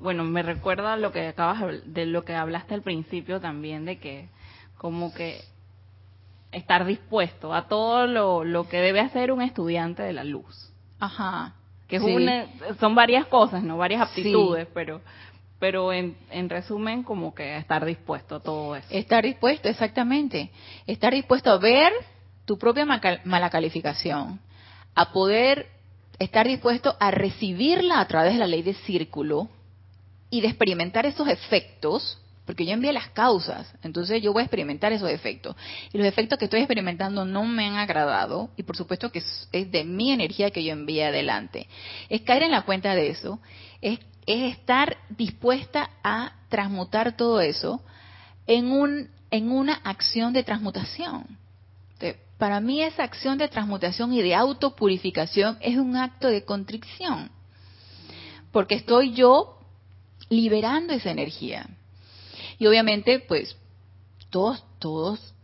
bueno, 0.00 0.22
me 0.22 0.42
recuerda 0.42 0.96
lo 0.96 1.10
que 1.12 1.26
acabas 1.26 1.60
de 1.84 2.06
lo 2.06 2.24
que 2.24 2.34
hablaste 2.34 2.74
al 2.74 2.82
principio 2.82 3.40
también 3.40 3.84
de 3.84 3.98
que 3.98 4.28
como 4.78 5.12
que 5.12 5.40
estar 6.52 6.86
dispuesto 6.86 7.52
a 7.52 7.66
todo 7.66 8.06
lo, 8.06 8.44
lo 8.44 8.68
que 8.68 8.78
debe 8.78 9.00
hacer 9.00 9.32
un 9.32 9.42
estudiante 9.42 10.02
de 10.02 10.12
la 10.12 10.22
luz. 10.22 10.70
Ajá. 11.00 11.54
Que 11.88 11.96
es 11.96 12.78
son 12.78 12.94
varias 12.94 13.26
cosas, 13.26 13.62
no 13.62 13.76
varias 13.76 14.02
aptitudes, 14.02 14.68
pero 14.72 15.00
pero 15.58 15.92
en, 15.92 16.16
en, 16.30 16.48
resumen 16.48 17.02
como 17.02 17.34
que 17.34 17.56
estar 17.56 17.84
dispuesto 17.84 18.36
a 18.36 18.40
todo 18.40 18.76
eso. 18.76 18.86
Estar 18.90 19.24
dispuesto, 19.24 19.68
exactamente. 19.68 20.50
Estar 20.86 21.12
dispuesto 21.12 21.50
a 21.50 21.58
ver 21.58 21.92
tu 22.44 22.58
propia 22.58 22.86
mala 23.24 23.50
calificación, 23.50 24.40
a 24.94 25.12
poder 25.12 25.73
estar 26.18 26.46
dispuesto 26.46 26.96
a 27.00 27.10
recibirla 27.10 28.00
a 28.00 28.06
través 28.06 28.34
de 28.34 28.38
la 28.38 28.46
ley 28.46 28.62
de 28.62 28.74
círculo 28.74 29.48
y 30.30 30.40
de 30.40 30.48
experimentar 30.48 31.06
esos 31.06 31.28
efectos, 31.28 32.18
porque 32.44 32.66
yo 32.66 32.72
envié 32.72 32.92
las 32.92 33.08
causas, 33.10 33.72
entonces 33.82 34.22
yo 34.22 34.32
voy 34.32 34.40
a 34.40 34.44
experimentar 34.44 34.92
esos 34.92 35.10
efectos. 35.10 35.56
Y 35.92 35.98
los 35.98 36.06
efectos 36.06 36.38
que 36.38 36.46
estoy 36.46 36.60
experimentando 36.60 37.24
no 37.24 37.44
me 37.44 37.66
han 37.66 37.76
agradado, 37.76 38.50
y 38.56 38.62
por 38.62 38.76
supuesto 38.76 39.10
que 39.10 39.18
es, 39.18 39.70
de 39.70 39.84
mi 39.84 40.12
energía 40.12 40.50
que 40.50 40.64
yo 40.64 40.72
envié 40.72 41.06
adelante. 41.06 41.68
Es 42.08 42.22
caer 42.22 42.42
en 42.42 42.50
la 42.50 42.62
cuenta 42.62 42.94
de 42.94 43.08
eso, 43.08 43.40
es 43.80 43.98
es 44.26 44.56
estar 44.56 44.96
dispuesta 45.10 45.90
a 46.02 46.32
transmutar 46.48 47.16
todo 47.16 47.40
eso 47.40 47.82
en, 48.46 48.70
un, 48.70 49.08
en 49.30 49.50
una 49.50 49.74
acción 49.74 50.32
de 50.32 50.44
transmutación. 50.44 51.26
Para 52.38 52.60
mí 52.60 52.82
esa 52.82 53.04
acción 53.04 53.38
de 53.38 53.48
transmutación 53.48 54.12
y 54.12 54.22
de 54.22 54.34
autopurificación 54.34 55.58
es 55.60 55.76
un 55.76 55.96
acto 55.96 56.28
de 56.28 56.44
contrición, 56.44 57.30
porque 58.52 58.74
estoy 58.74 59.12
yo 59.12 59.58
liberando 60.28 60.92
esa 60.92 61.10
energía. 61.10 61.68
Y 62.58 62.66
obviamente, 62.66 63.20
pues, 63.20 63.56
todos, 64.30 64.64
todos 64.78 65.34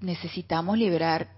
necesitamos 0.00 0.78
liberar 0.78 1.28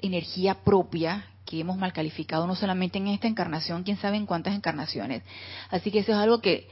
energía 0.00 0.54
propia 0.62 1.26
que 1.44 1.60
hemos 1.60 1.78
mal 1.78 1.92
calificado, 1.92 2.46
no 2.46 2.54
solamente 2.54 2.98
en 2.98 3.08
esta 3.08 3.26
encarnación, 3.26 3.82
quién 3.82 3.96
sabe 3.96 4.18
en 4.18 4.26
cuántas 4.26 4.54
encarnaciones. 4.54 5.22
Así 5.70 5.90
que 5.90 6.00
eso 6.00 6.12
es 6.12 6.18
algo 6.18 6.40
que 6.40 6.68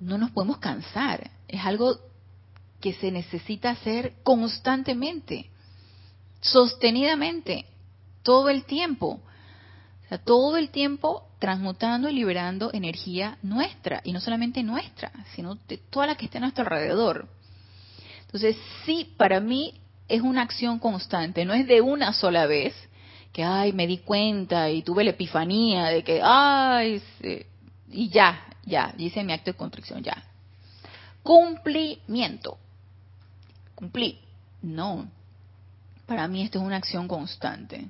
no 0.00 0.18
nos 0.18 0.30
podemos 0.32 0.58
cansar, 0.58 1.30
es 1.48 1.64
algo 1.64 1.98
que 2.80 2.92
se 2.92 3.10
necesita 3.10 3.70
hacer 3.70 4.14
constantemente, 4.22 5.48
sostenidamente, 6.42 7.64
todo 8.22 8.50
el 8.50 8.64
tiempo. 8.64 9.20
O 10.04 10.08
sea, 10.08 10.18
todo 10.18 10.58
el 10.58 10.68
tiempo 10.68 11.26
transmutando 11.38 12.10
y 12.10 12.12
liberando 12.12 12.70
energía 12.72 13.38
nuestra, 13.42 14.02
y 14.04 14.12
no 14.12 14.20
solamente 14.20 14.62
nuestra, 14.62 15.10
sino 15.34 15.54
de 15.66 15.78
toda 15.78 16.06
la 16.06 16.14
que 16.16 16.26
esté 16.26 16.38
a 16.38 16.42
nuestro 16.42 16.64
alrededor. 16.64 17.28
Entonces, 18.26 18.56
sí, 18.84 19.12
para 19.16 19.40
mí 19.40 19.74
es 20.08 20.20
una 20.20 20.42
acción 20.42 20.78
constante, 20.78 21.44
no 21.44 21.54
es 21.54 21.66
de 21.66 21.80
una 21.80 22.12
sola 22.12 22.46
vez, 22.46 22.74
que, 23.32 23.42
ay, 23.42 23.72
me 23.72 23.86
di 23.86 23.98
cuenta 23.98 24.70
y 24.70 24.82
tuve 24.82 25.04
la 25.04 25.10
epifanía 25.10 25.86
de 25.86 26.04
que, 26.04 26.20
ay, 26.22 27.02
y 27.90 28.08
ya, 28.10 28.46
ya, 28.66 28.94
hice 28.98 29.24
mi 29.24 29.32
acto 29.32 29.52
de 29.52 29.56
contrición, 29.56 30.02
ya. 30.02 30.22
Cumplimiento. 31.22 32.58
Cumplí. 33.74 34.18
No. 34.60 35.08
Para 36.06 36.28
mí 36.28 36.42
esto 36.42 36.58
es 36.58 36.64
una 36.64 36.76
acción 36.76 37.08
constante. 37.08 37.88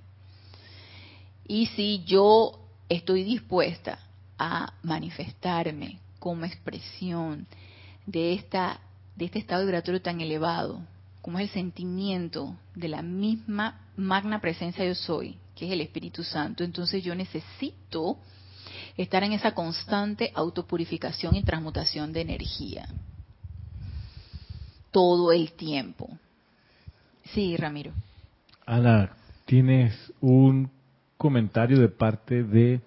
Y 1.47 1.67
si 1.67 2.05
yo 2.05 2.59
estoy 2.89 3.25
dispuesta 3.25 3.99
a 4.39 4.75
manifestarme 4.83 5.99
como 6.19 6.45
expresión 6.45 7.47
de 8.07 8.35
esta 8.35 8.81
de 9.17 9.27
este 9.27 9.39
estado 9.39 9.63
vibratorio 9.63 10.01
tan 10.01 10.21
elevado, 10.21 10.81
como 11.21 11.39
es 11.39 11.49
el 11.49 11.55
sentimiento 11.55 12.57
de 12.75 12.89
la 12.89 13.03
misma 13.03 13.81
magna 13.97 14.41
presencia 14.41 14.85
yo 14.85 14.95
soy, 14.95 15.37
que 15.55 15.67
es 15.67 15.73
el 15.73 15.81
Espíritu 15.81 16.25
Santo, 16.25 16.65
entonces 16.65 17.05
yo 17.05 17.15
necesito 17.15 18.19
estar 18.97 19.23
en 19.23 19.33
esa 19.33 19.55
constante 19.55 20.33
autopurificación 20.35 21.37
y 21.37 21.45
transmutación 21.45 22.13
de 22.13 22.23
energía. 22.23 22.89
Todo 24.91 25.33
el 25.33 25.53
tiempo. 25.53 26.09
Sí, 27.25 27.57
Ramiro. 27.57 27.93
Ana, 28.67 29.13
tienes 29.47 30.13
un 30.21 30.71
comentario 31.17 31.79
de 31.79 31.89
parte 31.89 32.43
de 32.43 32.81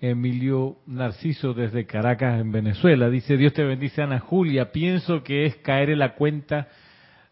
Emilio 0.00 0.76
Narciso 0.86 1.54
desde 1.54 1.86
Caracas, 1.86 2.40
en 2.40 2.50
Venezuela. 2.50 3.08
Dice, 3.08 3.36
Dios 3.36 3.52
te 3.52 3.62
bendice, 3.62 4.02
Ana 4.02 4.18
Julia. 4.18 4.72
Pienso 4.72 5.22
que 5.22 5.46
es 5.46 5.56
caer 5.56 5.90
en 5.90 6.00
la 6.00 6.14
cuenta 6.14 6.68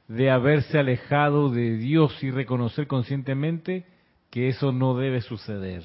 de 0.09 0.31
haberse 0.31 0.79
alejado 0.79 1.51
de 1.51 1.77
Dios 1.77 2.23
y 2.23 2.31
reconocer 2.31 2.87
conscientemente 2.87 3.85
que 4.31 4.49
eso 4.49 4.73
no 4.73 4.97
debe 4.97 5.21
suceder. 5.21 5.83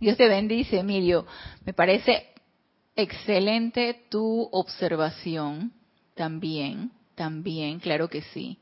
Dios 0.00 0.16
te 0.16 0.28
bendice, 0.28 0.78
Emilio. 0.78 1.26
Me 1.64 1.72
parece 1.72 2.26
excelente 2.96 4.02
tu 4.08 4.48
observación 4.52 5.72
también, 6.14 6.90
también, 7.14 7.80
claro 7.80 8.08
que 8.08 8.22
sí. 8.22 8.58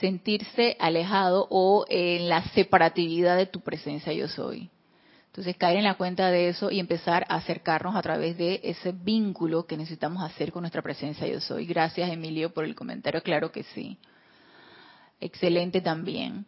Sentirse 0.00 0.76
alejado 0.78 1.46
o 1.50 1.86
en 1.88 2.28
la 2.28 2.42
separatividad 2.50 3.36
de 3.36 3.46
tu 3.46 3.60
presencia 3.60 4.12
yo 4.12 4.28
soy. 4.28 4.70
Entonces 5.36 5.56
caer 5.58 5.76
en 5.76 5.84
la 5.84 5.96
cuenta 5.96 6.30
de 6.30 6.48
eso 6.48 6.70
y 6.70 6.80
empezar 6.80 7.26
a 7.28 7.34
acercarnos 7.34 7.94
a 7.94 8.00
través 8.00 8.38
de 8.38 8.58
ese 8.64 8.92
vínculo 8.92 9.66
que 9.66 9.76
necesitamos 9.76 10.22
hacer 10.22 10.50
con 10.50 10.62
nuestra 10.62 10.80
presencia 10.80 11.26
yo 11.26 11.42
soy. 11.42 11.66
Gracias 11.66 12.10
Emilio 12.10 12.54
por 12.54 12.64
el 12.64 12.74
comentario, 12.74 13.22
claro 13.22 13.52
que 13.52 13.62
sí. 13.62 13.98
Excelente 15.20 15.82
también. 15.82 16.46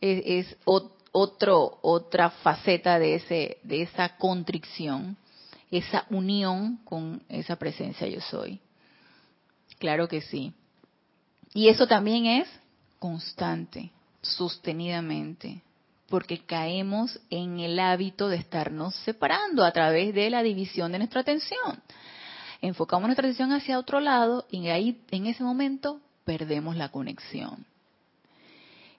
Es, 0.00 0.56
otro, 0.64 1.78
otra 1.82 2.30
faceta 2.30 2.98
de, 2.98 3.16
ese, 3.16 3.58
de 3.62 3.82
esa 3.82 4.16
contrición, 4.16 5.16
esa 5.70 6.06
unión 6.10 6.78
con 6.84 7.22
esa 7.28 7.56
presencia 7.56 8.08
yo 8.08 8.22
soy. 8.22 8.58
Claro 9.78 10.08
que 10.08 10.22
sí. 10.22 10.54
Y 11.52 11.68
eso 11.68 11.86
también 11.86 12.24
es 12.24 12.48
constante, 13.04 13.90
sostenidamente 14.22 15.60
porque 16.08 16.38
caemos 16.38 17.20
en 17.28 17.60
el 17.60 17.78
hábito 17.78 18.30
de 18.30 18.36
estarnos 18.36 18.94
separando 19.04 19.62
a 19.62 19.72
través 19.72 20.14
de 20.14 20.30
la 20.30 20.42
división 20.42 20.90
de 20.90 20.96
nuestra 20.96 21.20
atención. 21.20 21.82
Enfocamos 22.62 23.06
nuestra 23.06 23.26
atención 23.26 23.52
hacia 23.52 23.78
otro 23.78 24.00
lado 24.00 24.46
y 24.50 24.68
ahí 24.68 25.02
en 25.10 25.26
ese 25.26 25.42
momento 25.44 26.00
perdemos 26.24 26.76
la 26.76 26.88
conexión. 26.88 27.66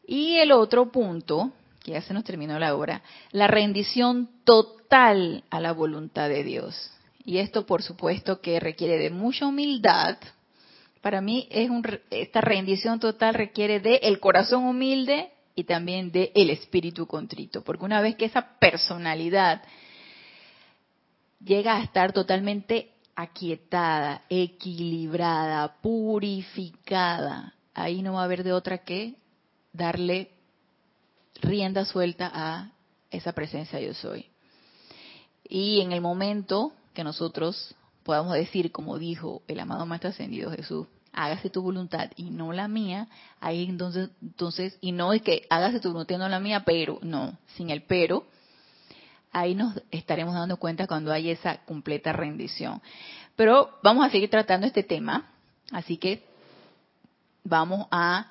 Y 0.05 0.35
el 0.35 0.51
otro 0.51 0.91
punto, 0.91 1.51
que 1.83 1.93
ya 1.93 2.01
se 2.03 2.13
nos 2.13 2.25
terminó 2.25 2.59
la 2.59 2.75
hora, 2.75 3.01
la 3.31 3.47
rendición 3.47 4.29
total 4.43 5.43
a 5.49 5.59
la 5.59 5.71
voluntad 5.71 6.29
de 6.29 6.43
Dios. 6.43 6.91
Y 7.23 7.39
esto 7.39 7.65
por 7.65 7.81
supuesto 7.81 8.39
que 8.39 8.59
requiere 8.59 8.99
de 8.99 9.09
mucha 9.09 9.47
humildad. 9.47 10.17
Para 11.05 11.21
mí 11.21 11.47
es 11.51 11.69
esta 12.09 12.41
rendición 12.41 12.99
total 12.99 13.35
requiere 13.35 13.79
de 13.79 13.97
el 13.97 14.19
corazón 14.19 14.65
humilde 14.65 15.31
y 15.53 15.65
también 15.65 16.11
de 16.11 16.31
el 16.33 16.49
espíritu 16.49 17.05
contrito, 17.05 17.63
porque 17.63 17.85
una 17.85 18.01
vez 18.01 18.15
que 18.15 18.25
esa 18.25 18.57
personalidad 18.57 19.61
llega 21.39 21.75
a 21.75 21.83
estar 21.83 22.11
totalmente 22.11 22.89
aquietada, 23.15 24.23
equilibrada, 24.29 25.75
purificada, 25.79 27.53
ahí 27.75 28.01
no 28.01 28.13
va 28.13 28.21
a 28.21 28.25
haber 28.25 28.43
de 28.43 28.53
otra 28.53 28.79
que 28.79 29.13
darle 29.73 30.31
rienda 31.39 31.85
suelta 31.85 32.31
a 32.33 32.71
esa 33.11 33.31
presencia 33.33 33.79
yo 33.79 33.93
soy. 33.93 34.25
Y 35.47 35.81
en 35.81 35.91
el 35.91 36.01
momento 36.01 36.73
que 36.95 37.03
nosotros 37.03 37.75
podamos 38.01 38.33
decir, 38.33 38.71
como 38.71 38.97
dijo 38.97 39.43
el 39.47 39.59
amado 39.59 39.85
Maestro 39.85 40.09
Ascendido 40.09 40.49
Jesús, 40.49 40.87
hágase 41.15 41.49
tu 41.49 41.61
voluntad 41.61 42.11
y 42.15 42.29
no 42.29 42.53
la 42.53 42.67
mía, 42.67 43.07
ahí 43.39 43.65
entonces, 43.67 44.09
entonces, 44.21 44.77
y 44.81 44.91
no 44.91 45.13
es 45.13 45.21
que 45.21 45.47
hágase 45.49 45.79
tu 45.79 45.91
voluntad 45.91 46.15
y 46.15 46.19
no 46.19 46.29
la 46.29 46.39
mía, 46.39 46.63
pero, 46.65 46.99
no, 47.01 47.37
sin 47.55 47.69
el 47.69 47.81
pero, 47.83 48.25
ahí 49.31 49.55
nos 49.55 49.81
estaremos 49.91 50.33
dando 50.33 50.57
cuenta 50.57 50.87
cuando 50.87 51.11
hay 51.11 51.29
esa 51.29 51.57
completa 51.65 52.13
rendición. 52.13 52.81
Pero 53.35 53.79
vamos 53.83 54.05
a 54.05 54.09
seguir 54.09 54.29
tratando 54.29 54.67
este 54.67 54.83
tema, 54.83 55.29
así 55.71 55.97
que 55.97 56.23
vamos 57.43 57.87
a 57.91 58.27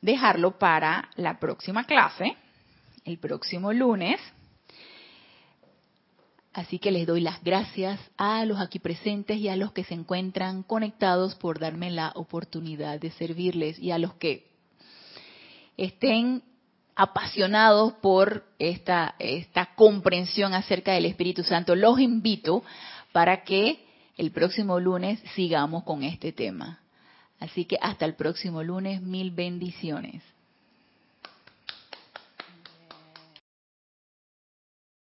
dejarlo 0.00 0.58
para 0.58 1.08
la 1.16 1.38
próxima 1.38 1.84
clase, 1.84 2.36
el 3.04 3.18
próximo 3.18 3.72
lunes. 3.72 4.20
Así 6.52 6.80
que 6.80 6.90
les 6.90 7.06
doy 7.06 7.20
las 7.20 7.42
gracias 7.44 8.00
a 8.16 8.44
los 8.44 8.58
aquí 8.58 8.80
presentes 8.80 9.38
y 9.38 9.48
a 9.48 9.56
los 9.56 9.72
que 9.72 9.84
se 9.84 9.94
encuentran 9.94 10.64
conectados 10.64 11.36
por 11.36 11.60
darme 11.60 11.90
la 11.90 12.12
oportunidad 12.16 12.98
de 12.98 13.12
servirles 13.12 13.78
y 13.78 13.92
a 13.92 13.98
los 13.98 14.14
que 14.14 14.48
estén 15.76 16.42
apasionados 16.96 17.92
por 17.94 18.44
esta, 18.58 19.14
esta 19.20 19.74
comprensión 19.76 20.52
acerca 20.52 20.92
del 20.92 21.06
Espíritu 21.06 21.44
Santo. 21.44 21.76
Los 21.76 22.00
invito 22.00 22.64
para 23.12 23.44
que 23.44 23.86
el 24.16 24.32
próximo 24.32 24.80
lunes 24.80 25.20
sigamos 25.34 25.84
con 25.84 26.02
este 26.02 26.32
tema. 26.32 26.80
Así 27.38 27.64
que 27.64 27.78
hasta 27.80 28.04
el 28.04 28.16
próximo 28.16 28.62
lunes, 28.62 29.00
mil 29.00 29.30
bendiciones. 29.30 30.22